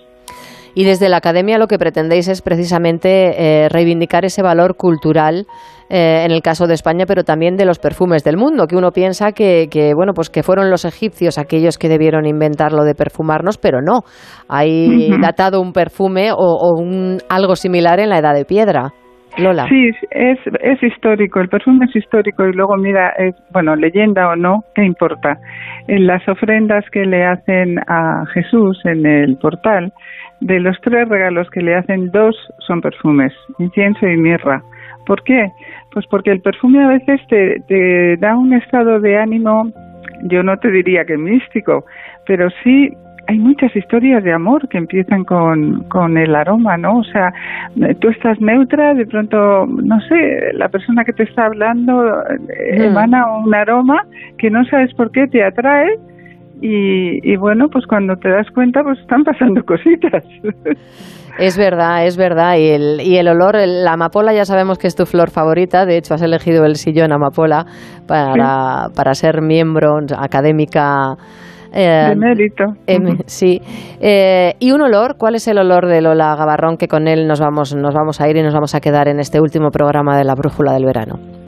Y 0.76 0.84
desde 0.84 1.10
la 1.10 1.18
academia 1.18 1.58
lo 1.58 1.68
que 1.68 1.78
pretendéis 1.78 2.28
es 2.28 2.42
precisamente 2.42 3.64
eh, 3.64 3.70
reivindicar 3.70 4.26
ese 4.26 4.44
valor 4.44 4.76
cultural 4.76 5.46
eh, 5.90 6.24
en 6.26 6.32
el 6.32 6.42
caso 6.42 6.68
de 6.68 6.74
España, 6.74 7.06
pero 7.08 7.24
también 7.24 7.56
de 7.56 7.66
los 7.66 7.80
perfumes 7.80 8.24
del 8.24 8.38
mundo, 8.38 8.66
que 8.68 8.76
uno 8.76 8.92
piensa 8.92 9.32
que, 9.32 9.68
bueno, 9.96 10.14
pues 10.14 10.30
que 10.30 10.44
fueron 10.44 10.70
los 10.70 10.84
egipcios 10.84 11.38
aquellos 11.38 11.78
que 11.78 11.90
debieron 11.90 12.26
inventar 12.26 12.74
lo 12.74 12.84
de 12.84 12.96
perfumarnos, 12.96 13.58
pero 13.58 13.82
no. 13.82 14.02
Hay 14.50 15.10
datado 15.22 15.62
un 15.62 15.74
perfume 15.74 16.32
o, 16.36 16.74
un, 16.78 17.20
algo 17.30 17.56
similar 17.56 18.00
en 18.00 18.10
la 18.10 18.18
Edad 18.18 18.34
de 18.34 18.46
Piedra. 18.46 18.94
Lola. 19.38 19.68
Sí, 19.68 19.92
es, 20.12 20.40
es 20.62 20.82
histórico, 20.82 21.42
el 21.42 21.50
perfume 21.50 21.86
es 21.86 21.96
histórico 21.96 22.46
y 22.48 22.54
luego 22.54 22.78
mira, 22.78 23.10
es, 23.18 23.36
bueno, 23.52 23.76
leyenda 23.76 24.30
o 24.30 24.36
no, 24.38 24.62
¿qué 24.74 24.86
importa? 24.86 25.38
En 25.88 26.08
las 26.08 26.28
ofrendas 26.28 26.86
que 26.90 27.04
le 27.06 27.26
hacen 27.26 27.78
a 27.80 28.24
Jesús 28.34 28.80
en 28.86 29.06
el 29.06 29.38
portal, 29.38 29.92
de 30.42 30.60
los 30.60 30.80
tres 30.82 31.08
regalos 31.08 31.50
que 31.50 31.62
le 31.62 31.76
hacen, 31.76 32.12
dos 32.12 32.36
son 32.60 32.82
perfumes, 32.82 33.34
incienso 33.60 34.08
y 34.08 34.18
mirra. 34.18 34.62
¿Por 35.06 35.24
qué? 35.24 35.52
Pues 35.92 36.06
porque 36.08 36.32
el 36.32 36.42
perfume 36.42 36.84
a 36.84 36.88
veces 36.90 37.22
te, 37.30 37.62
te 37.68 38.18
da 38.18 38.36
un 38.36 38.54
estado 38.54 39.00
de 39.00 39.18
ánimo, 39.18 39.72
yo 40.24 40.44
no 40.44 40.58
te 40.58 40.72
diría 40.72 41.06
que 41.06 41.18
místico, 41.18 41.86
pero 42.26 42.50
sí 42.64 42.92
hay 43.28 43.40
muchas 43.40 43.76
historias 43.76 44.24
de 44.24 44.34
amor 44.34 44.68
que 44.70 44.78
empiezan 44.78 45.24
con, 45.24 45.84
con 45.90 46.18
el 46.18 46.36
aroma, 46.36 46.78
¿no? 46.78 47.00
O 47.00 47.04
sea, 47.04 47.34
tú 48.00 48.10
estás 48.10 48.40
neutra, 48.40 48.94
de 48.94 49.06
pronto, 49.06 49.66
no 49.66 50.00
sé, 50.02 50.54
la 50.54 50.70
persona 50.70 51.04
que 51.04 51.14
te 51.14 51.24
está 51.24 51.46
hablando 51.46 52.04
eh, 52.50 52.80
mm. 52.80 52.84
emana 52.84 53.38
un 53.38 53.54
aroma 53.54 54.06
que 54.38 54.50
no 54.50 54.64
sabes 54.66 54.94
por 54.94 55.12
qué 55.12 55.28
te 55.28 55.44
atrae 55.44 55.98
y, 56.62 57.36
bueno, 57.38 57.68
pues 57.72 57.86
cuando 57.86 58.16
te 58.16 58.30
das 58.30 58.48
cuenta, 58.52 58.82
pues 58.84 59.00
están 59.00 59.24
pasando 59.24 59.64
cositas. 59.66 60.24
Es 61.38 61.58
verdad, 61.58 62.06
es 62.06 62.18
verdad. 62.18 62.56
Y 62.58 62.70
el, 62.70 63.02
y 63.02 63.18
el 63.18 63.28
olor, 63.28 63.56
la 63.56 63.94
amapola 63.94 64.34
ya 64.34 64.46
sabemos 64.46 64.78
que 64.78 64.88
es 64.88 64.96
tu 64.96 65.06
flor 65.06 65.30
favorita. 65.30 65.86
De 65.86 65.98
hecho, 65.98 66.14
has 66.14 66.22
elegido 66.22 66.66
el 66.66 66.76
sillón 66.76 67.12
amapola 67.12 67.66
para, 68.08 68.88
para 68.96 69.14
ser 69.14 69.42
miembro 69.42 69.98
académica. 70.18 71.16
Eh, 71.74 72.08
de 72.10 72.16
mérito. 72.16 72.64
Em, 72.88 73.18
sí. 73.26 73.62
Eh, 74.00 74.54
¿Y 74.60 74.72
un 74.72 74.82
olor? 74.82 75.18
¿Cuál 75.18 75.36
es 75.36 75.48
el 75.50 75.58
olor 75.58 75.88
de 75.88 76.02
Lola 76.02 76.36
Gabarrón 76.38 76.78
que 76.78 76.88
con 76.88 77.10
él 77.10 77.28
nos 77.28 77.42
vamos, 77.42 77.76
nos 77.76 77.94
vamos 77.94 78.22
a 78.22 78.30
ir 78.30 78.38
y 78.38 78.42
nos 78.42 78.54
vamos 78.54 78.74
a 78.76 78.80
quedar 78.80 79.10
en 79.10 79.20
este 79.20 79.42
último 79.42 79.72
programa 79.72 80.18
de 80.18 80.24
la 80.24 80.36
Brújula 80.36 80.72
del 80.72 80.86
Verano? 80.86 81.45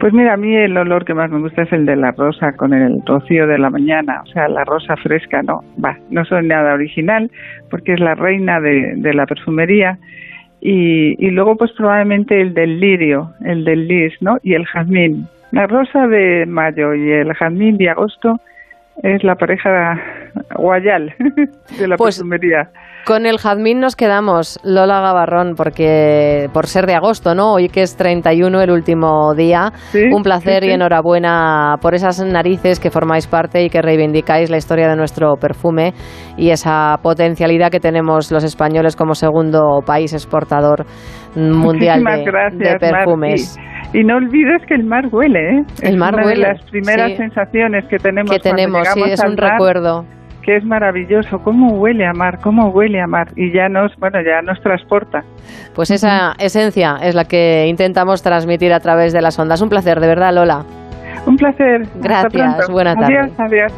Pues 0.00 0.12
mira, 0.12 0.34
a 0.34 0.36
mí 0.36 0.54
el 0.56 0.76
olor 0.76 1.04
que 1.04 1.14
más 1.14 1.30
me 1.30 1.38
gusta 1.38 1.62
es 1.62 1.72
el 1.72 1.86
de 1.86 1.96
la 1.96 2.10
rosa 2.12 2.52
con 2.52 2.74
el 2.74 3.00
rocío 3.06 3.46
de 3.46 3.58
la 3.58 3.70
mañana, 3.70 4.22
o 4.22 4.26
sea, 4.26 4.48
la 4.48 4.64
rosa 4.64 4.96
fresca, 4.96 5.42
¿no? 5.42 5.62
Va, 5.82 5.96
no 6.10 6.24
soy 6.24 6.46
nada 6.46 6.74
original 6.74 7.30
porque 7.70 7.94
es 7.94 8.00
la 8.00 8.14
reina 8.14 8.60
de, 8.60 8.94
de 8.96 9.14
la 9.14 9.26
perfumería. 9.26 9.98
Y, 10.60 11.16
y, 11.24 11.30
luego 11.30 11.56
pues 11.56 11.72
probablemente 11.72 12.40
el 12.40 12.54
del 12.54 12.78
lirio, 12.78 13.32
el 13.44 13.64
del 13.64 13.88
lis, 13.88 14.14
¿no? 14.20 14.38
Y 14.42 14.54
el 14.54 14.64
jazmín. 14.66 15.26
La 15.50 15.66
rosa 15.66 16.06
de 16.06 16.46
mayo 16.46 16.94
y 16.94 17.10
el 17.10 17.34
jazmín 17.34 17.76
de 17.78 17.90
agosto 17.90 18.40
es 19.02 19.24
la 19.24 19.34
pareja 19.34 20.00
guayal 20.54 21.14
de 21.78 21.88
la 21.88 21.96
pues, 21.96 22.16
perfumería. 22.16 22.70
Con 23.04 23.26
el 23.26 23.38
jazmín 23.38 23.80
nos 23.80 23.96
quedamos, 23.96 24.60
Lola 24.62 25.00
Gabarrón, 25.00 25.54
porque 25.56 26.48
por 26.52 26.66
ser 26.66 26.86
de 26.86 26.94
agosto, 26.94 27.34
¿no? 27.34 27.54
Hoy 27.54 27.68
que 27.68 27.82
es 27.82 27.96
31, 27.96 28.62
el 28.62 28.70
último 28.70 29.34
día. 29.34 29.72
Un 30.12 30.22
placer 30.22 30.62
y 30.64 30.70
enhorabuena 30.70 31.76
por 31.80 31.94
esas 31.94 32.24
narices 32.24 32.78
que 32.78 32.90
formáis 32.90 33.26
parte 33.26 33.64
y 33.64 33.70
que 33.70 33.82
reivindicáis 33.82 34.50
la 34.50 34.56
historia 34.56 34.88
de 34.88 34.94
nuestro 34.94 35.34
perfume 35.36 35.94
y 36.36 36.50
esa 36.50 36.96
potencialidad 37.02 37.70
que 37.70 37.80
tenemos 37.80 38.30
los 38.30 38.44
españoles 38.44 38.94
como 38.94 39.14
segundo 39.14 39.80
país 39.84 40.12
exportador 40.12 40.84
mundial 41.34 42.04
de, 42.04 42.76
perfumes. 42.78 43.58
Y 43.92 44.04
no 44.04 44.16
olvides 44.16 44.62
que 44.68 44.74
el 44.74 44.84
mar 44.84 45.06
huele, 45.10 45.40
¿eh? 45.40 45.62
El 45.82 45.96
mar 45.96 46.14
una 46.14 46.24
huele. 46.24 46.46
De 46.46 46.52
las 46.54 46.62
primeras 46.70 47.16
sensaciones 47.16 47.84
que 47.88 47.96
tenemos. 47.96 48.30
Que 48.30 48.38
tenemos, 48.38 48.86
sí, 48.88 49.02
es 49.06 49.22
un 49.24 49.36
recuerdo 49.36 50.06
que 50.42 50.56
es 50.56 50.64
maravilloso, 50.64 51.38
cómo 51.38 51.74
huele 51.74 52.06
a 52.06 52.12
mar, 52.12 52.38
cómo 52.42 52.68
huele 52.68 53.00
a 53.00 53.06
mar 53.06 53.28
y 53.36 53.52
ya 53.52 53.68
nos, 53.68 53.94
bueno, 53.96 54.18
ya 54.22 54.42
nos 54.42 54.60
transporta. 54.60 55.22
Pues 55.74 55.90
esa 55.90 56.34
esencia 56.38 56.96
es 57.02 57.14
la 57.14 57.24
que 57.24 57.66
intentamos 57.68 58.22
transmitir 58.22 58.72
a 58.72 58.80
través 58.80 59.12
de 59.12 59.22
las 59.22 59.38
ondas. 59.38 59.62
Un 59.62 59.68
placer, 59.68 60.00
de 60.00 60.06
verdad, 60.06 60.34
Lola. 60.34 60.64
Un 61.26 61.36
placer. 61.36 61.86
Gracias, 61.96 62.68
buena 62.68 62.94
tarde. 62.94 63.18
Adiós, 63.18 63.32
adiós. 63.38 63.72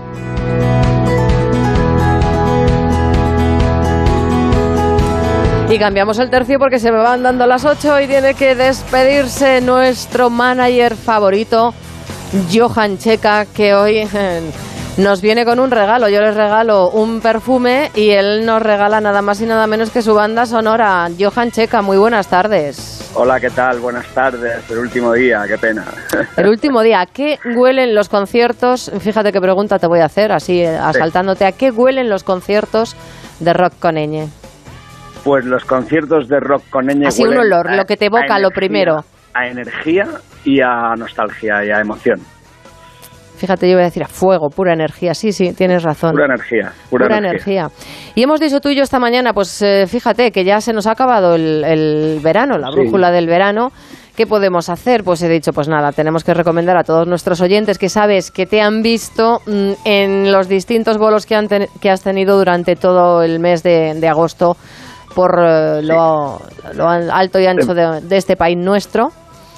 Y 5.70 5.78
cambiamos 5.78 6.18
el 6.18 6.30
tercio 6.30 6.58
porque 6.58 6.78
se 6.78 6.92
me 6.92 6.98
van 6.98 7.22
dando 7.22 7.46
las 7.46 7.64
8 7.64 8.00
y 8.02 8.06
tiene 8.06 8.34
que 8.34 8.54
despedirse 8.54 9.60
nuestro 9.60 10.30
manager 10.30 10.94
favorito, 10.94 11.74
Johan 12.52 12.98
Checa, 12.98 13.46
que 13.46 13.74
hoy 13.74 14.06
nos 14.96 15.20
viene 15.20 15.44
con 15.44 15.58
un 15.58 15.70
regalo. 15.70 16.08
Yo 16.08 16.20
les 16.20 16.34
regalo 16.34 16.90
un 16.90 17.20
perfume 17.20 17.90
y 17.94 18.10
él 18.10 18.46
nos 18.46 18.62
regala 18.62 19.00
nada 19.00 19.22
más 19.22 19.40
y 19.40 19.46
nada 19.46 19.66
menos 19.66 19.90
que 19.90 20.02
su 20.02 20.14
banda 20.14 20.46
sonora. 20.46 21.08
Johan 21.18 21.50
Checa, 21.50 21.82
muy 21.82 21.96
buenas 21.96 22.28
tardes. 22.28 23.10
Hola, 23.14 23.40
¿qué 23.40 23.50
tal? 23.50 23.80
Buenas 23.80 24.06
tardes. 24.08 24.70
El 24.70 24.78
último 24.78 25.12
día, 25.12 25.42
qué 25.48 25.58
pena. 25.58 25.84
El 26.36 26.48
último 26.48 26.82
día. 26.82 27.06
qué 27.12 27.38
huelen 27.56 27.94
los 27.94 28.08
conciertos? 28.08 28.90
Fíjate 29.00 29.32
qué 29.32 29.40
pregunta 29.40 29.78
te 29.78 29.86
voy 29.86 30.00
a 30.00 30.06
hacer, 30.06 30.32
así 30.32 30.60
eh, 30.62 30.76
asaltándote. 30.76 31.44
¿A 31.44 31.52
qué 31.52 31.70
huelen 31.70 32.08
los 32.08 32.24
conciertos 32.24 32.96
de 33.40 33.52
rock 33.52 33.74
con 33.78 33.96
ñ? 33.96 34.28
Pues 35.24 35.44
los 35.44 35.64
conciertos 35.64 36.28
de 36.28 36.38
rock 36.38 36.62
con 36.70 36.86
ñ. 36.86 37.06
Así 37.06 37.24
un 37.24 37.36
olor, 37.36 37.74
lo 37.74 37.84
que 37.84 37.96
te 37.96 38.06
evoca 38.06 38.38
lo 38.38 38.50
primero. 38.50 39.04
A 39.32 39.48
energía 39.48 40.06
y 40.44 40.60
a 40.60 40.94
nostalgia 40.96 41.64
y 41.64 41.70
a 41.70 41.80
emoción. 41.80 42.20
Fíjate, 43.36 43.68
yo 43.68 43.74
voy 43.74 43.82
a 43.82 43.86
decir 43.86 44.02
a 44.02 44.08
fuego, 44.08 44.48
pura 44.48 44.72
energía. 44.72 45.12
Sí, 45.14 45.32
sí, 45.32 45.52
tienes 45.52 45.82
razón. 45.82 46.12
Pura 46.12 46.26
energía. 46.26 46.72
Pura, 46.88 47.18
energía. 47.18 47.68
Y 48.14 48.22
hemos 48.22 48.40
dicho 48.40 48.60
tú 48.60 48.68
y 48.68 48.76
yo 48.76 48.82
esta 48.82 49.00
mañana, 49.00 49.32
pues 49.32 49.60
eh, 49.62 49.86
fíjate 49.88 50.30
que 50.30 50.44
ya 50.44 50.60
se 50.60 50.72
nos 50.72 50.86
ha 50.86 50.92
acabado 50.92 51.34
el, 51.34 52.20
verano, 52.22 52.58
la 52.58 52.70
brújula 52.70 53.10
del 53.10 53.26
verano. 53.26 53.72
¿Qué 54.16 54.28
podemos 54.28 54.68
hacer? 54.68 55.02
Pues 55.02 55.20
he 55.22 55.28
dicho, 55.28 55.52
pues 55.52 55.68
nada, 55.68 55.90
tenemos 55.90 56.22
que 56.22 56.34
recomendar 56.34 56.76
a 56.76 56.84
todos 56.84 57.08
nuestros 57.08 57.40
oyentes 57.40 57.78
que 57.78 57.88
sabes 57.88 58.30
que 58.30 58.46
te 58.46 58.60
han 58.60 58.80
visto 58.80 59.40
mm, 59.46 59.72
en 59.84 60.30
los 60.30 60.48
distintos 60.48 60.98
bolos 60.98 61.26
que, 61.26 61.34
han 61.34 61.48
que 61.48 61.90
has 61.90 62.02
tenido 62.02 62.38
durante 62.38 62.76
todo 62.76 63.24
el 63.24 63.40
mes 63.40 63.64
de, 63.64 64.08
agosto 64.08 64.56
por 65.16 65.36
eh, 65.40 65.82
lo, 65.82 66.40
alto 67.12 67.40
y 67.40 67.46
ancho 67.46 67.74
de 67.74 68.16
este 68.16 68.36
país 68.36 68.56
nuestro 68.56 69.10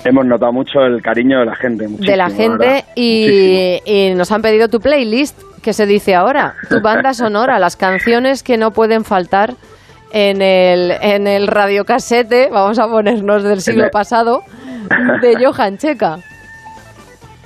hemos 0.09 0.27
notado 0.27 0.53
mucho 0.53 0.81
el 0.81 1.03
cariño 1.03 1.41
de 1.41 1.47
la 1.47 1.55
gente. 1.55 1.87
De 1.89 2.17
la 2.17 2.31
gente 2.31 2.85
y, 2.95 4.13
nos 4.15 4.31
han 4.33 4.43
pedido 4.43 4.69
tu 4.69 4.81
playlist, 4.81 5.39
que 5.63 5.73
se 5.73 5.87
dice 5.87 6.15
ahora, 6.15 6.55
tu 6.69 6.81
banda 6.81 7.13
sonora, 7.13 7.59
las 7.59 7.77
canciones 7.77 8.43
que 8.43 8.57
no 8.57 8.71
pueden 8.71 9.05
faltar 9.05 9.55
en 10.13 10.41
el, 10.41 10.93
en 11.01 11.27
el 11.27 11.49
radiocasete, 11.49 12.49
vamos 12.51 12.79
a 12.79 12.87
ponernos 12.87 13.43
del 13.43 13.61
siglo 13.61 13.91
pasado, 13.91 14.43
de 15.21 15.45
Johan 15.45 15.79
Checa. 15.79 16.19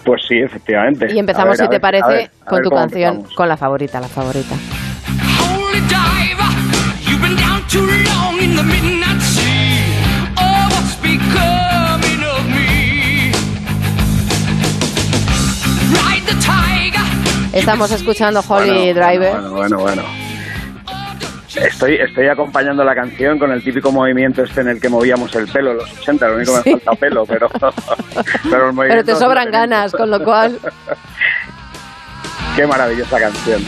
Pues 0.04 0.22
sí, 0.26 0.38
efectivamente. 0.38 1.12
Y 1.12 1.18
empezamos, 1.18 1.56
si 1.56 1.68
te 1.68 1.80
parece, 1.80 2.30
con 2.46 2.62
tu 2.62 2.70
canción, 2.70 3.24
con 3.34 3.48
la 3.48 3.56
favorita, 3.56 4.00
la 4.00 4.08
favorita. 4.08 4.54
Estamos 17.52 17.90
escuchando 17.90 18.42
Holy 18.46 18.92
Driver. 18.92 19.32
Bueno, 19.32 19.50
bueno, 19.50 19.78
bueno. 19.78 20.02
Estoy, 21.56 21.96
estoy 21.96 22.28
acompañando 22.28 22.84
la 22.84 22.94
canción 22.94 23.38
con 23.38 23.50
el 23.50 23.62
típico 23.62 23.90
movimiento 23.90 24.44
este 24.44 24.60
en 24.60 24.68
el 24.68 24.80
que 24.80 24.88
movíamos 24.88 25.34
el 25.34 25.48
pelo 25.48 25.72
en 25.72 25.78
los 25.78 25.92
80, 26.00 26.28
lo 26.28 26.36
único 26.36 26.62
que 26.62 26.70
me 26.70 26.78
falta 26.78 27.00
pelo, 27.00 27.26
pero, 27.26 27.48
pero, 28.50 28.72
pero 28.76 29.04
te 29.04 29.16
sobran 29.16 29.50
ganas, 29.50 29.90
con 29.92 30.10
lo 30.10 30.22
cual... 30.22 30.58
Qué 32.56 32.66
maravillosa 32.66 33.18
canción. 33.18 33.62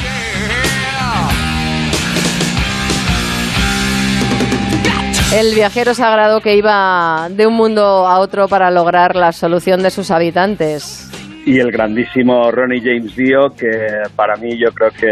El 5.34 5.54
viajero 5.54 5.94
sagrado 5.94 6.40
que 6.40 6.56
iba 6.56 7.28
de 7.30 7.46
un 7.46 7.54
mundo 7.54 8.06
a 8.06 8.18
otro 8.18 8.48
para 8.48 8.70
lograr 8.70 9.16
la 9.16 9.32
solución 9.32 9.82
de 9.82 9.90
sus 9.90 10.10
habitantes 10.10 11.11
y 11.44 11.58
el 11.58 11.72
grandísimo 11.72 12.50
Ronnie 12.50 12.80
James 12.80 13.16
Dio, 13.16 13.50
que 13.50 13.68
para 14.14 14.36
mí 14.36 14.58
yo 14.58 14.72
creo 14.72 14.90
que 14.90 15.08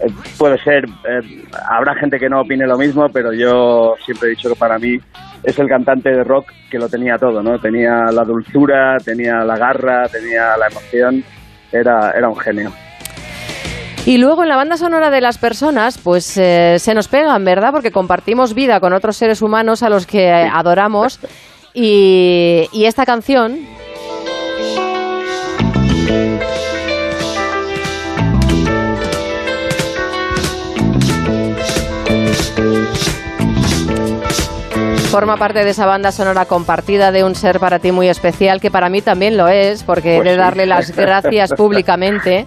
eh, 0.00 0.12
puede 0.38 0.58
ser, 0.62 0.84
eh, 0.84 1.44
habrá 1.68 1.94
gente 1.94 2.18
que 2.18 2.28
no 2.28 2.40
opine 2.40 2.66
lo 2.66 2.78
mismo, 2.78 3.08
pero 3.12 3.32
yo 3.32 3.94
siempre 4.04 4.28
he 4.28 4.30
dicho 4.30 4.48
que 4.48 4.56
para 4.56 4.78
mí 4.78 4.98
es 5.42 5.58
el 5.58 5.68
cantante 5.68 6.10
de 6.10 6.24
rock 6.24 6.50
que 6.70 6.78
lo 6.78 6.88
tenía 6.88 7.16
todo, 7.18 7.42
¿no? 7.42 7.58
Tenía 7.58 8.06
la 8.12 8.24
dulzura, 8.24 8.96
tenía 9.04 9.44
la 9.44 9.56
garra, 9.56 10.08
tenía 10.08 10.56
la 10.56 10.68
emoción, 10.68 11.24
era, 11.72 12.12
era 12.12 12.28
un 12.28 12.36
genio. 12.36 12.72
Y 14.06 14.18
luego 14.18 14.44
en 14.44 14.48
la 14.48 14.56
banda 14.56 14.76
sonora 14.76 15.10
de 15.10 15.20
las 15.20 15.36
personas, 15.36 15.98
pues 15.98 16.36
eh, 16.36 16.76
se 16.78 16.94
nos 16.94 17.08
pegan, 17.08 17.44
¿verdad? 17.44 17.72
Porque 17.72 17.90
compartimos 17.90 18.54
vida 18.54 18.78
con 18.78 18.92
otros 18.92 19.16
seres 19.16 19.42
humanos 19.42 19.82
a 19.82 19.90
los 19.90 20.06
que 20.06 20.30
adoramos. 20.30 21.18
Y, 21.74 22.68
y 22.72 22.84
esta 22.84 23.04
canción 23.04 23.58
forma 35.10 35.36
parte 35.36 35.64
de 35.64 35.70
esa 35.70 35.86
banda 35.86 36.12
sonora 36.12 36.44
compartida 36.44 37.10
de 37.12 37.24
un 37.24 37.34
ser 37.34 37.58
para 37.58 37.78
ti 37.78 37.90
muy 37.92 38.08
especial, 38.08 38.60
que 38.60 38.70
para 38.70 38.88
mí 38.88 39.00
también 39.00 39.36
lo 39.36 39.48
es, 39.48 39.82
porque 39.82 40.14
he 40.14 40.16
Pues 40.18 40.28
de 40.28 40.34
sí. 40.34 40.38
darle 40.38 40.66
las 40.66 40.94
gracias 40.94 41.52
públicamente 41.56 42.46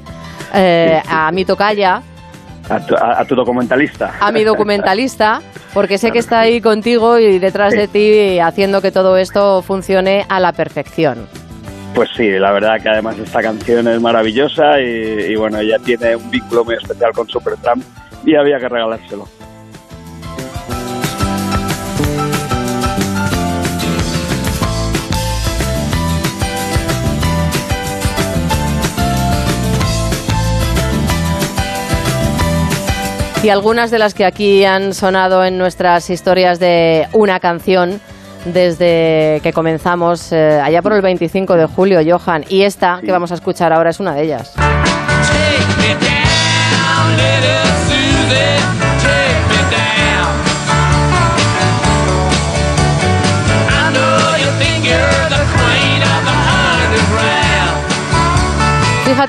eh, 0.53 1.01
a 1.10 1.32
mi 1.32 1.45
tocaya, 1.45 2.01
A 2.70 2.80
tu, 2.86 2.95
a- 2.95 3.20
a 3.22 3.26
tu 3.26 3.34
documentalista. 3.36 4.14
a 4.20 4.32
mi 4.32 4.43
documentalista, 4.43 5.41
porque 5.74 5.97
sé 5.97 6.12
que 6.12 6.20
está 6.20 6.41
ahí 6.41 6.62
contigo 6.62 7.18
y 7.18 7.39
detrás 7.39 7.74
de 7.74 7.88
ti 7.88 8.39
haciendo 8.39 8.82
que 8.82 8.91
todo 8.91 9.18
esto 9.18 9.62
funcione 9.64 10.26
a 10.30 10.39
la 10.39 10.51
perfección. 10.51 11.28
Pues 11.95 12.10
sí, 12.16 12.30
la 12.38 12.51
verdad 12.51 12.80
que 12.80 12.89
además 12.89 13.18
esta 13.18 13.41
canción 13.41 13.88
es 13.88 13.99
maravillosa 13.99 14.80
y, 14.80 15.32
y 15.32 15.36
bueno, 15.36 15.57
ella 15.57 15.78
tiene 15.84 16.16
un 16.16 16.30
vínculo 16.30 16.64
muy 16.64 16.76
especial 16.76 17.12
con 17.14 17.28
Supertramp 17.28 17.84
y 18.24 18.36
había 18.36 18.60
que 18.60 18.70
regalárselo. 18.70 19.28
Y 33.42 33.48
algunas 33.48 33.90
de 33.90 34.00
las 34.00 34.14
que 34.14 34.26
aquí 34.26 34.66
han 34.66 34.94
sonado 34.94 35.46
en 35.46 35.58
nuestras 35.58 36.10
historias 36.10 36.60
de 36.60 37.08
una 37.14 37.40
canción 37.40 38.02
desde 38.44 39.40
que 39.42 39.54
comenzamos 39.54 40.34
eh, 40.34 40.60
allá 40.62 40.82
por 40.82 40.92
el 40.92 41.02
25 41.02 41.56
de 41.56 41.66
julio, 41.66 42.02
Johan. 42.06 42.44
Y 42.50 42.64
esta 42.64 43.00
que 43.04 43.14
vamos 43.14 43.32
a 43.32 43.36
escuchar 43.36 43.72
ahora 43.72 43.92
es 43.92 44.00
una 44.02 44.14
de 44.14 44.24
ellas. 44.24 44.54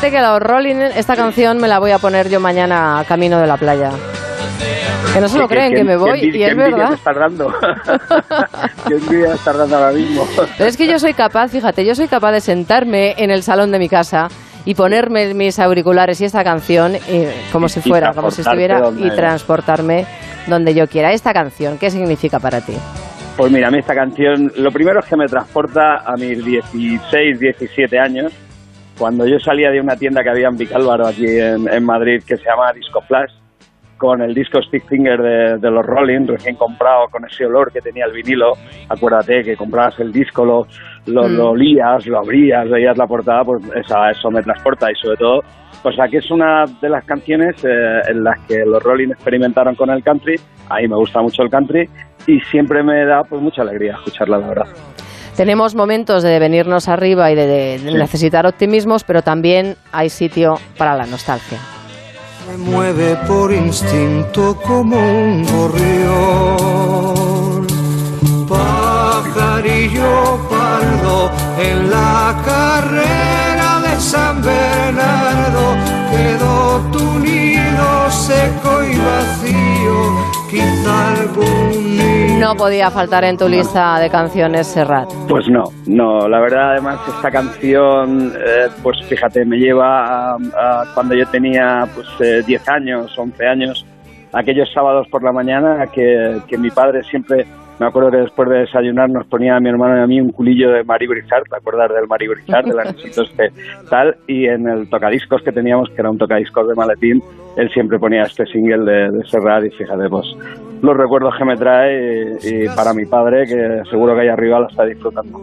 Fíjate 0.01 0.11
que 0.13 0.19
a 0.19 0.33
los 0.33 0.41
Rolling, 0.41 0.77
esta 0.97 1.15
canción 1.15 1.59
me 1.59 1.69
la 1.69 1.79
voy 1.79 1.91
a 1.91 1.99
poner 1.99 2.31
yo 2.31 2.41
mañana 2.41 3.05
camino 3.07 3.39
de 3.39 3.47
la 3.47 3.57
playa. 3.59 3.91
Que 5.13 5.21
no 5.21 5.29
se 5.29 5.39
lo 5.39 5.47
¿Qué- 5.49 5.55
creen 5.57 5.71
qué- 5.73 5.77
que 5.79 5.85
me 5.85 5.97
voy 5.97 6.21
y 6.35 6.43
es 6.43 6.57
verdad. 6.57 6.95
estás 6.95 7.17
dando? 7.17 7.53
¿Qué 8.89 8.95
envidia 8.95 9.35
estás 9.35 9.59
dando 9.59 9.77
ahora 9.77 9.93
mismo? 9.93 10.25
Pero 10.57 10.71
es 10.71 10.77
que 10.77 10.87
yo 10.87 10.99
soy 10.99 11.13
capaz, 11.13 11.49
fíjate, 11.49 11.85
yo 11.85 11.95
soy 11.95 12.09
capaz 12.09 12.33
de 12.33 12.41
sentarme 12.41 13.15
en 13.19 13.31
el 13.31 13.43
salón 13.43 13.73
de 13.73 13.79
mi 13.79 13.89
casa 13.91 14.29
y 14.65 14.75
ponerme 14.75 15.35
mis 15.35 15.59
auriculares 15.59 16.19
y 16.21 16.25
esta 16.25 16.45
canción 16.45 16.97
como 17.53 17.69
si 17.69 17.81
Y 17.81 17.83
fuera, 17.83 18.13
como 18.15 18.31
si 18.31 18.41
estuviera 18.41 18.81
y 18.97 19.11
transportarme 19.11 20.07
donde 20.47 20.73
yo 20.75 20.87
quiera. 20.87 21.13
Esta 21.13 21.35
canción, 21.35 21.77
¿qué 21.77 21.91
significa 21.91 22.39
para 22.39 22.61
ti? 22.63 22.75
Pues 23.37 23.51
mira, 23.53 23.69
a 23.69 23.71
mí 23.71 23.79
esta 23.79 23.95
canción, 23.95 24.51
lo 24.57 24.71
primero 24.71 25.01
es 25.01 25.07
que 25.07 25.17
me 25.17 25.27
transporta 25.27 25.99
a 26.07 26.15
mis 26.17 26.43
16, 26.45 27.39
17 27.41 27.99
años, 27.99 28.33
cuando 29.01 29.27
yo 29.27 29.39
salía 29.41 29.71
de 29.71 29.81
una 29.81 29.97
tienda 29.97 30.23
que 30.23 30.29
había 30.29 30.49
en 30.49 30.57
Vicálvaro, 30.59 31.07
aquí 31.07 31.25
en, 31.27 31.67
en 31.73 31.85
Madrid, 31.85 32.23
que 32.27 32.37
se 32.37 32.45
llama 32.45 32.71
Disco 32.75 33.01
Flash, 33.09 33.33
con 33.97 34.21
el 34.21 34.35
disco 34.35 34.61
Stick 34.63 34.87
Finger 34.89 35.19
de, 35.19 35.59
de 35.59 35.71
los 35.71 35.85
Rolling, 35.85 36.27
recién 36.27 36.55
comprado, 36.57 37.07
con 37.11 37.25
ese 37.25 37.47
olor 37.47 37.73
que 37.73 37.81
tenía 37.81 38.05
el 38.05 38.13
vinilo. 38.13 38.53
Acuérdate 38.91 39.43
que 39.43 39.57
comprabas 39.57 39.99
el 40.01 40.13
disco, 40.13 40.45
lo, 40.45 40.67
lo, 41.07 41.29
Mm. 41.29 41.37
lo 41.37 41.51
olías, 41.51 42.07
lo 42.07 42.19
abrías, 42.19 42.69
veías 42.69 42.97
la 42.99 43.07
portada, 43.07 43.43
pues 43.43 43.63
esa, 43.75 44.11
eso 44.11 44.31
me 44.31 44.43
transporta 44.43 44.91
y 44.91 44.95
sobre 44.97 45.17
todo, 45.17 45.41
pues 45.83 45.99
aquí 45.99 46.19
es 46.19 46.31
una 46.31 46.65
de 46.81 46.89
las 46.91 47.05
canciones 47.07 47.57
eh, 47.65 48.01
en 48.11 48.23
las 48.23 48.39
que 48.47 48.59
los 48.67 48.83
Rolling 48.83 49.13
experimentaron 49.13 49.75
con 49.75 49.89
el 49.91 50.03
country. 50.03 50.37
A 50.69 50.77
mí 50.77 50.89
me 50.89 50.97
gusta 50.97 51.21
mucho 51.23 51.43
el 51.43 51.49
country 51.51 51.89
y 52.27 52.39
siempre 52.51 52.83
me 52.83 53.05
da 53.07 53.23
pues 53.29 53.41
mucha 53.41 53.63
alegría 53.63 53.95
escucharla, 53.95 54.39
la 54.39 54.49
verdad. 54.49 54.67
Tenemos 55.41 55.75
momentos 55.75 56.23
de 56.23 56.39
venirnos 56.39 56.87
arriba 56.87 57.31
y 57.31 57.35
de, 57.35 57.47
de 57.47 57.79
Sí. 57.79 57.95
necesitar 57.97 58.45
optimismos, 58.47 59.05
pero 59.05 59.23
también 59.23 59.75
hay 59.91 60.11
sitio 60.11 60.61
para 60.77 60.95
la 60.95 61.07
nostalgia. 61.07 61.59
Me 62.47 62.59
mueve 62.59 63.17
por 63.27 63.51
instinto 63.51 64.55
como 64.63 64.99
un 64.99 65.47
gorrión. 65.47 66.87
Pajarillo 68.47 70.39
pardo 70.51 71.31
en 71.59 71.91
la 71.91 72.37
carrera 72.45 73.81
de 73.81 73.99
San 73.99 74.43
Bernardo. 74.43 75.75
Quedó 76.11 76.81
tu 76.93 77.19
nido 77.19 78.11
seco 78.11 78.83
y 78.85 78.95
vacío. 79.09 79.97
Quizá 80.51 81.13
algún 81.15 81.97
niño. 81.97 82.20
No 82.41 82.55
podía 82.55 82.91
faltar 82.91 83.25
en 83.25 83.37
tu 83.37 83.47
lista 83.47 84.01
de 84.01 84.09
canciones 84.09 84.67
Serrat. 84.67 85.13
Pues 85.29 85.47
no, 85.51 85.65
no, 85.87 86.27
la 86.27 86.41
verdad 86.41 86.71
además 86.73 86.99
esta 87.07 87.31
canción, 87.31 88.33
eh, 88.35 88.69
pues 88.83 88.97
fíjate, 89.07 89.45
me 89.45 89.59
lleva 89.59 90.33
a, 90.33 90.37
a 90.37 90.85
cuando 90.95 91.15
yo 91.15 91.27
tenía 91.27 91.87
pues 91.95 92.09
eh, 92.21 92.43
10 92.47 92.69
años, 92.71 93.19
11 93.19 93.47
años, 93.47 93.87
aquellos 94.33 94.73
sábados 94.73 95.07
por 95.11 95.23
la 95.23 95.33
mañana 95.33 95.87
que, 95.89 96.41
que 96.49 96.57
mi 96.57 96.71
padre 96.71 97.03
siempre, 97.03 97.45
me 97.79 97.87
acuerdo 97.87 98.11
que 98.11 98.17
después 98.17 98.49
de 98.49 98.61
desayunar 98.61 99.11
nos 99.11 99.27
ponía 99.27 99.57
a 99.57 99.61
mi 99.61 99.69
hermano 99.69 99.99
y 99.99 100.01
a 100.01 100.07
mí 100.07 100.19
un 100.19 100.33
culillo 100.33 100.71
de 100.71 100.83
Mari 100.83 101.09
Brizard, 101.09 101.45
¿te 101.45 101.57
acuerdas 101.57 101.91
del 101.93 102.09
Mari 102.09 102.27
Brizard, 102.27 102.65
del 102.65 102.81
anexito 102.81 103.23
este 103.31 103.53
tal? 103.91 104.17
Y 104.27 104.47
en 104.47 104.67
el 104.67 104.89
tocadiscos 104.89 105.43
que 105.43 105.53
teníamos, 105.53 105.91
que 105.91 106.01
era 106.01 106.11
un 106.11 106.17
tocadiscos 106.17 106.67
de 106.69 106.75
maletín, 106.75 107.23
él 107.59 107.71
siempre 107.71 107.99
ponía 107.99 108.23
este 108.23 108.47
single 108.47 108.91
de, 108.91 109.11
de 109.11 109.29
Serrat 109.29 109.67
y 109.67 109.71
fíjate, 109.77 110.09
pues 110.09 110.27
los 110.83 110.97
recuerdos 110.97 111.35
que 111.39 111.45
me 111.45 111.57
trae 111.57 112.39
y, 112.43 112.65
y 112.65 112.69
para 112.69 112.93
mi 112.95 113.07
padre, 113.07 113.47
que 113.47 113.83
seguro 113.91 114.15
que 114.15 114.23
ahí 114.23 114.29
arriba 114.29 114.61
lo 114.61 114.69
está 114.69 114.85
disfrutando. 114.85 115.39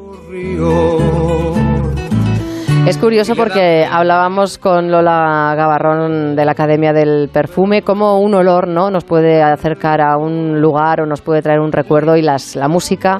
Es 2.88 2.97
curioso 2.97 3.35
porque 3.35 3.85
hablábamos 3.85 4.57
con 4.57 4.89
Lola 4.89 5.53
Gavarrón 5.57 6.38
de 6.38 6.45
la 6.45 6.53
Academia 6.53 6.93
del 6.93 7.29
Perfume, 7.31 7.81
cómo 7.81 8.21
un 8.21 8.33
olor 8.33 8.69
no 8.69 8.89
nos 8.89 9.03
puede 9.03 9.43
acercar 9.43 9.99
a 9.99 10.15
un 10.15 10.61
lugar 10.61 11.01
o 11.01 11.05
nos 11.05 11.21
puede 11.21 11.41
traer 11.41 11.59
un 11.59 11.73
recuerdo 11.73 12.15
y 12.15 12.21
las, 12.21 12.55
la 12.55 12.69
música 12.69 13.19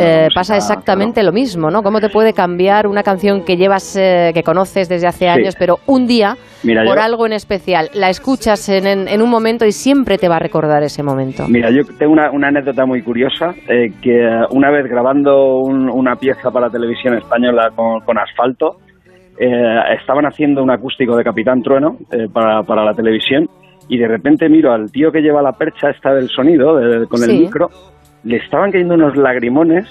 eh, 0.00 0.28
pasa 0.34 0.56
exactamente 0.56 1.22
lo 1.22 1.32
mismo, 1.32 1.70
¿no? 1.70 1.82
¿Cómo 1.82 2.00
te 2.00 2.08
puede 2.08 2.32
cambiar 2.32 2.86
una 2.86 3.02
canción 3.02 3.44
que 3.44 3.56
llevas, 3.56 3.96
eh, 3.96 4.32
que 4.34 4.42
conoces 4.42 4.88
desde 4.88 5.06
hace 5.06 5.24
Sí. 5.24 5.26
años, 5.26 5.54
pero 5.58 5.78
un 5.86 6.06
día, 6.06 6.36
Mira, 6.62 6.84
por 6.84 6.96
yo- 6.96 7.02
algo 7.02 7.26
en 7.26 7.32
especial, 7.32 7.88
la 7.94 8.10
escuchas 8.10 8.68
en, 8.68 8.86
en- 8.86 9.08
en 9.08 9.22
un 9.22 9.30
momento 9.30 9.64
y 9.64 9.72
siempre 9.72 10.18
te 10.18 10.28
va 10.28 10.36
a 10.36 10.40
recordar 10.40 10.82
ese 10.82 11.02
momento? 11.02 11.44
Mira, 11.48 11.70
yo 11.70 11.82
tengo 11.98 12.12
una, 12.12 12.30
una 12.30 12.48
anécdota 12.48 12.84
muy 12.86 13.02
curiosa, 13.02 13.54
eh, 13.68 13.92
que 14.02 14.24
eh, 14.26 14.40
una 14.50 14.70
vez 14.70 14.86
grabando 14.88 15.58
un- 15.58 15.88
una 15.88 16.16
pieza 16.16 16.50
para 16.50 16.68
televisión 16.70 17.14
española 17.16 17.70
con, 17.74 18.00
con 18.00 18.18
asfalto, 18.18 18.76
eh, 19.38 19.80
estaban 20.00 20.24
haciendo 20.26 20.62
un 20.62 20.70
acústico 20.70 21.16
de 21.16 21.22
Capitán 21.24 21.62
Trueno 21.62 21.98
eh, 22.10 22.26
para, 22.32 22.62
para 22.62 22.84
la 22.84 22.94
televisión 22.94 23.48
y 23.88 23.98
de 23.98 24.08
repente 24.08 24.48
miro 24.48 24.72
al 24.72 24.90
tío 24.90 25.12
que 25.12 25.20
lleva 25.20 25.42
la 25.42 25.52
percha 25.52 25.90
esta 25.90 26.12
del 26.14 26.28
sonido, 26.28 26.76
de- 26.76 27.06
con 27.06 27.22
el 27.22 27.30
Sí. 27.30 27.38
micro, 27.40 27.68
le 28.26 28.38
estaban 28.38 28.72
cayendo 28.72 28.94
unos 28.94 29.16
lagrimones. 29.16 29.86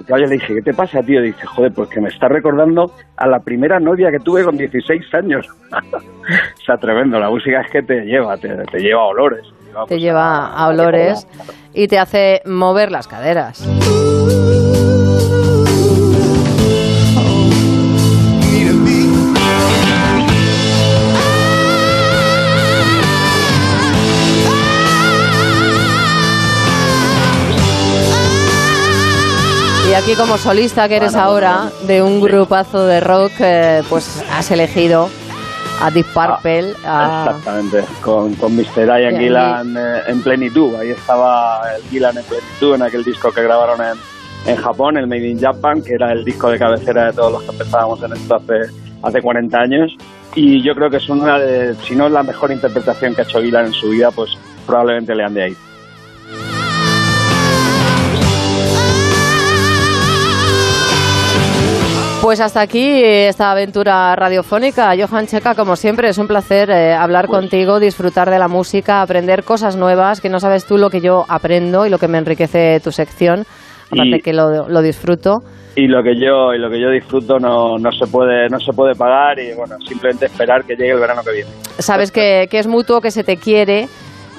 Y 0.00 0.04
claro, 0.04 0.22
yo 0.22 0.28
le 0.28 0.34
dije, 0.34 0.54
¿qué 0.54 0.62
te 0.62 0.74
pasa, 0.74 1.02
tío? 1.02 1.22
Dice, 1.22 1.46
joder, 1.46 1.72
pues 1.72 1.88
que 1.88 2.00
me 2.00 2.08
está 2.08 2.26
recordando 2.28 2.90
a 3.16 3.28
la 3.28 3.38
primera 3.40 3.78
novia 3.78 4.10
que 4.10 4.18
tuve 4.18 4.42
con 4.42 4.56
16 4.56 5.14
años. 5.14 5.46
o 5.92 6.64
sea, 6.64 6.76
tremendo, 6.78 7.20
la 7.20 7.30
música 7.30 7.60
es 7.60 7.70
que 7.70 7.82
te 7.82 8.00
lleva, 8.04 8.36
te, 8.38 8.48
te 8.48 8.80
lleva 8.80 9.02
a 9.02 9.06
olores. 9.06 9.46
te 9.46 9.66
lleva, 9.66 9.84
Te 9.84 9.88
pues, 9.88 10.00
lleva 10.00 10.46
a 10.48 10.68
olores 10.68 11.28
y 11.74 11.86
te 11.86 11.98
hace 11.98 12.42
mover 12.46 12.90
las 12.90 13.06
caderas. 13.06 13.68
Y 29.94 29.96
aquí 29.96 30.16
como 30.16 30.36
solista 30.38 30.88
que 30.88 30.96
eres 30.96 31.14
ahora 31.14 31.70
de 31.86 32.02
un 32.02 32.20
grupazo 32.20 32.84
de 32.84 32.98
rock, 32.98 33.30
eh, 33.38 33.80
pues 33.88 34.24
has 34.28 34.50
elegido 34.50 35.08
a 35.80 35.88
Deep 35.88 36.06
Purple. 36.06 36.74
Ah, 36.84 37.26
exactamente, 37.28 37.84
con, 38.00 38.34
con 38.34 38.56
Mr. 38.56 38.86
Ian 38.88 39.16
Gillan 39.16 39.76
eh, 39.76 40.02
en 40.08 40.20
plenitud. 40.20 40.74
Ahí 40.74 40.90
estaba 40.90 41.62
el 41.76 41.82
Gillan 41.90 42.18
en 42.18 42.24
plenitud 42.24 42.74
en 42.74 42.82
aquel 42.82 43.04
disco 43.04 43.30
que 43.30 43.44
grabaron 43.44 43.80
en, 43.82 44.52
en 44.52 44.56
Japón, 44.56 44.96
el 44.96 45.06
Made 45.06 45.28
in 45.28 45.40
Japan, 45.40 45.80
que 45.80 45.94
era 45.94 46.10
el 46.10 46.24
disco 46.24 46.50
de 46.50 46.58
cabecera 46.58 47.04
de 47.04 47.12
todos 47.12 47.30
los 47.30 47.42
que 47.44 47.50
empezábamos 47.52 48.02
en 48.02 48.14
esto 48.14 48.34
hace, 48.34 48.72
hace 49.00 49.22
40 49.22 49.56
años. 49.56 49.96
Y 50.34 50.60
yo 50.60 50.74
creo 50.74 50.90
que 50.90 50.96
es 50.96 51.08
una 51.08 51.38
de, 51.38 51.76
si 51.86 51.94
no 51.94 52.06
es 52.06 52.12
la 52.12 52.24
mejor 52.24 52.50
interpretación 52.50 53.14
que 53.14 53.20
ha 53.20 53.24
hecho 53.24 53.40
Gillan 53.40 53.66
en 53.66 53.72
su 53.72 53.90
vida, 53.90 54.10
pues 54.10 54.32
probablemente 54.66 55.14
le 55.14 55.22
ande 55.22 55.44
ahí. 55.44 55.56
Pues 62.24 62.40
hasta 62.40 62.62
aquí 62.62 63.02
esta 63.04 63.50
aventura 63.52 64.16
radiofónica. 64.16 64.94
Johan 64.98 65.26
Checa, 65.26 65.54
como 65.54 65.76
siempre, 65.76 66.08
es 66.08 66.16
un 66.16 66.26
placer 66.26 66.70
eh, 66.70 66.94
hablar 66.94 67.26
contigo, 67.26 67.78
disfrutar 67.78 68.30
de 68.30 68.38
la 68.38 68.48
música, 68.48 69.02
aprender 69.02 69.44
cosas 69.44 69.76
nuevas, 69.76 70.22
que 70.22 70.30
no 70.30 70.40
sabes 70.40 70.64
tú 70.64 70.78
lo 70.78 70.88
que 70.88 71.02
yo 71.02 71.26
aprendo 71.28 71.84
y 71.84 71.90
lo 71.90 71.98
que 71.98 72.08
me 72.08 72.16
enriquece 72.16 72.80
tu 72.82 72.92
sección. 72.92 73.44
Aparte 73.90 74.16
Y- 74.16 74.20
que 74.22 74.32
lo, 74.32 74.70
lo 74.70 74.80
disfruto. 74.80 75.42
y 75.76 75.86
lo 75.86 76.02
que 76.02 76.14
yo 76.18 76.54
y 76.54 76.58
lo 76.58 76.70
que 76.70 76.80
yo 76.80 76.88
disfruto 76.88 77.38
no, 77.38 77.76
no 77.78 77.92
se 77.92 78.06
puede 78.06 78.48
no 78.48 78.58
se 78.58 78.72
puede 78.72 78.94
pagar 78.94 79.38
y 79.40 79.52
bueno 79.54 79.76
simplemente 79.86 80.26
esperar 80.26 80.64
que 80.64 80.76
llegue 80.76 80.92
el 80.92 81.00
verano 81.00 81.20
que 81.22 81.32
viene 81.32 81.50
Sabes 81.78 82.10
que, 82.10 82.46
que 82.50 82.58
es 82.60 82.66
mutuo, 82.68 83.00
que 83.02 83.10
se 83.10 83.22
te 83.24 83.36
quiere, 83.36 83.88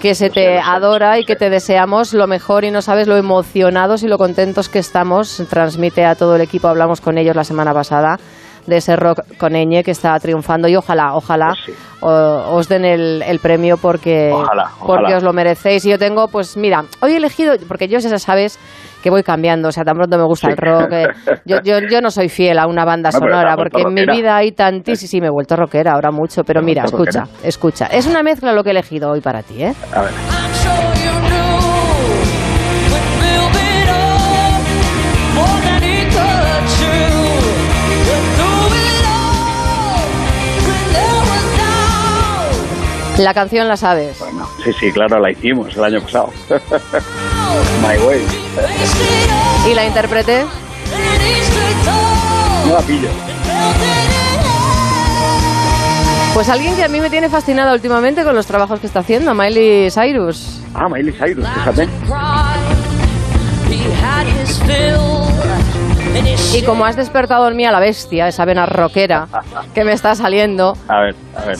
que 0.05 0.13
se 0.13 0.29
te 0.29 0.59
adora 0.59 1.17
y 1.17 1.25
que 1.25 1.35
te 1.35 1.49
deseamos 1.49 2.13
lo 2.13 2.27
mejor 2.27 2.63
y 2.63 2.69
no 2.69 2.83
sabes 2.83 3.07
lo 3.07 3.17
emocionados 3.17 4.03
y 4.03 4.07
lo 4.07 4.19
contentos 4.19 4.69
que 4.69 4.77
estamos. 4.77 5.41
Transmite 5.49 6.05
a 6.05 6.13
todo 6.13 6.35
el 6.35 6.41
equipo, 6.43 6.67
hablamos 6.67 7.01
con 7.01 7.17
ellos 7.17 7.35
la 7.35 7.43
semana 7.43 7.73
pasada 7.73 8.19
de 8.67 8.77
ese 8.77 8.95
rock 8.95 9.21
con 9.39 9.55
Eñe 9.55 9.83
que 9.83 9.89
está 9.89 10.19
triunfando 10.19 10.67
y 10.67 10.75
ojalá, 10.75 11.15
ojalá 11.15 11.53
o- 12.01 12.55
os 12.55 12.67
den 12.67 12.85
el, 12.85 13.23
el 13.23 13.39
premio 13.39 13.77
porque, 13.77 14.29
Pues 14.31 14.43
Ojalá, 14.43 14.69
porque 14.85 15.15
os 15.15 15.23
lo 15.23 15.33
merecéis. 15.33 15.83
Y 15.85 15.89
yo 15.89 15.97
tengo, 15.97 16.27
pues 16.27 16.55
mira, 16.55 16.85
hoy 17.01 17.13
he 17.13 17.17
elegido, 17.17 17.55
porque 17.67 17.87
yo 17.87 17.97
ya 17.97 18.19
sabes 18.19 18.59
que 19.05 19.11
voy 19.11 19.21
cambiando, 19.21 19.69
o 19.69 19.71
sea, 19.71 19.83
tan 19.83 19.95
pronto 19.95 20.17
me 20.17 20.23
gusta 20.23 20.47
el 20.49 20.57
rock. 20.57 20.91
eh, 20.93 21.07
yo, 21.45 21.61
yo, 21.63 21.77
yo 21.91 22.01
no 22.01 22.09
soy 22.09 22.27
fiel 22.27 22.57
a 22.57 22.65
una 22.65 22.83
banda 22.85 23.11
No, 23.13 23.19
sonora 23.19 23.55
porque 23.55 23.83
en 23.83 23.93
mi 23.93 24.03
vida 24.03 24.35
hay 24.35 24.51
tantísimas, 24.51 24.99
sí, 24.99 25.07
sí, 25.07 25.21
me 25.21 25.27
he 25.27 25.29
vuelto 25.29 25.55
rockera 25.55 25.91
ahora 25.93 26.09
mucho, 26.09 26.43
pero 26.43 26.63
mira, 26.63 26.85
escucha, 26.85 27.25
rockera. 27.25 27.47
escucha. 27.47 27.85
Es 27.85 28.07
una 28.07 28.23
mezcla 28.23 28.51
lo 28.51 28.63
que 28.63 28.69
he 28.69 28.71
elegido 28.71 29.11
hoy 29.11 29.21
para 29.21 29.43
ti, 29.43 29.61
¿eh? 29.63 29.75
a 29.93 30.01
ver 30.01 30.94
La 43.17 43.33
canción 43.33 43.67
la 43.67 43.77
sabes. 43.77 44.17
sí 44.63 44.71
sí 44.79 44.91
claro 44.91 45.19
la 45.19 45.31
hicimos 45.31 45.75
el 45.75 45.83
año 45.83 46.01
pasado 46.01 46.31
My 47.81 47.97
Way 48.05 48.21
¿Y 49.69 49.73
la 49.73 49.85
interprete? 49.85 50.45
no 52.67 52.73
la 52.73 52.81
pillo 52.81 53.07
Pues 56.33 56.49
alguien 56.49 56.75
que 56.75 56.83
a 56.83 56.89
mí 56.89 56.99
me 56.99 57.09
tiene 57.09 57.29
fascinada 57.29 57.73
últimamente 57.73 58.23
con 58.25 58.35
los 58.35 58.45
trabajos 58.45 58.81
que 58.81 58.87
está 58.87 58.99
haciendo, 58.99 59.33
Miley 59.33 59.89
Cyrus. 59.89 60.59
ah 60.73 60.89
Miley 60.89 61.13
Cyrus 61.13 61.47
fíjate 61.47 61.87
Y 66.53 66.61
como 66.63 66.85
has 66.85 66.95
despertado 66.97 67.47
en 67.47 67.55
mí 67.55 67.65
a 67.65 67.71
la 67.71 67.79
bestia, 67.79 68.27
esa 68.27 68.43
vena 68.45 68.65
rockera 68.65 69.27
que 69.73 69.83
me 69.85 69.93
está 69.93 70.15
saliendo, 70.15 70.77
a 70.89 70.99
ver 70.99 71.15
a 71.37 71.45
ver 71.45 71.57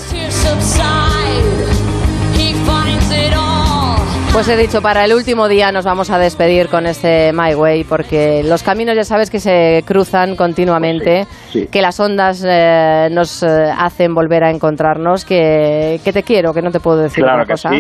Pues 4.35 4.49
he 4.49 4.57
dicho, 4.57 4.81
para 4.81 5.05
el 5.05 5.13
último 5.13 5.47
día 5.47 5.71
nos 5.71 5.85
vamos 5.85 6.09
a 6.09 6.17
despedir 6.19 6.67
con 6.67 6.85
este 6.87 7.31
My 7.31 7.55
Way, 7.55 7.85
porque 7.85 8.43
los 8.43 8.63
caminos 8.63 8.93
ya 8.93 9.05
sabes 9.05 9.29
que 9.29 9.39
se 9.39 9.81
cruzan 9.87 10.35
continuamente, 10.35 11.25
sí. 11.53 11.67
que 11.71 11.81
las 11.81 11.97
ondas 12.01 12.43
eh, 12.45 13.07
nos 13.11 13.41
eh, 13.43 13.47
hacen 13.47 14.13
volver 14.13 14.43
a 14.43 14.49
encontrarnos, 14.51 15.23
que, 15.23 16.01
que 16.03 16.11
te 16.11 16.21
quiero, 16.23 16.53
que 16.53 16.61
no 16.61 16.69
te 16.69 16.81
puedo 16.81 16.97
decir 16.97 17.23
claro 17.23 17.43
otra 17.43 17.45
que 17.45 17.51
cosa, 17.53 17.69
sí 17.69 17.77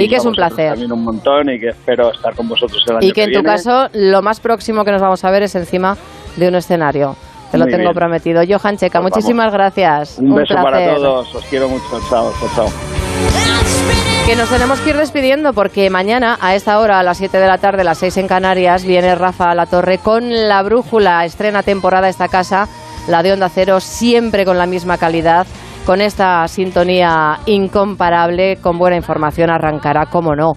y, 0.00 0.08
que 0.08 0.14
es 0.14 0.24
un 0.24 0.34
placer. 0.34 0.70
también 0.70 0.92
un 0.92 1.02
montón 1.02 1.50
y 1.50 1.58
que 1.58 1.70
espero 1.70 2.12
estar 2.12 2.36
con 2.36 2.48
vosotros 2.48 2.84
el 2.86 2.96
año 2.98 3.06
Y 3.08 3.10
que 3.10 3.24
en 3.24 3.32
tu 3.32 3.42
caso, 3.42 3.88
lo 3.92 4.22
más 4.22 4.38
próximo 4.38 4.84
que 4.84 4.92
nos 4.92 5.02
vamos 5.02 5.24
a 5.24 5.30
ver 5.32 5.42
es 5.42 5.56
encima 5.56 5.96
de 6.36 6.46
un 6.46 6.54
escenario. 6.54 7.16
Te 7.50 7.58
lo 7.58 7.64
Muy 7.64 7.72
tengo 7.72 7.82
bien. 7.90 7.94
prometido. 7.94 8.42
Johan 8.48 8.76
Checa, 8.76 9.00
Pues 9.00 9.12
muchísimas 9.12 9.52
gracias. 9.52 10.18
un, 10.20 10.36
beso 10.36 10.54
para 10.54 10.94
todos 10.94 11.34
os 11.34 11.44
quiero 11.46 11.68
mucho 11.68 11.84
chao 12.08 12.32
chao 12.38 12.48
chao 12.54 14.05
Que 14.26 14.34
nos 14.34 14.48
tenemos 14.48 14.80
que 14.80 14.90
ir 14.90 14.96
despidiendo 14.96 15.52
porque 15.52 15.88
mañana 15.88 16.36
a 16.40 16.56
esta 16.56 16.80
hora, 16.80 16.98
a 16.98 17.04
las 17.04 17.18
7 17.18 17.38
de 17.38 17.46
la 17.46 17.58
tarde, 17.58 17.84
las 17.84 17.98
6 17.98 18.16
en 18.16 18.26
Canarias, 18.26 18.84
viene 18.84 19.14
Rafa 19.14 19.52
a 19.52 19.54
la 19.54 19.66
Torre 19.66 19.98
con 19.98 20.48
La 20.48 20.64
Brújula. 20.64 21.24
Estrena 21.24 21.62
temporada 21.62 22.08
esta 22.08 22.26
casa, 22.26 22.66
la 23.06 23.22
de 23.22 23.32
Onda 23.32 23.48
Cero, 23.48 23.78
siempre 23.78 24.44
con 24.44 24.58
la 24.58 24.66
misma 24.66 24.98
calidad, 24.98 25.46
con 25.86 26.00
esta 26.00 26.48
sintonía 26.48 27.38
incomparable, 27.46 28.56
con 28.56 28.78
buena 28.78 28.96
información, 28.96 29.48
arrancará, 29.48 30.06
como 30.06 30.34
no. 30.34 30.54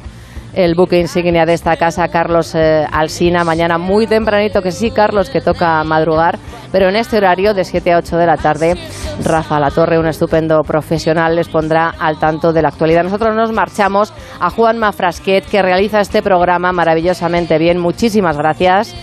El 0.54 0.74
buque 0.74 1.00
insignia 1.00 1.46
de 1.46 1.54
esta 1.54 1.78
casa, 1.78 2.08
Carlos 2.08 2.56
eh, 2.56 2.86
Alsina, 2.92 3.44
mañana 3.44 3.78
muy 3.78 4.08
tempranito, 4.08 4.64
que 4.64 4.72
sí, 4.72 4.90
Carlos, 4.90 5.30
que 5.30 5.42
toca 5.42 5.84
madrugar, 5.84 6.40
pero 6.72 6.90
en 6.90 6.96
este 6.96 7.18
horario 7.18 7.54
de 7.54 7.64
7 7.64 7.94
a 7.94 7.98
8 8.00 8.18
de 8.18 8.26
la 8.26 8.36
tarde, 8.36 8.76
Rafa 9.24 9.60
La 9.60 9.70
Torre, 9.70 10.00
un 10.00 10.08
estupendo 10.08 10.62
profesional, 10.64 11.36
les 11.36 11.50
pondrá 11.50 11.94
al 12.00 12.18
tanto 12.18 12.52
de 12.52 12.64
la 12.64 12.70
actualidad. 12.70 13.04
Nosotros 13.04 13.36
nos 13.36 13.52
marchamos 13.52 14.12
a 14.40 14.50
Juan 14.50 14.80
Mafrasquet, 14.80 15.46
que 15.46 15.62
realiza 15.62 16.00
este 16.00 16.24
programa 16.24 16.72
maravillosamente 16.72 17.60
bien. 17.60 17.78
Muchísimas 17.78 18.36
gracias. 18.36 18.96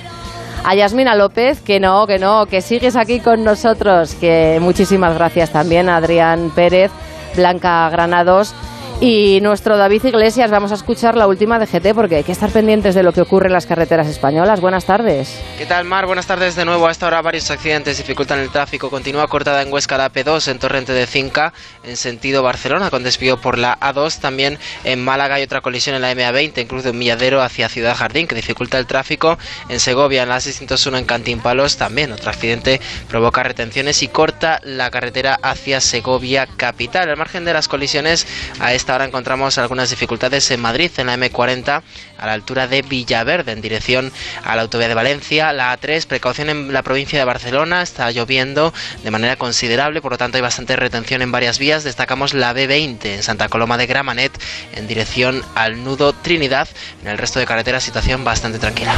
A 0.64 0.74
Yasmina 0.74 1.14
López, 1.14 1.60
que 1.60 1.78
no, 1.78 2.08
que 2.08 2.18
no, 2.18 2.46
que 2.46 2.60
sigues 2.60 2.96
aquí 2.96 3.20
con 3.20 3.44
nosotros, 3.44 4.16
que 4.16 4.58
muchísimas 4.60 5.14
gracias 5.14 5.52
también 5.52 5.88
a 5.88 5.98
Adrián 5.98 6.50
Pérez, 6.56 6.90
Blanca 7.36 7.88
Granados 7.88 8.52
y 9.00 9.40
nuestro 9.42 9.76
David 9.76 10.04
Iglesias. 10.04 10.50
Vamos 10.50 10.72
a 10.72 10.74
escuchar 10.74 11.16
la 11.16 11.26
última 11.26 11.58
de 11.58 11.66
GT 11.66 11.94
porque 11.94 12.16
hay 12.16 12.24
que 12.24 12.32
estar 12.32 12.50
pendientes 12.50 12.94
de 12.94 13.02
lo 13.02 13.12
que 13.12 13.20
ocurre 13.20 13.46
en 13.46 13.52
las 13.52 13.66
carreteras 13.66 14.06
españolas. 14.08 14.60
Buenas 14.60 14.86
tardes. 14.86 15.38
¿Qué 15.58 15.66
tal, 15.66 15.84
Mar? 15.84 16.06
Buenas 16.06 16.26
tardes 16.26 16.56
de 16.56 16.64
nuevo. 16.64 16.86
A 16.86 16.90
esta 16.90 17.06
hora 17.06 17.20
varios 17.20 17.50
accidentes 17.50 17.98
dificultan 17.98 18.38
el 18.38 18.50
tráfico. 18.50 18.88
Continúa 18.88 19.26
cortada 19.28 19.60
en 19.60 19.72
Huesca 19.72 19.98
la 19.98 20.10
P2, 20.10 20.48
en 20.48 20.58
Torrente 20.58 20.92
de 20.92 21.06
Cinca, 21.06 21.52
en 21.84 21.96
sentido 21.96 22.42
Barcelona, 22.42 22.90
con 22.90 23.02
desvío 23.02 23.38
por 23.38 23.58
la 23.58 23.78
A2. 23.80 24.18
También 24.18 24.58
en 24.84 25.04
Málaga 25.04 25.34
hay 25.36 25.42
otra 25.42 25.60
colisión 25.60 25.94
en 25.96 26.02
la 26.02 26.12
MA20, 26.12 26.56
en 26.56 26.66
Cruz 26.66 26.84
de 26.84 26.90
un 26.90 26.98
Milladero 26.98 27.42
hacia 27.42 27.68
Ciudad 27.68 27.94
Jardín, 27.94 28.26
que 28.26 28.34
dificulta 28.34 28.78
el 28.78 28.86
tráfico. 28.86 29.36
En 29.68 29.78
Segovia, 29.78 30.22
en 30.22 30.30
la 30.30 30.40
601 30.40 30.96
en 30.96 31.04
Cantín 31.04 31.40
Palos, 31.40 31.76
también 31.76 32.12
otro 32.12 32.30
accidente 32.30 32.80
provoca 33.08 33.42
retenciones 33.42 34.02
y 34.02 34.08
corta 34.08 34.60
la 34.62 34.90
carretera 34.90 35.38
hacia 35.42 35.82
Segovia 35.82 36.46
capital. 36.56 37.10
Al 37.10 37.16
margen 37.16 37.44
de 37.44 37.52
las 37.52 37.68
colisiones, 37.68 38.26
a 38.58 38.72
esta 38.72 38.85
hora 38.94 39.04
encontramos 39.04 39.58
algunas 39.58 39.90
dificultades 39.90 40.50
en 40.50 40.60
Madrid, 40.60 40.90
en 40.96 41.06
la 41.06 41.16
M40, 41.16 41.82
a 42.18 42.26
la 42.26 42.32
altura 42.32 42.66
de 42.66 42.82
Villaverde, 42.82 43.52
en 43.52 43.60
dirección 43.60 44.12
a 44.44 44.56
la 44.56 44.62
autovía 44.62 44.88
de 44.88 44.94
Valencia. 44.94 45.52
La 45.52 45.76
A3, 45.76 46.06
precaución 46.06 46.50
en 46.50 46.72
la 46.72 46.82
provincia 46.82 47.18
de 47.18 47.24
Barcelona, 47.24 47.82
está 47.82 48.10
lloviendo 48.10 48.72
de 49.02 49.10
manera 49.10 49.36
considerable, 49.36 50.00
por 50.00 50.12
lo 50.12 50.18
tanto 50.18 50.38
hay 50.38 50.42
bastante 50.42 50.76
retención 50.76 51.22
en 51.22 51.32
varias 51.32 51.58
vías. 51.58 51.84
Destacamos 51.84 52.34
la 52.34 52.54
B20 52.54 53.04
en 53.06 53.22
Santa 53.22 53.48
Coloma 53.48 53.76
de 53.76 53.86
Gramanet, 53.86 54.32
en 54.74 54.86
dirección 54.86 55.42
al 55.54 55.82
nudo 55.84 56.12
Trinidad. 56.12 56.68
En 57.02 57.08
el 57.08 57.18
resto 57.18 57.38
de 57.38 57.46
carreteras, 57.46 57.82
situación 57.82 58.24
bastante 58.24 58.58
tranquila. 58.58 58.94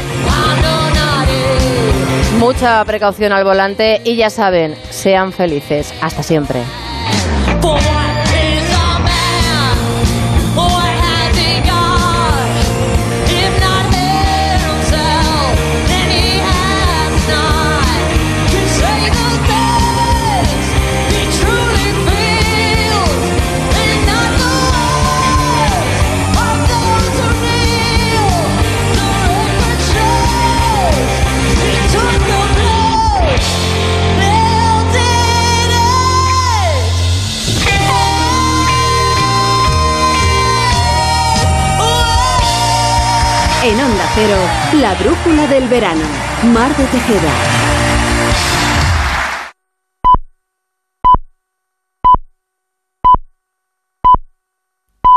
Mucha 2.38 2.84
precaución 2.84 3.32
al 3.32 3.44
volante 3.44 4.00
y 4.04 4.16
ya 4.16 4.30
saben, 4.30 4.76
sean 4.90 5.32
felices. 5.32 5.92
Hasta 6.00 6.22
siempre. 6.22 6.62
Cero, 44.18 44.80
la 44.80 44.94
brújula 44.94 45.46
del 45.46 45.68
verano. 45.68 46.02
Mar 46.52 46.76
de 46.76 46.84
Tejeda. 46.86 47.67